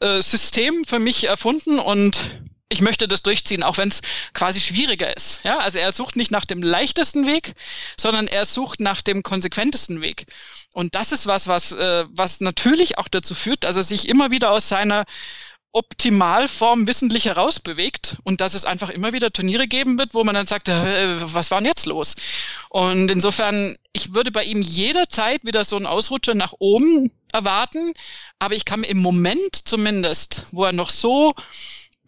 äh, 0.00 0.20
System 0.20 0.84
für 0.84 0.98
mich 0.98 1.24
erfunden 1.24 1.78
und 1.78 2.42
ich 2.70 2.80
möchte 2.80 3.08
das 3.08 3.22
durchziehen, 3.22 3.62
auch 3.62 3.78
wenn 3.78 3.88
es 3.88 4.02
quasi 4.34 4.60
schwieriger 4.60 5.16
ist. 5.16 5.42
Ja, 5.42 5.58
also 5.58 5.78
er 5.78 5.90
sucht 5.90 6.16
nicht 6.16 6.30
nach 6.30 6.44
dem 6.44 6.62
leichtesten 6.62 7.26
Weg, 7.26 7.54
sondern 7.98 8.26
er 8.26 8.44
sucht 8.44 8.80
nach 8.80 9.00
dem 9.00 9.22
konsequentesten 9.22 10.00
Weg. 10.02 10.26
Und 10.72 10.94
das 10.94 11.12
ist 11.12 11.26
was, 11.26 11.48
was, 11.48 11.72
äh, 11.72 12.04
was 12.10 12.40
natürlich 12.40 12.98
auch 12.98 13.08
dazu 13.08 13.34
führt, 13.34 13.64
dass 13.64 13.76
er 13.76 13.82
sich 13.82 14.08
immer 14.08 14.30
wieder 14.30 14.50
aus 14.50 14.68
seiner 14.68 15.04
Optimalform 15.72 16.86
wissentlich 16.86 17.26
herausbewegt 17.26 18.16
und 18.24 18.40
dass 18.40 18.54
es 18.54 18.64
einfach 18.64 18.90
immer 18.90 19.12
wieder 19.12 19.32
Turniere 19.32 19.68
geben 19.68 19.98
wird, 19.98 20.14
wo 20.14 20.24
man 20.24 20.34
dann 20.34 20.46
sagt, 20.46 20.68
äh, 20.68 21.16
was 21.20 21.50
war 21.50 21.58
denn 21.58 21.66
jetzt 21.66 21.86
los? 21.86 22.16
Und 22.70 23.10
insofern, 23.10 23.76
ich 23.92 24.14
würde 24.14 24.30
bei 24.30 24.44
ihm 24.44 24.62
jederzeit 24.62 25.44
wieder 25.44 25.64
so 25.64 25.76
einen 25.76 25.86
Ausrutscher 25.86 26.34
nach 26.34 26.54
oben 26.58 27.12
erwarten, 27.32 27.92
aber 28.38 28.54
ich 28.54 28.64
kann 28.64 28.82
im 28.82 28.98
Moment 28.98 29.56
zumindest, 29.68 30.46
wo 30.52 30.64
er 30.64 30.72
noch 30.72 30.90
so 30.90 31.32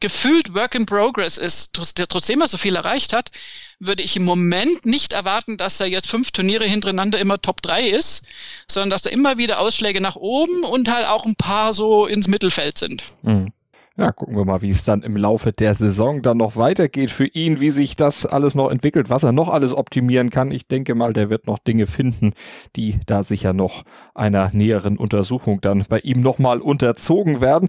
gefühlt 0.00 0.54
Work 0.54 0.74
in 0.74 0.86
Progress 0.86 1.38
ist, 1.38 1.98
der 1.98 2.08
trotzdem 2.08 2.40
er 2.40 2.48
so 2.48 2.56
viel 2.56 2.76
erreicht 2.76 3.12
hat, 3.12 3.30
würde 3.78 4.02
ich 4.02 4.16
im 4.16 4.24
Moment 4.24 4.84
nicht 4.84 5.12
erwarten, 5.12 5.56
dass 5.56 5.80
er 5.80 5.86
jetzt 5.86 6.08
fünf 6.08 6.30
Turniere 6.32 6.64
hintereinander 6.64 7.18
immer 7.18 7.40
Top 7.40 7.62
3 7.62 7.88
ist, 7.88 8.26
sondern 8.68 8.90
dass 8.90 9.02
da 9.02 9.10
immer 9.10 9.38
wieder 9.38 9.58
Ausschläge 9.58 10.00
nach 10.00 10.16
oben 10.16 10.64
und 10.64 10.92
halt 10.92 11.06
auch 11.06 11.24
ein 11.24 11.36
paar 11.36 11.72
so 11.72 12.06
ins 12.06 12.28
Mittelfeld 12.28 12.76
sind. 12.78 13.02
Mhm. 13.22 13.52
Ja, 13.96 14.12
gucken 14.12 14.36
wir 14.36 14.46
mal, 14.46 14.62
wie 14.62 14.70
es 14.70 14.82
dann 14.82 15.02
im 15.02 15.14
Laufe 15.16 15.52
der 15.52 15.74
Saison 15.74 16.22
dann 16.22 16.38
noch 16.38 16.56
weitergeht 16.56 17.10
für 17.10 17.26
ihn, 17.26 17.60
wie 17.60 17.68
sich 17.68 17.96
das 17.96 18.24
alles 18.24 18.54
noch 18.54 18.70
entwickelt, 18.70 19.10
was 19.10 19.24
er 19.24 19.32
noch 19.32 19.50
alles 19.50 19.74
optimieren 19.74 20.30
kann. 20.30 20.52
Ich 20.52 20.66
denke 20.66 20.94
mal, 20.94 21.12
der 21.12 21.28
wird 21.28 21.46
noch 21.46 21.58
Dinge 21.58 21.86
finden, 21.86 22.32
die 22.76 22.98
da 23.04 23.22
sicher 23.22 23.52
noch 23.52 23.82
einer 24.14 24.50
näheren 24.54 24.96
Untersuchung 24.96 25.60
dann 25.60 25.84
bei 25.86 25.98
ihm 25.98 26.22
nochmal 26.22 26.60
unterzogen 26.60 27.42
werden. 27.42 27.68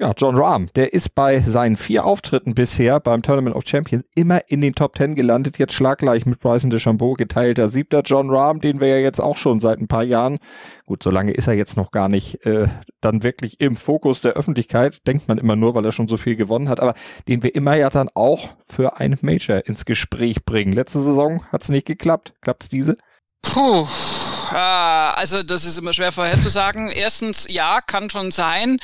Ja, 0.00 0.12
John 0.16 0.36
Rahm, 0.36 0.68
der 0.76 0.92
ist 0.92 1.16
bei 1.16 1.40
seinen 1.40 1.76
vier 1.76 2.04
Auftritten 2.04 2.54
bisher 2.54 3.00
beim 3.00 3.20
Tournament 3.20 3.56
of 3.56 3.64
Champions 3.66 4.04
immer 4.14 4.42
in 4.46 4.60
den 4.60 4.72
Top 4.72 4.94
Ten 4.94 5.16
gelandet, 5.16 5.58
jetzt 5.58 5.72
schlaggleich 5.72 6.24
mit 6.24 6.38
Bryson 6.38 6.70
DeChambeau, 6.70 7.14
geteilter 7.14 7.68
siebter 7.68 8.02
John 8.04 8.30
Rahm, 8.30 8.60
den 8.60 8.80
wir 8.80 8.86
ja 8.86 8.98
jetzt 8.98 9.18
auch 9.18 9.36
schon 9.36 9.58
seit 9.58 9.80
ein 9.80 9.88
paar 9.88 10.04
Jahren, 10.04 10.38
gut, 10.86 11.02
so 11.02 11.10
lange 11.10 11.32
ist 11.32 11.48
er 11.48 11.54
jetzt 11.54 11.76
noch 11.76 11.90
gar 11.90 12.08
nicht, 12.08 12.46
äh, 12.46 12.68
dann 13.00 13.24
wirklich 13.24 13.60
im 13.60 13.74
Fokus 13.74 14.20
der 14.20 14.34
Öffentlichkeit, 14.34 15.04
denkt 15.08 15.26
man 15.26 15.36
immer 15.36 15.56
nur, 15.56 15.74
weil 15.74 15.84
er 15.84 15.90
schon 15.90 16.06
so 16.06 16.16
viel 16.16 16.36
gewonnen 16.36 16.68
hat, 16.68 16.78
aber 16.78 16.94
den 17.26 17.42
wir 17.42 17.56
immer 17.56 17.74
ja 17.74 17.90
dann 17.90 18.08
auch 18.14 18.50
für 18.64 19.00
ein 19.00 19.18
Major 19.22 19.66
ins 19.66 19.84
Gespräch 19.84 20.44
bringen. 20.44 20.70
Letzte 20.70 21.00
Saison 21.00 21.42
hat's 21.50 21.70
nicht 21.70 21.88
geklappt, 21.88 22.34
klappt's 22.40 22.68
diese? 22.68 22.98
Puh, 23.42 23.88
Ah, 24.50 25.10
also 25.12 25.42
das 25.42 25.64
ist 25.64 25.76
immer 25.76 25.92
schwer 25.92 26.12
vorherzusagen. 26.12 26.90
Erstens, 26.90 27.46
ja, 27.48 27.80
kann 27.80 28.08
schon 28.08 28.30
sein. 28.30 28.78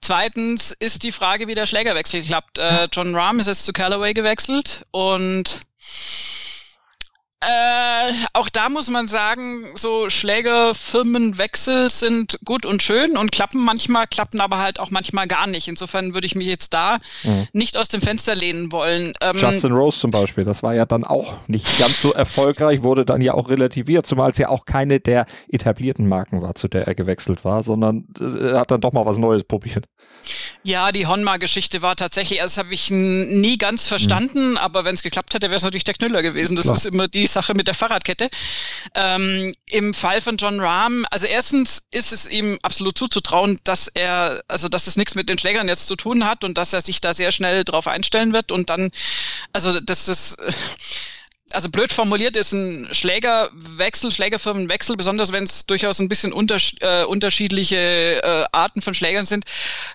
Zweitens 0.00 0.72
ist 0.72 1.02
die 1.04 1.12
Frage, 1.12 1.46
wie 1.46 1.54
der 1.54 1.66
Schlägerwechsel 1.66 2.22
klappt. 2.22 2.58
Äh, 2.58 2.88
John 2.92 3.14
Rahm 3.14 3.38
ist 3.38 3.46
jetzt 3.46 3.64
zu 3.64 3.72
Callaway 3.72 4.12
gewechselt 4.12 4.84
und 4.90 5.60
äh, 7.46 8.12
auch 8.32 8.48
da 8.48 8.68
muss 8.68 8.90
man 8.90 9.06
sagen, 9.06 9.66
so 9.74 10.08
Schlägerfirmenwechsel 10.08 11.90
sind 11.90 12.38
gut 12.44 12.66
und 12.66 12.82
schön 12.82 13.16
und 13.16 13.32
klappen 13.32 13.64
manchmal, 13.64 14.06
klappen 14.06 14.40
aber 14.40 14.58
halt 14.58 14.80
auch 14.80 14.90
manchmal 14.90 15.26
gar 15.26 15.46
nicht. 15.46 15.68
Insofern 15.68 16.14
würde 16.14 16.26
ich 16.26 16.34
mich 16.34 16.46
jetzt 16.46 16.74
da 16.74 16.98
mhm. 17.22 17.46
nicht 17.52 17.76
aus 17.76 17.88
dem 17.88 18.00
Fenster 18.00 18.34
lehnen 18.34 18.72
wollen. 18.72 19.12
Ähm, 19.20 19.36
Justin 19.36 19.72
Rose 19.72 19.98
zum 19.98 20.10
Beispiel, 20.10 20.44
das 20.44 20.62
war 20.62 20.74
ja 20.74 20.86
dann 20.86 21.04
auch 21.04 21.36
nicht 21.46 21.78
ganz 21.78 22.00
so 22.00 22.12
erfolgreich, 22.12 22.82
wurde 22.82 23.04
dann 23.04 23.20
ja 23.20 23.34
auch 23.34 23.48
relativiert, 23.48 24.06
zumal 24.06 24.30
es 24.30 24.38
ja 24.38 24.48
auch 24.48 24.64
keine 24.64 25.00
der 25.00 25.26
etablierten 25.48 26.08
Marken 26.08 26.42
war, 26.42 26.54
zu 26.54 26.68
der 26.68 26.86
er 26.86 26.94
gewechselt 26.94 27.44
war, 27.44 27.62
sondern 27.62 28.06
er 28.18 28.60
hat 28.60 28.70
dann 28.70 28.80
doch 28.80 28.92
mal 28.92 29.06
was 29.06 29.18
Neues 29.18 29.44
probiert. 29.44 29.86
Ja, 30.66 30.92
die 30.92 31.06
Honma-Geschichte 31.06 31.82
war 31.82 31.94
tatsächlich, 31.94 32.40
also 32.40 32.54
das 32.54 32.64
habe 32.64 32.72
ich 32.72 32.90
nie 32.90 33.58
ganz 33.58 33.86
verstanden, 33.86 34.52
mhm. 34.52 34.56
aber 34.56 34.86
wenn 34.86 34.94
es 34.94 35.02
geklappt 35.02 35.34
hätte, 35.34 35.48
wäre 35.48 35.56
es 35.56 35.62
natürlich 35.62 35.84
der 35.84 35.92
Knüller 35.92 36.22
gewesen. 36.22 36.56
Das 36.56 36.64
Klar. 36.64 36.76
ist 36.78 36.86
immer 36.86 37.06
die 37.06 37.26
Sache 37.26 37.52
mit 37.52 37.66
der 37.68 37.74
Fahrradkette. 37.74 38.30
Ähm, 38.94 39.52
Im 39.66 39.92
Fall 39.92 40.22
von 40.22 40.38
John 40.38 40.60
Rahm, 40.60 41.04
also 41.10 41.26
erstens 41.26 41.82
ist 41.90 42.12
es 42.12 42.26
ihm 42.26 42.58
absolut 42.62 42.96
zuzutrauen, 42.96 43.58
dass 43.64 43.88
er, 43.88 44.42
also 44.48 44.70
dass 44.70 44.86
es 44.86 44.96
nichts 44.96 45.14
mit 45.14 45.28
den 45.28 45.38
Schlägern 45.38 45.68
jetzt 45.68 45.86
zu 45.86 45.96
tun 45.96 46.24
hat 46.24 46.44
und 46.44 46.56
dass 46.56 46.72
er 46.72 46.80
sich 46.80 47.02
da 47.02 47.12
sehr 47.12 47.30
schnell 47.30 47.64
drauf 47.64 47.86
einstellen 47.86 48.32
wird 48.32 48.50
und 48.50 48.70
dann, 48.70 48.90
also 49.52 49.80
dass 49.80 50.06
das 50.06 50.38
also 51.54 51.68
blöd 51.68 51.92
formuliert 51.92 52.36
ist 52.36 52.52
ein 52.52 52.88
Schlägerwechsel, 52.92 54.10
Schlägerfirmenwechsel, 54.10 54.96
besonders 54.96 55.32
wenn 55.32 55.44
es 55.44 55.66
durchaus 55.66 56.00
ein 56.00 56.08
bisschen 56.08 56.32
unters 56.32 56.72
äh, 56.80 57.04
unterschiedliche 57.04 57.76
äh, 57.76 58.44
Arten 58.52 58.80
von 58.80 58.94
Schlägern 58.94 59.24
sind, 59.24 59.44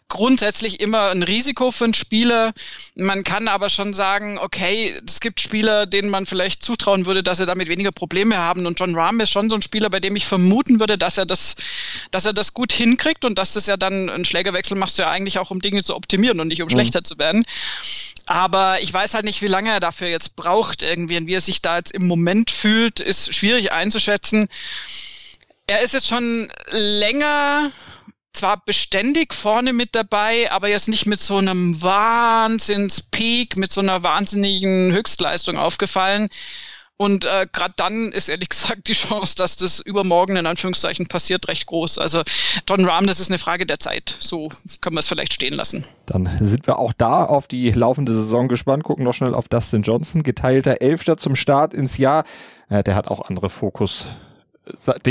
grundsätzlich 0.08 0.80
immer 0.80 1.10
ein 1.10 1.24
Risiko 1.24 1.72
für 1.72 1.86
einen 1.86 1.94
Spieler. 1.94 2.54
Man 2.96 3.24
kann 3.24 3.48
aber 3.48 3.70
schon 3.70 3.94
sagen, 3.94 4.40
okay, 4.40 4.94
es 5.06 5.20
gibt 5.20 5.42
Spieler, 5.42 5.86
denen 5.86 6.10
man 6.10 6.26
vielleicht 6.26 6.64
zutrauen 6.64 7.06
würde, 7.06 7.24
dass 7.24 7.38
sie 7.38 7.46
damit 7.46 7.68
weniger 7.68 7.92
Probleme 7.92 8.38
haben. 8.38 8.66
Und 8.66 8.80
John 8.80 8.96
Rahm 8.96 9.20
ist 9.20 9.32
schon 9.32 9.50
so 9.50 9.56
ein 9.56 9.62
Spieler, 9.62 9.90
bei 9.90 10.00
dem 10.00 10.16
ich 10.16 10.26
vermuten 10.26 10.80
würde, 10.80 10.98
dass 10.98 11.18
er 11.18 11.26
das, 11.26 11.56
dass 12.12 12.26
er 12.26 12.34
das 12.34 12.54
gut 12.54 12.72
hinkriegt 12.72 13.26
und 13.26 13.38
dass 13.38 13.54
das 13.54 13.68
ja 13.68 13.78
dann 13.78 14.10
ein 14.10 14.26
Schlägerwechsel 14.26 14.78
machst 14.78 14.98
du 14.98 15.04
ja 15.04 15.10
eigentlich 15.10 15.40
auch, 15.40 15.52
um 15.52 15.62
Dinge 15.62 15.84
zu 15.84 15.96
optimieren 15.96 16.40
und 16.40 16.48
nicht 16.48 16.62
um 16.62 16.68
mhm. 16.68 16.74
schlechter 16.74 17.04
zu 17.04 17.18
werden. 17.18 17.44
Aber 18.26 18.82
ich 18.82 18.94
weiß 18.94 19.16
halt 19.16 19.26
nicht, 19.26 19.42
wie 19.42 19.48
lange 19.48 19.72
er 19.72 19.80
dafür 19.80 20.08
jetzt 20.08 20.36
braucht 20.36 20.84
irgendwie 20.84 21.18
und 21.18 21.28
wie 21.28 21.34
er 21.34 21.42
sich 21.50 21.62
da 21.62 21.78
jetzt 21.78 21.92
im 21.92 22.08
Moment 22.08 22.52
fühlt, 22.52 23.00
ist 23.00 23.34
schwierig 23.34 23.72
einzuschätzen. 23.72 24.48
Er 25.68 25.82
ist 25.82 25.94
jetzt 25.94 26.08
schon 26.08 26.52
länger 26.72 27.72
zwar 28.34 28.64
beständig 28.64 29.34
vorne 29.34 29.74
mit 29.74 29.96
dabei, 29.96 30.52
aber 30.52 30.70
jetzt 30.70 30.88
nicht 30.88 31.08
mit 31.08 31.20
so 31.20 31.38
einem 31.38 31.82
Wahnsinnspeak, 31.82 33.58
mit 33.58 33.72
so 33.72 33.82
einer 33.82 34.04
wahnsinnigen 34.04 34.92
Höchstleistung 34.92 35.58
aufgefallen. 35.58 36.30
Und 37.02 37.24
äh, 37.24 37.48
gerade 37.54 37.74
dann 37.78 38.12
ist 38.12 38.28
ehrlich 38.28 38.50
gesagt 38.50 38.90
die 38.90 38.94
Chance, 38.94 39.36
dass 39.38 39.56
das 39.56 39.80
übermorgen 39.80 40.36
in 40.36 40.46
Anführungszeichen 40.46 41.08
passiert, 41.08 41.48
recht 41.48 41.66
groß. 41.66 41.98
Also 41.98 42.24
Don 42.66 42.84
Rahm, 42.84 43.08
das 43.08 43.22
ist 43.22 43.30
eine 43.30 43.38
Frage 43.38 43.66
der 43.66 43.80
Zeit. 43.80 44.18
So 44.20 44.50
können 44.82 44.98
wir 44.98 45.00
es 45.00 45.08
vielleicht 45.08 45.34
stehen 45.34 45.54
lassen. 45.54 45.86
Dann 46.06 46.30
sind 46.42 46.68
wir 46.68 46.78
auch 46.78 46.92
da 46.92 47.24
auf 47.24 47.48
die 47.48 47.72
laufende 47.72 48.14
Saison 48.14 48.50
gespannt. 48.50 48.84
Gucken 48.84 49.06
noch 49.06 49.14
schnell 49.14 49.34
auf 49.34 49.48
Dustin 49.48 49.82
Johnson, 49.82 50.24
geteilter 50.24 50.82
Elfter 50.82 51.16
zum 51.16 51.38
Start 51.38 51.74
ins 51.74 51.98
Jahr. 51.98 52.26
Ja, 52.70 52.84
der 52.84 52.96
hat 52.96 53.08
auch 53.08 53.22
andere 53.30 53.50
Fokus 53.50 54.10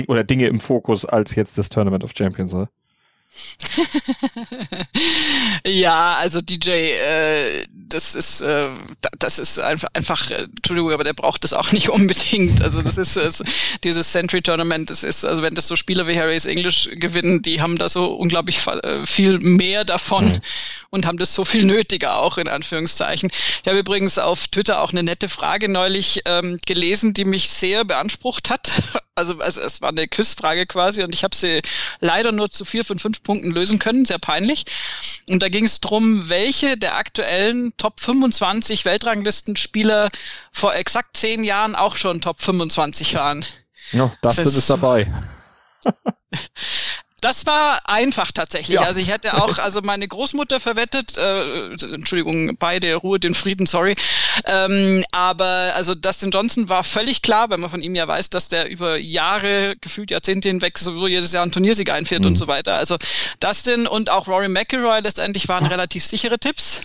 oder 0.06 0.24
Dinge 0.24 0.46
im 0.46 0.60
Fokus 0.60 1.06
als 1.06 1.34
jetzt 1.34 1.56
das 1.56 1.70
Tournament 1.70 2.04
of 2.04 2.12
Champions. 2.16 2.52
Ne? 2.52 2.68
ja, 5.66 6.16
also 6.16 6.40
DJ, 6.40 6.70
äh, 6.70 7.64
das 7.70 8.14
ist, 8.14 8.40
äh, 8.40 8.68
das 9.18 9.38
ist 9.38 9.58
einfach, 9.58 9.88
einfach, 9.94 10.30
äh, 10.30 10.46
Entschuldigung, 10.56 10.92
aber 10.92 11.04
der 11.04 11.12
braucht 11.12 11.44
das 11.44 11.52
auch 11.52 11.72
nicht 11.78 11.88
unbedingt. 11.88 12.62
Also 12.62 12.82
das 12.82 12.98
ist 12.98 13.16
äh, 13.16 13.44
dieses 13.84 14.10
Century 14.10 14.42
Tournament, 14.42 14.90
das 14.90 15.04
ist, 15.04 15.24
also 15.24 15.42
wenn 15.42 15.54
das 15.54 15.68
so 15.68 15.76
Spieler 15.76 16.06
wie 16.06 16.18
Harry's 16.18 16.46
English 16.46 16.90
gewinnen, 16.94 17.42
die 17.42 17.60
haben 17.60 17.78
da 17.78 17.88
so 17.88 18.14
unglaublich 18.14 18.66
äh, 18.66 19.06
viel 19.06 19.38
mehr 19.38 19.84
davon 19.84 20.26
mhm. 20.26 20.40
und 20.90 21.06
haben 21.06 21.18
das 21.18 21.34
so 21.34 21.44
viel 21.44 21.64
nötiger 21.64 22.18
auch 22.18 22.38
in 22.38 22.48
Anführungszeichen. 22.48 23.30
Ich 23.62 23.68
habe 23.68 23.78
übrigens 23.78 24.18
auf 24.18 24.48
Twitter 24.48 24.80
auch 24.80 24.90
eine 24.90 25.02
nette 25.02 25.28
Frage 25.28 25.68
neulich 25.68 26.22
ähm, 26.24 26.58
gelesen, 26.66 27.14
die 27.14 27.24
mich 27.24 27.50
sehr 27.50 27.84
beansprucht 27.84 28.50
hat. 28.50 28.70
Also, 29.18 29.38
also 29.40 29.60
es 29.60 29.82
war 29.82 29.90
eine 29.90 30.08
Quizfrage 30.08 30.66
quasi 30.66 31.02
und 31.02 31.12
ich 31.12 31.24
habe 31.24 31.34
sie 31.34 31.60
leider 32.00 32.32
nur 32.32 32.50
zu 32.50 32.64
vier 32.64 32.84
von 32.84 32.98
fünf 32.98 33.22
Punkten 33.22 33.50
lösen 33.50 33.78
können, 33.78 34.04
sehr 34.04 34.18
peinlich. 34.18 34.64
Und 35.28 35.42
da 35.42 35.48
ging 35.48 35.64
es 35.64 35.80
darum, 35.80 36.28
welche 36.28 36.76
der 36.76 36.96
aktuellen 36.96 37.76
Top 37.76 38.00
25 38.00 38.84
Weltranglistenspieler 38.84 40.10
vor 40.52 40.74
exakt 40.74 41.16
zehn 41.16 41.44
Jahren 41.44 41.74
auch 41.74 41.96
schon 41.96 42.20
Top 42.20 42.40
25 42.40 43.14
waren. 43.14 43.44
Ja, 43.92 44.12
das, 44.22 44.36
das 44.36 44.54
ist 44.54 44.70
dabei. 44.70 45.12
Das 47.20 47.46
war 47.46 47.80
einfach 47.88 48.30
tatsächlich. 48.30 48.76
Ja. 48.76 48.82
Also 48.82 49.00
ich 49.00 49.10
hätte 49.10 49.34
auch, 49.34 49.58
also 49.58 49.80
meine 49.82 50.06
Großmutter 50.06 50.60
verwettet, 50.60 51.16
äh, 51.16 51.72
Entschuldigung, 51.72 52.56
beide 52.58 52.94
Ruhe, 52.94 53.18
den 53.18 53.34
Frieden, 53.34 53.66
sorry. 53.66 53.94
Ähm, 54.44 55.04
aber 55.10 55.72
also 55.74 55.96
Dustin 55.96 56.30
Johnson 56.30 56.68
war 56.68 56.84
völlig 56.84 57.22
klar, 57.22 57.50
wenn 57.50 57.58
man 57.58 57.70
von 57.70 57.82
ihm 57.82 57.96
ja 57.96 58.06
weiß, 58.06 58.30
dass 58.30 58.48
der 58.48 58.68
über 58.70 58.96
Jahre, 58.96 59.74
gefühlt 59.80 60.12
Jahrzehnte 60.12 60.48
hinweg 60.48 60.78
so 60.78 61.08
jedes 61.08 61.32
Jahr 61.32 61.42
einen 61.42 61.50
Turniersieg 61.50 61.90
einfährt 61.90 62.22
mhm. 62.22 62.28
und 62.28 62.36
so 62.36 62.46
weiter. 62.46 62.74
Also 62.74 62.96
Dustin 63.40 63.88
und 63.88 64.10
auch 64.10 64.28
Rory 64.28 64.48
McIlroy 64.48 65.00
letztendlich 65.00 65.48
waren 65.48 65.66
relativ 65.66 66.04
sichere 66.04 66.38
Tipps. 66.38 66.82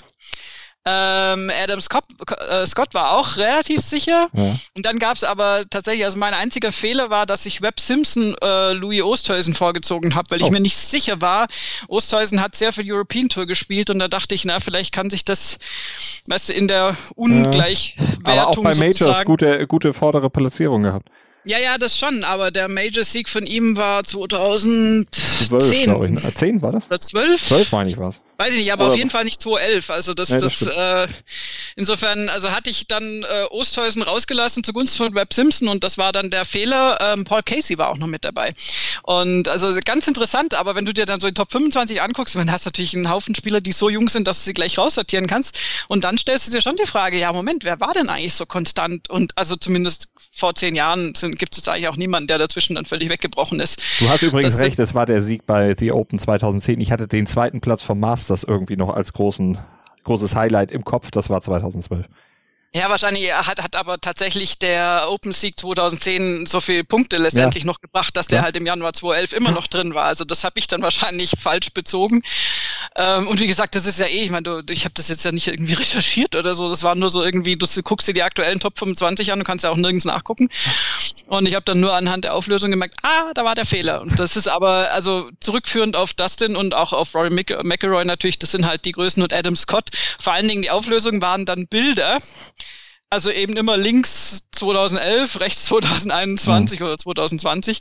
Ähm, 0.85 1.49
Adam 1.63 1.79
Scott, 1.79 2.03
äh, 2.49 2.65
Scott 2.65 2.93
war 2.93 3.11
auch 3.11 3.37
relativ 3.37 3.79
sicher. 3.79 4.27
Ja. 4.33 4.55
Und 4.75 4.85
dann 4.85 4.99
gab 4.99 5.15
es 5.15 5.23
aber 5.23 5.63
tatsächlich, 5.69 6.03
also 6.03 6.17
mein 6.17 6.33
einziger 6.33 6.73
Fehler 6.73 7.09
war, 7.09 7.25
dass 7.25 7.45
ich 7.45 7.61
Webb 7.61 7.79
Simpson 7.79 8.35
äh, 8.43 8.73
Louis 8.73 9.01
Oosthuizen 9.01 9.53
vorgezogen 9.53 10.13
habe, 10.13 10.31
weil 10.31 10.43
oh. 10.43 10.45
ich 10.45 10.51
mir 10.51 10.59
nicht 10.59 10.75
sicher 10.75 11.21
war. 11.21 11.47
Oosthuizen 11.87 12.41
hat 12.41 12.55
sehr 12.55 12.73
viel 12.73 12.91
European 12.91 13.29
Tour 13.29 13.45
gespielt 13.45 13.89
und 13.91 13.99
da 13.99 14.09
dachte 14.09 14.35
ich, 14.35 14.43
na, 14.43 14.59
vielleicht 14.59 14.93
kann 14.93 15.09
sich 15.09 15.23
das, 15.23 15.57
weißt 16.27 16.49
du, 16.49 16.53
in 16.53 16.67
der 16.67 16.97
Ungleichwertung. 17.15 18.19
Ja. 18.25 18.43
Aber 18.43 18.47
auch 18.47 18.61
bei 18.61 18.75
Majors 18.75 19.23
gute, 19.23 19.65
gute 19.67 19.93
vordere 19.93 20.29
Platzierung 20.29 20.83
gehabt. 20.83 21.07
Ja, 21.45 21.57
ja, 21.59 21.77
das 21.77 21.97
schon, 21.97 22.23
aber 22.23 22.51
der 22.51 22.69
Major-Sieg 22.69 23.27
von 23.27 23.45
ihm 23.45 23.75
war 23.75 24.03
2010. 24.03 25.07
12, 25.11 25.83
glaube 25.83 26.07
ich. 26.09 26.35
10 26.35 26.61
war 26.61 26.71
das? 26.71 26.87
Oder 26.87 26.99
12? 26.99 27.43
12 27.43 27.71
meine 27.73 27.89
ich 27.89 27.97
was. 27.97 28.21
Weiß 28.43 28.55
ich 28.55 28.59
nicht, 28.59 28.73
aber 28.73 28.83
Oder 28.83 28.91
auf 28.91 28.97
jeden 28.97 29.09
Fall 29.09 29.23
nicht 29.23 29.41
2011. 29.41 29.89
Also 29.89 30.13
das, 30.13 30.29
nee, 30.29 30.39
das, 30.39 30.59
das 30.59 30.67
äh, 30.67 31.07
insofern, 31.77 32.27
also 32.27 32.51
hatte 32.51 32.69
ich 32.69 32.87
dann 32.87 33.23
äh, 33.23 33.45
Osthäusen 33.51 34.01
rausgelassen 34.01 34.65
zugunsten 34.65 34.97
von 34.97 35.15
Webb 35.15 35.33
Simpson 35.33 35.69
und 35.69 35.85
das 35.85 35.97
war 35.97 36.11
dann 36.11 36.29
der 36.29 36.43
Fehler. 36.43 36.97
Ähm, 36.99 37.23
Paul 37.23 37.41
Casey 37.41 37.77
war 37.77 37.89
auch 37.89 37.97
noch 37.97 38.07
mit 38.07 38.25
dabei. 38.25 38.53
Und 39.03 39.47
also 39.47 39.71
ganz 39.85 40.09
interessant, 40.09 40.55
aber 40.55 40.75
wenn 40.75 40.85
du 40.85 40.93
dir 40.93 41.05
dann 41.05 41.21
so 41.21 41.27
die 41.27 41.33
Top 41.33 41.53
25 41.53 42.01
anguckst, 42.01 42.35
dann 42.35 42.51
hast 42.51 42.65
du 42.65 42.67
natürlich 42.67 42.93
einen 42.93 43.09
Haufen 43.09 43.33
Spieler, 43.33 43.61
die 43.61 43.71
so 43.71 43.89
jung 43.89 44.09
sind, 44.09 44.27
dass 44.27 44.39
du 44.39 44.43
sie 44.43 44.53
gleich 44.53 44.77
raussortieren 44.77 45.27
kannst. 45.27 45.57
Und 45.87 46.03
dann 46.03 46.17
stellst 46.17 46.47
du 46.47 46.51
dir 46.51 46.59
schon 46.59 46.75
die 46.75 46.85
Frage, 46.85 47.17
ja, 47.17 47.31
Moment, 47.31 47.63
wer 47.63 47.79
war 47.79 47.93
denn 47.93 48.09
eigentlich 48.09 48.33
so 48.33 48.45
konstant? 48.45 49.09
Und 49.09 49.37
also 49.37 49.55
zumindest 49.55 50.09
vor 50.33 50.53
zehn 50.53 50.75
Jahren 50.75 51.13
gibt 51.13 51.53
es 51.53 51.57
jetzt 51.59 51.69
eigentlich 51.69 51.87
auch 51.87 51.95
niemanden, 51.95 52.27
der 52.27 52.39
dazwischen 52.39 52.75
dann 52.75 52.83
völlig 52.83 53.07
weggebrochen 53.07 53.61
ist. 53.61 53.81
Du 53.99 54.09
hast 54.09 54.21
übrigens 54.21 54.53
das 54.53 54.61
recht, 54.61 54.79
es 54.79 54.93
war 54.93 55.05
der 55.05 55.21
Sieg 55.21 55.45
bei 55.45 55.75
The 55.77 55.93
Open 55.93 56.19
2010. 56.19 56.81
Ich 56.81 56.91
hatte 56.91 57.07
den 57.07 57.25
zweiten 57.25 57.61
Platz 57.61 57.83
vom 57.83 57.99
Masters 58.33 58.43
irgendwie 58.43 58.75
noch 58.75 58.89
als 58.89 59.13
großen, 59.13 59.57
großes 60.03 60.35
Highlight 60.35 60.71
im 60.71 60.83
Kopf. 60.83 61.11
Das 61.11 61.29
war 61.29 61.41
2012. 61.41 62.07
Ja, 62.75 62.89
wahrscheinlich 62.89 63.31
hat, 63.31 63.61
hat 63.61 63.75
aber 63.75 64.01
tatsächlich 64.01 64.57
der 64.57 65.05
Open 65.07 65.31
Sieg 65.31 65.59
2010 65.59 66.47
so 66.47 66.59
viele 66.59 66.83
Punkte 66.83 67.17
letztendlich 67.17 67.65
ja. 67.65 67.67
noch 67.67 67.79
gebracht, 67.79 68.17
dass 68.17 68.25
der 68.25 68.39
ja. 68.39 68.43
halt 68.45 68.57
im 68.57 68.65
Januar 68.65 68.93
2011 68.93 69.33
immer 69.33 69.51
noch 69.51 69.67
drin 69.67 69.93
war. 69.93 70.05
Also 70.05 70.25
das 70.25 70.43
habe 70.43 70.57
ich 70.57 70.65
dann 70.65 70.81
wahrscheinlich 70.81 71.33
falsch 71.39 71.71
bezogen. 71.75 72.23
Ähm, 72.95 73.27
und 73.27 73.39
wie 73.39 73.45
gesagt, 73.45 73.75
das 73.75 73.85
ist 73.85 73.99
ja 73.99 74.07
eh, 74.07 74.23
ich 74.23 74.31
meine, 74.31 74.63
ich 74.71 74.85
habe 74.85 74.95
das 74.95 75.07
jetzt 75.07 75.23
ja 75.23 75.31
nicht 75.31 75.49
irgendwie 75.49 75.73
recherchiert 75.73 76.35
oder 76.35 76.55
so. 76.55 76.67
Das 76.67 76.81
war 76.81 76.95
nur 76.95 77.11
so 77.11 77.23
irgendwie, 77.23 77.57
du 77.57 77.67
guckst 77.83 78.07
dir 78.07 78.15
die 78.15 78.23
aktuellen 78.23 78.59
Top 78.59 78.79
25 78.79 79.31
an, 79.31 79.37
du 79.37 79.45
kannst 79.45 79.63
ja 79.63 79.69
auch 79.69 79.77
nirgends 79.77 80.05
nachgucken. 80.05 80.49
Und 81.27 81.47
ich 81.47 81.55
habe 81.55 81.65
dann 81.65 81.79
nur 81.79 81.93
anhand 81.93 82.25
der 82.25 82.33
Auflösung 82.33 82.71
gemerkt, 82.71 82.95
ah, 83.03 83.29
da 83.33 83.45
war 83.45 83.55
der 83.55 83.65
Fehler. 83.65 84.01
Und 84.01 84.19
das 84.19 84.35
ist 84.35 84.47
aber 84.47 84.91
also 84.91 85.29
zurückführend 85.39 85.95
auf 85.95 86.13
Dustin 86.13 86.55
und 86.55 86.75
auch 86.75 86.93
auf 86.93 87.15
Rory 87.15 87.29
McElroy 87.31 88.03
natürlich, 88.05 88.39
das 88.39 88.51
sind 88.51 88.65
halt 88.65 88.85
die 88.85 88.91
Größen 88.91 89.23
und 89.23 89.33
Adam 89.33 89.55
Scott. 89.55 89.89
Vor 90.19 90.33
allen 90.33 90.47
Dingen 90.47 90.61
die 90.61 90.71
Auflösungen 90.71 91.21
waren 91.21 91.45
dann 91.45 91.67
Bilder. 91.67 92.19
Also 93.13 93.29
eben 93.29 93.55
immer 93.57 93.77
links 93.77 94.45
2011, 94.53 95.39
rechts 95.39 95.65
2021 95.65 96.79
mhm. 96.79 96.85
oder 96.87 96.97
2020. 96.97 97.79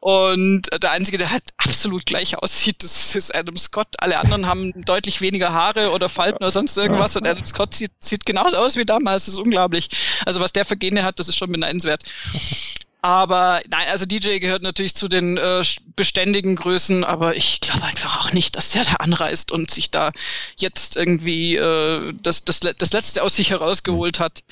Und 0.00 0.62
der 0.82 0.90
Einzige, 0.90 1.16
der 1.16 1.30
halt 1.30 1.44
absolut 1.58 2.06
gleich 2.06 2.36
aussieht, 2.36 2.82
das 2.82 3.14
ist 3.14 3.32
Adam 3.32 3.56
Scott. 3.56 3.86
Alle 3.98 4.18
anderen 4.18 4.46
haben 4.46 4.72
deutlich 4.84 5.20
weniger 5.20 5.52
Haare 5.52 5.92
oder 5.92 6.08
Falten 6.08 6.38
oder 6.38 6.50
sonst 6.50 6.76
irgendwas. 6.76 7.14
Und 7.14 7.24
Adam 7.24 7.46
Scott 7.46 7.72
sieht, 7.72 7.92
sieht 8.00 8.26
genauso 8.26 8.56
aus 8.56 8.74
wie 8.74 8.84
damals. 8.84 9.26
Das 9.26 9.34
ist 9.34 9.38
unglaublich. 9.38 9.90
Also 10.26 10.40
was 10.40 10.52
der 10.52 10.64
für 10.64 10.76
Gene 10.76 11.04
hat, 11.04 11.20
das 11.20 11.28
ist 11.28 11.36
schon 11.36 11.52
beneidenswert. 11.52 12.02
Aber 13.04 13.60
nein, 13.68 13.86
also 13.90 14.06
DJ 14.06 14.38
gehört 14.38 14.62
natürlich 14.62 14.94
zu 14.94 15.08
den 15.08 15.36
äh, 15.36 15.62
beständigen 15.94 16.56
Größen, 16.56 17.04
aber 17.04 17.36
ich 17.36 17.60
glaube 17.60 17.84
einfach 17.84 18.18
auch 18.18 18.32
nicht, 18.32 18.56
dass 18.56 18.70
der 18.70 18.84
da 18.84 18.94
anreist 18.94 19.52
und 19.52 19.70
sich 19.70 19.90
da 19.90 20.10
jetzt 20.56 20.96
irgendwie 20.96 21.54
äh, 21.56 22.14
das, 22.22 22.46
das, 22.46 22.60
das 22.60 22.92
Letzte 22.94 23.22
aus 23.22 23.36
sich 23.36 23.50
herausgeholt 23.50 24.20
hat. 24.20 24.42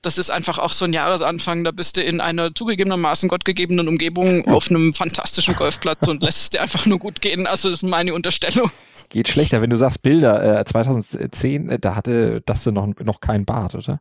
Das 0.00 0.16
ist 0.16 0.30
einfach 0.30 0.56
auch 0.56 0.72
so 0.72 0.86
ein 0.86 0.94
Jahresanfang. 0.94 1.62
Da 1.62 1.72
bist 1.72 1.98
du 1.98 2.02
in 2.02 2.22
einer 2.22 2.54
zugegebenermaßen 2.54 3.28
gottgegebenen 3.28 3.86
Umgebung 3.86 4.48
auf 4.48 4.70
einem 4.70 4.94
fantastischen 4.94 5.54
Golfplatz 5.54 6.08
und 6.08 6.22
lässt 6.22 6.40
es 6.40 6.50
dir 6.50 6.62
einfach 6.62 6.86
nur 6.86 6.98
gut 6.98 7.20
gehen. 7.20 7.46
Also 7.46 7.68
das 7.68 7.82
ist 7.82 7.88
meine 7.90 8.14
Unterstellung. 8.14 8.70
Geht 9.10 9.28
schlechter, 9.28 9.60
wenn 9.60 9.68
du 9.68 9.76
sagst 9.76 10.00
Bilder. 10.00 10.60
Äh, 10.60 10.64
2010, 10.64 11.68
äh, 11.68 11.78
da 11.78 11.96
hatte 11.96 12.40
das 12.46 12.64
noch, 12.64 12.86
noch 12.86 13.20
kein 13.20 13.44
Bart, 13.44 13.74
oder? 13.74 14.00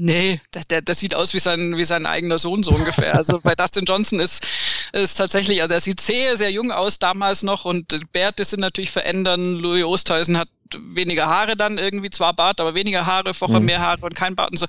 Nee, 0.00 0.40
der, 0.54 0.62
der, 0.70 0.80
der 0.80 0.94
sieht 0.94 1.16
aus 1.16 1.34
wie 1.34 1.40
sein, 1.40 1.76
wie 1.76 1.82
sein 1.82 2.06
eigener 2.06 2.38
Sohn 2.38 2.62
so 2.62 2.70
ungefähr. 2.70 3.16
Also 3.16 3.40
bei 3.40 3.54
Dustin 3.56 3.84
Johnson 3.84 4.20
ist, 4.20 4.46
ist 4.92 5.14
tatsächlich, 5.14 5.60
also 5.60 5.74
er 5.74 5.80
sieht 5.80 6.00
sehr, 6.00 6.36
sehr 6.36 6.52
jung 6.52 6.70
aus 6.70 7.00
damals 7.00 7.42
noch 7.42 7.64
und 7.64 8.12
Bärte 8.12 8.44
sind 8.44 8.60
natürlich 8.60 8.92
verändern. 8.92 9.56
Louis 9.56 9.82
Oosthuizen 9.82 10.38
hat 10.38 10.48
weniger 10.76 11.26
Haare 11.26 11.56
dann 11.56 11.78
irgendwie, 11.78 12.10
zwar 12.10 12.32
Bart, 12.32 12.60
aber 12.60 12.76
weniger 12.76 13.06
Haare, 13.06 13.34
vorher 13.34 13.58
mhm. 13.58 13.66
mehr 13.66 13.80
Haare 13.80 14.02
und 14.02 14.14
kein 14.14 14.36
Bart 14.36 14.52
und 14.52 14.58
so. 14.58 14.66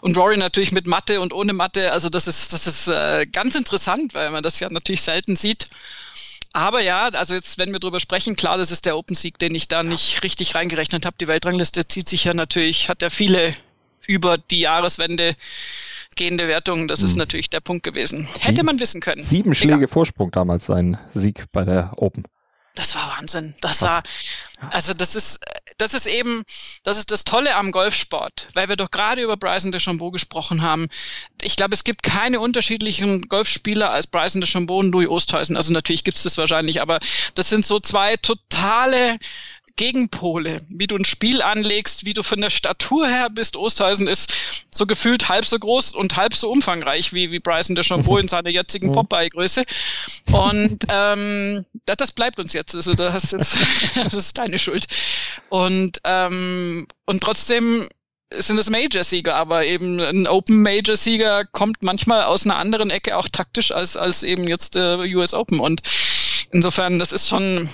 Und 0.00 0.16
Rory 0.16 0.38
natürlich 0.38 0.72
mit 0.72 0.86
Matte 0.86 1.20
und 1.20 1.34
ohne 1.34 1.52
Matte. 1.52 1.92
Also 1.92 2.08
das 2.08 2.26
ist, 2.26 2.54
das 2.54 2.66
ist 2.66 2.88
äh, 2.88 3.26
ganz 3.30 3.56
interessant, 3.56 4.14
weil 4.14 4.30
man 4.30 4.42
das 4.42 4.60
ja 4.60 4.68
natürlich 4.70 5.02
selten 5.02 5.36
sieht. 5.36 5.68
Aber 6.54 6.80
ja, 6.80 7.08
also 7.08 7.34
jetzt, 7.34 7.58
wenn 7.58 7.70
wir 7.70 7.80
drüber 7.80 8.00
sprechen, 8.00 8.34
klar, 8.34 8.56
das 8.56 8.70
ist 8.70 8.86
der 8.86 8.96
Open 8.96 9.14
Sieg, 9.14 9.38
den 9.38 9.54
ich 9.54 9.68
da 9.68 9.82
nicht 9.82 10.22
richtig 10.22 10.54
reingerechnet 10.54 11.04
habe. 11.04 11.16
Die 11.20 11.28
Weltrangliste 11.28 11.86
zieht 11.86 12.08
sich 12.08 12.24
ja 12.24 12.32
natürlich, 12.32 12.88
hat 12.88 13.02
ja 13.02 13.10
viele 13.10 13.54
über 14.10 14.38
die 14.38 14.60
Jahreswende 14.60 15.36
gehende 16.16 16.48
Wertung. 16.48 16.88
Das 16.88 17.02
ist 17.02 17.12
hm. 17.12 17.18
natürlich 17.18 17.50
der 17.50 17.60
Punkt 17.60 17.84
gewesen. 17.84 18.26
Sieben, 18.26 18.40
Hätte 18.40 18.62
man 18.64 18.80
wissen 18.80 19.00
können. 19.00 19.22
Sieben 19.22 19.54
Schläge 19.54 19.76
Egal. 19.76 19.88
Vorsprung 19.88 20.30
damals 20.32 20.66
sein 20.66 20.98
Sieg 21.10 21.44
bei 21.52 21.64
der 21.64 21.92
Open. 21.96 22.24
Das 22.74 22.94
war 22.94 23.16
Wahnsinn. 23.18 23.54
Das 23.60 23.78
Krass. 23.78 23.90
war, 23.90 24.02
also 24.70 24.92
das 24.94 25.16
ist, 25.16 25.40
das 25.78 25.94
ist 25.94 26.06
eben, 26.06 26.44
das 26.82 26.98
ist 26.98 27.10
das 27.10 27.24
Tolle 27.24 27.56
am 27.56 27.72
Golfsport, 27.72 28.48
weil 28.54 28.68
wir 28.68 28.76
doch 28.76 28.90
gerade 28.90 29.22
über 29.22 29.36
Bryson 29.36 29.72
DeChambeau 29.72 30.10
gesprochen 30.10 30.62
haben. 30.62 30.88
Ich 31.42 31.56
glaube, 31.56 31.74
es 31.74 31.84
gibt 31.84 32.02
keine 32.02 32.38
unterschiedlichen 32.40 33.28
Golfspieler 33.28 33.90
als 33.90 34.06
Bryson 34.06 34.40
DeChambeau 34.40 34.78
und 34.78 34.92
Louis 34.92 35.08
Oosthuizen. 35.08 35.56
Also 35.56 35.72
natürlich 35.72 36.04
gibt 36.04 36.16
es 36.16 36.22
das 36.22 36.38
wahrscheinlich, 36.38 36.80
aber 36.80 36.98
das 37.34 37.48
sind 37.48 37.64
so 37.64 37.80
zwei 37.80 38.16
totale 38.16 39.18
Gegenpole, 39.80 40.60
wie 40.68 40.86
du 40.86 40.94
ein 40.94 41.06
Spiel 41.06 41.40
anlegst, 41.40 42.04
wie 42.04 42.12
du 42.12 42.22
von 42.22 42.38
der 42.38 42.50
Statur 42.50 43.08
her 43.08 43.30
bist. 43.30 43.56
Osterhausen 43.56 44.08
ist 44.08 44.30
so 44.70 44.84
gefühlt 44.84 45.30
halb 45.30 45.46
so 45.46 45.58
groß 45.58 45.94
und 45.94 46.16
halb 46.16 46.34
so 46.34 46.50
umfangreich 46.50 47.14
wie, 47.14 47.30
wie 47.30 47.38
Bryson 47.38 47.76
DeChambeau 47.76 48.18
in 48.18 48.28
seiner 48.28 48.50
jetzigen. 48.50 48.92
Popeye-Größe. 48.92 49.64
Und 50.32 50.84
ähm, 50.90 51.64
das, 51.86 51.96
das 51.96 52.12
bleibt 52.12 52.38
uns 52.38 52.52
jetzt. 52.52 52.74
Also 52.74 52.92
das 52.92 53.32
ist, 53.32 53.56
das 53.94 54.12
ist 54.12 54.36
deine 54.36 54.58
Schuld. 54.58 54.86
Und, 55.48 55.98
ähm, 56.04 56.86
und 57.06 57.22
trotzdem 57.22 57.88
sind 58.34 58.58
es 58.58 58.68
Major-Sieger, 58.68 59.34
aber 59.34 59.64
eben 59.64 59.98
ein 59.98 60.28
Open-Major-Sieger 60.28 61.46
kommt 61.46 61.82
manchmal 61.82 62.24
aus 62.24 62.44
einer 62.44 62.56
anderen 62.56 62.90
Ecke 62.90 63.16
auch 63.16 63.30
taktisch 63.30 63.72
als, 63.72 63.96
als 63.96 64.24
eben 64.24 64.46
jetzt 64.46 64.74
der 64.74 64.98
US 64.98 65.32
Open. 65.32 65.58
Und 65.58 65.80
insofern, 66.50 66.98
das 66.98 67.12
ist 67.12 67.28
schon, 67.28 67.70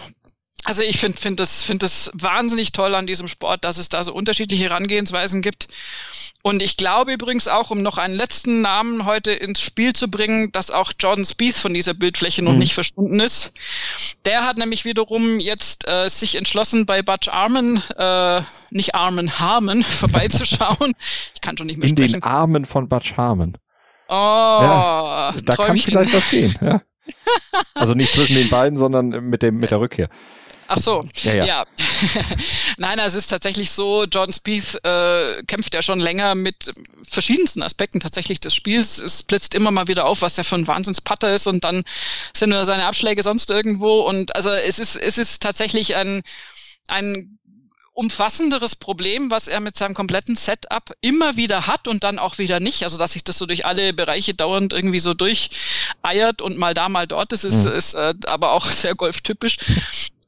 also 0.67 0.83
ich 0.83 0.99
finde 0.99 1.21
find 1.21 1.39
das, 1.39 1.63
find 1.63 1.85
das 1.85 2.11
wahnsinnig 2.15 2.73
toll 2.73 2.97
an 2.97 3.07
diesem 3.07 3.29
Sport, 3.29 3.65
dass 3.65 3.79
es 3.79 3.89
da 3.89 4.03
so 4.03 4.13
unterschiedliche 4.13 4.65
Herangehensweisen 4.65 5.41
gibt. 5.41 5.69
Und 6.43 6.61
ich 6.61 6.77
glaube 6.77 7.13
übrigens 7.13 7.47
auch, 7.47 7.71
um 7.71 7.83
noch 7.83 7.99
einen 7.99 8.15
letzten 8.15 8.63
Namen 8.63 9.05
heute 9.05 9.31
ins 9.31 9.61
Spiel 9.61 9.93
zu 9.93 10.11
bringen, 10.11 10.51
dass 10.51 10.73
auch 10.73 10.91
Jordan 10.99 11.25
Spieth 11.25 11.55
von 11.55 11.73
dieser 11.73 11.95
Bildfläche 11.95 12.43
noch 12.43 12.53
mhm. 12.53 12.59
nicht 12.59 12.75
verschwunden 12.75 13.21
ist. 13.21 13.53
Der 14.25 14.45
hat 14.45 14.59
nämlich 14.59 14.85
wiederum 14.85 15.39
jetzt 15.39 15.87
äh, 15.87 16.09
sich 16.09 16.35
entschlossen, 16.35 16.85
bei 16.85 17.01
Butch 17.01 17.29
Armen, 17.29 17.81
äh, 17.97 18.41
nicht 18.71 18.97
Armen, 18.97 19.39
Harmon 19.39 19.85
vorbeizuschauen. 19.85 20.95
Ich 21.35 21.41
kann 21.43 21.57
schon 21.57 21.69
nicht 21.69 21.79
mehr 21.79 21.89
In 21.89 21.97
sprechen. 21.97 22.15
den 22.15 22.23
Armen 22.25 22.65
von 22.65 22.89
Butch 22.89 23.17
Harmon. 23.17 23.57
Oh, 24.09 24.13
ja, 24.13 25.35
da 25.45 25.55
kann 25.55 25.79
vielleicht 25.79 26.13
was 26.13 26.29
gehen. 26.29 26.57
Ja. 26.61 26.83
Also 27.75 27.95
nicht 27.95 28.13
zwischen 28.13 28.35
den 28.35 28.49
beiden, 28.49 28.79
sondern 28.79 29.09
mit, 29.09 29.43
dem, 29.43 29.59
mit 29.59 29.71
der 29.71 29.81
Rückkehr. 29.81 30.09
Ach 30.69 30.79
so, 30.79 31.05
ja. 31.23 31.35
ja. 31.35 31.45
ja. 31.45 31.65
Nein, 32.79 32.99
es 32.99 33.15
ist 33.15 33.29
tatsächlich 33.29 33.71
so, 33.71 34.05
John 34.05 34.33
Spieth 34.33 34.85
äh, 34.85 35.43
kämpft 35.45 35.75
ja 35.75 35.83
schon 35.83 36.01
länger 36.01 36.35
mit 36.35 36.71
verschiedensten 37.09 37.63
Aspekten 37.63 38.01
tatsächlich 38.01 38.41
des 38.41 38.55
Spiels. 38.55 38.99
Es 38.99 39.23
blitzt 39.23 39.55
immer 39.55 39.71
mal 39.71 39.89
wieder 39.89 40.07
auf, 40.07 40.23
was 40.23 40.39
er 40.39 40.45
für 40.45 40.57
ein 40.57 40.67
Wahnsinnspatter 40.67 41.35
ist 41.35 41.47
und 41.47 41.65
dann 41.65 41.85
sind 42.35 42.51
nur 42.51 42.65
seine 42.65 42.87
Abschläge 42.87 43.23
sonst 43.23 43.51
irgendwo 43.51 44.01
und 44.01 44.35
also 44.35 44.51
es 44.51 44.79
ist, 44.79 44.97
es 44.97 45.19
ist 45.19 45.43
tatsächlich 45.43 45.97
ein, 45.97 46.23
ein 46.89 47.39
umfassenderes 47.97 48.77
Problem, 48.77 49.31
was 49.31 49.49
er 49.49 49.61
mit 49.61 49.77
seinem 49.77 49.95
kompletten 49.95 50.37
Setup 50.37 50.93
immer 51.01 51.37
wieder 51.37 51.67
hat 51.67 51.89
und 51.89 52.05
dann 52.05 52.19
auch 52.19 52.37
wieder 52.37 52.61
nicht. 52.61 52.83
Also 52.83 52.99
dass 52.99 53.15
sich 53.15 53.25
das 53.25 53.39
so 53.39 53.47
durch 53.47 53.65
alle 53.65 53.95
Bereiche 53.95 54.35
dauernd 54.35 54.75
irgendwie 54.75 54.99
so 54.99 55.15
durcheiert 55.15 56.43
und 56.43 56.59
mal 56.59 56.75
da, 56.75 56.91
mal 56.91 57.07
dort. 57.07 57.33
Das 57.33 57.43
ist, 57.45 57.65
mhm. 57.65 57.73
ist 57.73 57.95
äh, 57.95 58.13
aber 58.27 58.53
auch 58.53 58.67
sehr 58.71 58.95
golftypisch. 58.95 59.57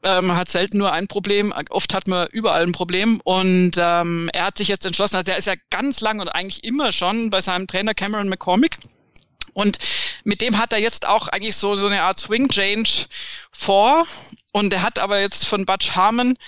Ähm, 0.05 0.37
hat 0.37 0.49
selten 0.49 0.79
nur 0.79 0.93
ein 0.93 1.09
Problem, 1.09 1.53
oft 1.71 1.93
hat 1.93 2.07
man 2.07 2.29
überall 2.29 2.63
ein 2.63 2.71
Problem 2.71 3.21
und 3.25 3.73
ähm, 3.79 4.31
er 4.33 4.45
hat 4.45 4.57
sich 4.57 4.69
jetzt 4.69 4.87
entschlossen, 4.87 5.17
also 5.17 5.33
er 5.33 5.39
ist 5.39 5.49
ja 5.49 5.55
ganz 5.71 6.01
lang 6.01 6.21
und 6.21 6.29
eigentlich 6.29 6.63
immer 6.63 6.93
schon 6.93 7.31
bei 7.31 7.41
seinem 7.41 7.67
Trainer 7.67 7.95
Cameron 7.95 8.29
McCormick 8.29 8.77
und 9.55 9.79
mit 10.23 10.41
dem 10.41 10.57
hat 10.57 10.73
er 10.73 10.79
jetzt 10.79 11.05
auch 11.05 11.27
eigentlich 11.27 11.57
so, 11.57 11.75
so 11.75 11.87
eine 11.89 12.03
Art 12.03 12.21
Swing 12.21 12.49
Change 12.49 13.07
vor 13.51 14.07
und 14.53 14.73
er 14.73 14.83
hat 14.83 15.01
aber 15.01 15.21
jetzt 15.21 15.47
von 15.47 15.67
Butch 15.67 15.97
Harmon 15.97 16.39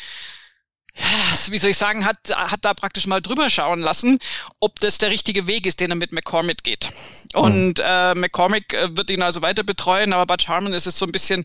wie 1.49 1.59
soll 1.59 1.71
ich 1.71 1.79
sagen, 1.79 2.05
hat, 2.05 2.19
hat 2.35 2.65
da 2.65 2.75
praktisch 2.75 3.07
mal 3.07 3.21
drüber 3.21 3.49
schauen 3.51 3.81
lassen, 3.81 4.19
ob 4.61 4.79
das 4.81 4.99
der 4.99 5.11
richtige 5.11 5.47
Weg 5.47 5.67
ist, 5.67 5.81
den 5.81 5.91
er 5.91 5.97
mit 5.97 6.13
McCormick 6.13 6.63
geht. 6.63 6.91
Und 7.33 7.79
mhm. 7.79 7.85
äh, 7.85 8.15
McCormick 8.15 8.73
äh, 8.75 8.97
wird 8.97 9.11
ihn 9.11 9.23
also 9.23 9.43
weiter 9.43 9.63
betreuen, 9.63 10.13
aber 10.13 10.27
Butch 10.27 10.49
Harmon 10.49 10.73
ist 10.73 10.87
es 10.87 10.99
so 10.99 11.07
ein 11.07 11.13
bisschen 11.13 11.45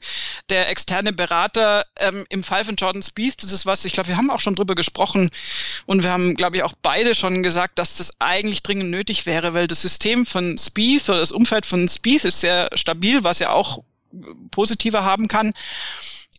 der 0.49 0.69
externe 0.69 1.13
Berater 1.13 1.85
ähm, 1.99 2.25
im 2.29 2.43
Fall 2.43 2.63
von 2.63 2.75
Jordan 2.75 3.03
Spieth. 3.03 3.43
Das 3.43 3.51
ist 3.51 3.65
was, 3.65 3.85
ich 3.85 3.93
glaube, 3.93 4.09
wir 4.09 4.17
haben 4.17 4.31
auch 4.31 4.39
schon 4.39 4.55
drüber 4.55 4.75
gesprochen 4.75 5.29
und 5.85 6.03
wir 6.03 6.11
haben, 6.11 6.35
glaube 6.35 6.57
ich, 6.57 6.63
auch 6.63 6.73
beide 6.81 7.13
schon 7.13 7.43
gesagt, 7.43 7.77
dass 7.79 7.97
das 7.97 8.19
eigentlich 8.19 8.63
dringend 8.63 8.89
nötig 8.89 9.25
wäre, 9.25 9.53
weil 9.53 9.67
das 9.67 9.81
System 9.81 10.25
von 10.25 10.57
Spieth 10.57 11.09
oder 11.09 11.19
das 11.19 11.31
Umfeld 11.31 11.65
von 11.65 11.87
Spieth 11.87 12.25
ist 12.25 12.41
sehr 12.41 12.69
stabil, 12.73 13.23
was 13.23 13.39
ja 13.39 13.51
auch 13.51 13.83
positiver 14.51 15.03
haben 15.03 15.27
kann. 15.27 15.53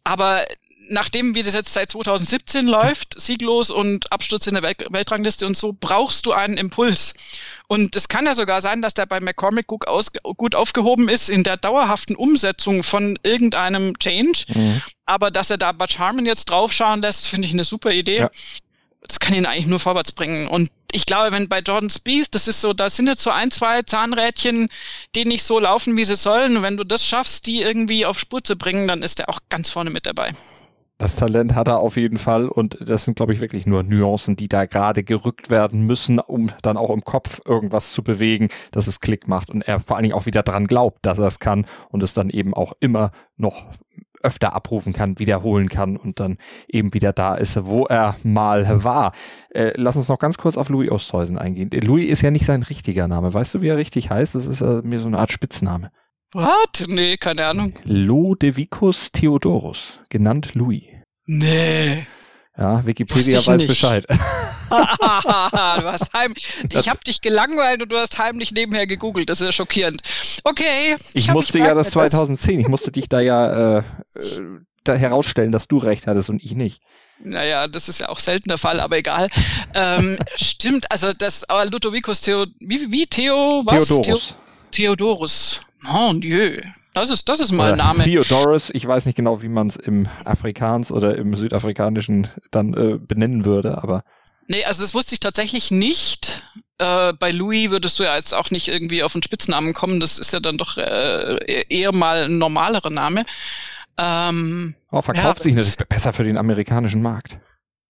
Aber 0.05 0.45
nachdem 0.89 1.35
wie 1.35 1.43
das 1.43 1.55
jetzt 1.55 1.73
seit 1.73 1.91
2017 1.91 2.67
läuft, 2.67 3.21
sieglos 3.21 3.71
und 3.71 4.13
Absturz 4.13 4.47
in 4.47 4.55
der 4.55 4.63
Welt 4.63 4.85
Weltrangliste 4.91 5.47
und 5.47 5.57
so, 5.57 5.75
brauchst 5.79 6.27
du 6.27 6.33
einen 6.33 6.57
Impuls. 6.57 7.15
Und 7.69 7.97
es 7.97 8.09
kann 8.09 8.27
ja 8.27 8.35
sogar 8.35 8.61
sein, 8.61 8.83
dass 8.83 8.95
der 8.95 9.07
bei 9.07 9.21
McCormick 9.21 9.67
gut, 9.67 9.89
aus, 9.89 10.13
gut 10.37 10.55
aufgehoben 10.55 11.09
ist 11.09 11.29
in 11.29 11.43
der 11.43 11.57
dauerhaften 11.57 12.17
Umsetzung 12.17 12.83
von 12.83 13.19
irgendeinem 13.23 13.99
Change. 13.99 14.45
Mhm. 14.55 14.83
Aber 15.05 15.31
dass 15.31 15.51
er 15.51 15.59
da 15.59 15.73
Butch 15.73 15.99
Harmon 15.99 16.27
jetzt 16.27 16.47
draufschauen 16.47 17.03
lässt, 17.03 17.29
finde 17.29 17.47
ich 17.47 17.53
eine 17.53 17.65
super 17.65 17.93
Idee. 17.93 18.19
Ja. 18.19 18.31
Das 19.03 19.21
kann 19.21 19.35
ihn 19.35 19.47
eigentlich 19.47 19.67
nur 19.67 19.79
vorwärts 19.79 20.13
bringen. 20.13 20.49
Und 20.49 20.71
ich 20.93 21.07
glaube, 21.07 21.31
wenn 21.33 21.49
bei 21.49 21.61
Jordan 21.61 21.91
Spieth, 21.91 22.35
das 22.35 22.49
ist 22.49 22.61
so, 22.61 22.73
da 22.73 22.91
sind 22.91 23.07
jetzt 23.07 23.23
so 23.23 23.31
ein, 23.31 23.51
zwei 23.51 23.83
Zahnrädchen, 23.83 24.69
die 25.15 25.25
nicht 25.25 25.45
so 25.45 25.59
laufen, 25.59 25.97
wie 25.97 26.05
sie 26.05 26.17
sollen. 26.17 26.57
Und 26.57 26.63
wenn 26.63 26.77
du 26.77 26.85
das 26.85 27.07
schaffst, 27.07 27.47
die 27.47 27.63
irgendwie 27.63 28.07
auf 28.07 28.19
Spur 28.19 28.43
zu 28.43 28.57
bringen, 28.57 28.89
dann 28.89 29.03
ist 29.03 29.21
er 29.21 29.29
auch 29.29 29.41
ganz 29.49 29.71
vorne 29.71 29.91
mit 29.91 30.07
dabei. 30.07 30.35
Das 30.99 31.17
Talent 31.17 31.55
hat 31.55 31.69
er 31.69 31.81
auf 31.81 31.97
jeden 31.97 32.17
Fall 32.17 32.49
und 32.49 32.79
das 32.81 33.05
sind, 33.05 33.17
glaube 33.17 33.35
ich, 33.35 33.41
wirklich 33.41 33.67
nur 33.67 33.83
Nuancen, 33.83 34.35
die 34.35 34.49
da 34.49 34.65
gerade 34.65 35.05
gerückt 35.05 35.51
werden 35.51 35.83
müssen, 35.83 36.19
um 36.19 36.51
dann 36.63 36.79
auch 36.79 36.89
im 36.89 37.05
Kopf 37.05 37.41
irgendwas 37.45 37.93
zu 37.93 38.03
bewegen, 38.03 38.49
dass 38.71 38.87
es 38.87 39.01
Klick 39.01 39.29
macht 39.29 39.51
und 39.51 39.61
er 39.61 39.81
vor 39.81 39.97
allen 39.97 40.05
Dingen 40.05 40.15
auch 40.15 40.25
wieder 40.25 40.43
dran 40.43 40.67
glaubt, 40.67 41.05
dass 41.05 41.19
er 41.19 41.27
es 41.27 41.39
kann 41.39 41.67
und 41.91 42.03
es 42.03 42.15
dann 42.15 42.31
eben 42.31 42.55
auch 42.55 42.73
immer 42.81 43.11
noch 43.37 43.67
öfter 44.23 44.55
abrufen 44.55 44.95
kann, 44.95 45.19
wiederholen 45.19 45.69
kann 45.69 45.97
und 45.97 46.19
dann 46.19 46.39
eben 46.69 46.95
wieder 46.95 47.13
da 47.13 47.35
ist, 47.35 47.67
wo 47.67 47.85
er 47.85 48.17
mal 48.25 48.83
war. 48.83 49.13
Äh, 49.51 49.73
lass 49.77 49.97
uns 49.97 50.09
noch 50.09 50.19
ganz 50.19 50.39
kurz 50.39 50.57
auf 50.57 50.69
Louis 50.71 50.91
Oosthuizen 50.91 51.39
eingehen. 51.39 51.71
Louis 51.83 52.09
ist 52.09 52.23
ja 52.23 52.31
nicht 52.31 52.47
sein 52.47 52.63
richtiger 52.63 53.07
Name. 53.07 53.35
Weißt 53.35 53.55
du, 53.55 53.61
wie 53.61 53.69
er 53.69 53.77
richtig 53.77 54.11
heißt? 54.11 54.35
Das 54.35 54.47
ist 54.47 54.63
äh, 54.63 54.81
mir 54.83 54.99
so 54.99 55.07
eine 55.07 55.19
Art 55.19 55.31
Spitzname. 55.31 55.91
Was? 56.37 56.87
Nee, 56.87 57.17
keine 57.17 57.47
Ahnung. 57.47 57.73
Lodevicus 57.85 59.11
Theodorus, 59.11 60.01
genannt 60.11 60.51
Louis. 60.53 60.83
Nee. 61.25 62.07
Ja, 62.59 62.87
Wikipedia 62.87 63.41
ich 63.41 63.47
weiß 63.47 63.57
nicht. 63.57 63.69
Bescheid. 63.69 64.05
du 64.69 64.75
hast 64.75 66.13
heim 66.13 66.35
ich 66.73 66.89
habe 66.91 67.01
dich 67.07 67.23
gelangweilt 67.23 67.81
und 67.81 67.91
du 67.91 67.97
hast 67.97 68.19
heimlich 68.19 68.53
nebenher 68.53 68.87
gegoogelt. 68.87 69.31
Das 69.31 69.41
ist 69.41 69.47
ja 69.47 69.53
schockierend. 69.53 70.03
Okay. 70.45 70.97
Ich 71.15 71.29
hab 71.29 71.37
musste 71.37 71.59
ja 71.59 71.75
das 71.75 71.93
gemerkt, 71.93 72.11
2010, 72.11 72.61
ich 72.61 72.69
musste 72.69 72.93
dich 72.93 73.09
da 73.09 73.21
ja 73.21 73.79
äh, 73.79 73.79
äh, 73.79 73.83
da 74.85 74.95
herausstellen, 74.95 75.53
dass 75.53 75.69
du 75.69 75.79
recht 75.79 76.07
hattest 76.07 76.29
und 76.29 76.43
ich 76.43 76.55
nicht. 76.55 76.83
Naja, 77.25 77.67
das 77.67 77.89
ist 77.89 78.01
ja 78.01 78.11
auch 78.11 78.21
selten 78.21 78.51
der 78.51 78.59
Fall, 78.59 78.81
aber 78.81 78.99
egal. 78.99 79.29
ähm, 79.75 80.19
stimmt, 80.37 80.91
also 80.91 81.15
das 81.15 81.45
äh, 81.45 81.67
Ludovicus 81.71 82.21
Theo, 82.21 82.45
wie, 82.61 82.93
wie 82.93 83.07
Theo, 83.07 83.63
was? 83.65 83.89
Theodorus. 83.89 84.29
Theo, 84.29 84.37
Theodorus. 84.71 85.61
Mon 85.93 86.21
Dieu. 86.21 86.61
Das 86.95 87.11
ist, 87.11 87.29
das 87.29 87.41
ist 87.41 87.53
mal 87.53 87.73
ein 87.73 87.79
Name. 87.79 88.05
Theodorus, 88.05 88.71
ich 88.71 88.87
weiß 88.87 89.05
nicht 89.05 89.17
genau, 89.17 89.43
wie 89.43 89.49
man 89.49 89.67
es 89.67 89.77
im 89.77 90.09
Afrikaans 90.25 90.91
oder 90.91 91.17
im 91.17 91.35
Südafrikanischen 91.35 92.29
dann 92.51 92.73
äh, 92.73 92.99
benennen 92.99 93.45
würde, 93.45 93.83
aber 93.83 94.03
Nee, 94.49 94.65
also 94.65 94.83
das 94.83 94.95
wusste 94.95 95.15
ich 95.15 95.21
tatsächlich 95.21 95.71
nicht. 95.71 96.45
Äh, 96.79 97.13
bei 97.15 97.33
Louis 97.33 97.71
würdest 97.71 97.99
du 97.99 98.05
ja 98.05 98.15
jetzt 98.15 98.33
auch 98.33 98.51
nicht 98.51 98.69
irgendwie 98.69 99.03
auf 99.03 99.15
einen 99.15 99.23
Spitznamen 99.23 99.75
kommen. 99.75 99.99
Das 99.99 100.19
ist 100.19 100.33
ja 100.33 100.41
dann 100.41 100.57
doch 100.57 100.79
äh, 100.79 101.65
eher 101.69 101.95
mal 101.95 102.25
ein 102.25 102.39
normalerer 102.39 102.91
Name. 102.91 103.25
Ähm, 103.99 104.75
oh, 104.93 105.01
verkauft 105.03 105.39
Ja, 105.39 105.43
sich 105.43 105.55
natürlich 105.55 105.89
besser 105.89 106.13
für 106.13 106.25
den 106.25 106.37
amerikanischen 106.37 107.03
Markt. 107.03 107.39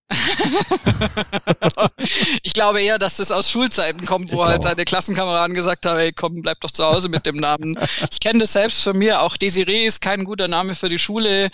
ich 2.42 2.52
glaube 2.52 2.82
eher, 2.82 2.98
dass 2.98 3.16
das 3.16 3.32
aus 3.32 3.50
Schulzeiten 3.50 4.04
kommt, 4.06 4.32
wo 4.32 4.44
halt 4.44 4.62
seine 4.62 4.84
Klassenkameraden 4.84 5.54
gesagt 5.54 5.86
haben, 5.86 5.98
hey, 5.98 6.12
komm, 6.12 6.42
bleib 6.42 6.60
doch 6.60 6.70
zu 6.70 6.84
Hause 6.84 7.08
mit 7.08 7.26
dem 7.26 7.36
Namen. 7.36 7.78
Ich 8.10 8.20
kenne 8.20 8.40
das 8.40 8.52
selbst 8.52 8.82
von 8.82 8.96
mir, 8.96 9.22
auch 9.22 9.36
Desiree 9.36 9.86
ist 9.86 10.00
kein 10.00 10.24
guter 10.24 10.48
Name 10.48 10.74
für 10.74 10.88
die 10.88 10.98
Schule. 10.98 11.50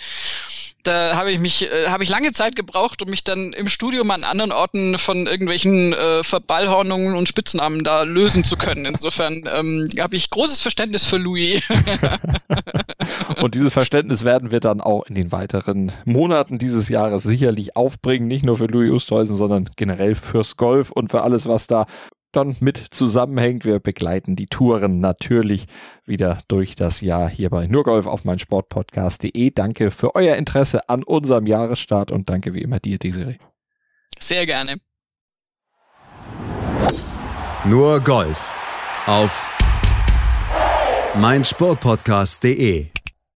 Da 0.83 1.15
habe 1.15 1.31
ich 1.31 1.39
mich, 1.39 1.71
äh, 1.71 1.87
habe 1.87 2.03
ich 2.03 2.09
lange 2.09 2.33
Zeit 2.33 2.57
gebraucht, 2.57 3.01
um 3.01 3.09
mich 3.09 3.23
dann 3.23 3.53
im 3.53 3.69
Studium 3.69 4.11
an 4.11 4.25
anderen 4.25 4.51
Orten 4.51 4.97
von 4.97 5.27
irgendwelchen 5.27 5.93
äh, 5.93 6.25
Verballhornungen 6.25 7.15
und 7.15 7.27
Spitznamen 7.27 7.85
da 7.85 8.03
lösen 8.03 8.43
zu 8.43 8.57
können. 8.57 8.85
Insofern 8.85 9.43
ähm, 9.49 9.87
habe 9.97 10.17
ich 10.17 10.29
großes 10.29 10.59
Verständnis 10.59 11.05
für 11.05 11.17
Louis. 11.17 11.61
Und 13.41 13.55
dieses 13.55 13.73
Verständnis 13.73 14.25
werden 14.25 14.51
wir 14.51 14.59
dann 14.59 14.81
auch 14.81 15.05
in 15.05 15.15
den 15.15 15.31
weiteren 15.31 15.91
Monaten 16.05 16.57
dieses 16.57 16.89
Jahres 16.89 17.23
sicherlich 17.23 17.75
aufbringen. 17.75 18.27
Nicht 18.27 18.45
nur 18.45 18.57
für 18.57 18.65
Louis 18.65 18.91
Oosthuizen, 18.91 19.35
sondern 19.35 19.69
generell 19.75 20.15
fürs 20.15 20.57
Golf 20.57 20.91
und 20.91 21.11
für 21.11 21.21
alles, 21.21 21.47
was 21.47 21.67
da 21.67 21.85
dann 22.31 22.55
mit 22.59 22.77
zusammenhängt. 22.77 23.63
Wir 23.65 23.79
begleiten 23.79 24.35
die 24.35 24.47
Touren 24.47 24.99
natürlich 24.99 25.65
wieder 26.05 26.39
durch 26.47 26.75
das 26.75 27.01
Jahr 27.01 27.29
hier 27.29 27.49
bei 27.49 27.67
Nurgolf 27.67 28.07
auf 28.07 28.25
mein 28.25 28.39
Sportpodcast.de. 28.39 29.51
Danke 29.51 29.91
für 29.91 30.15
euer 30.15 30.35
Interesse 30.35 30.89
an 30.89 31.03
unserem 31.03 31.47
Jahresstart 31.47 32.11
und 32.11 32.29
danke 32.29 32.53
wie 32.53 32.61
immer 32.61 32.79
dir, 32.79 32.97
Desiree. 32.97 33.37
Sehr 34.19 34.45
gerne. 34.45 34.75
Nur 37.65 38.01
Golf 38.01 38.51
auf 39.05 39.49
meinsportpodcast.de. 41.15 42.87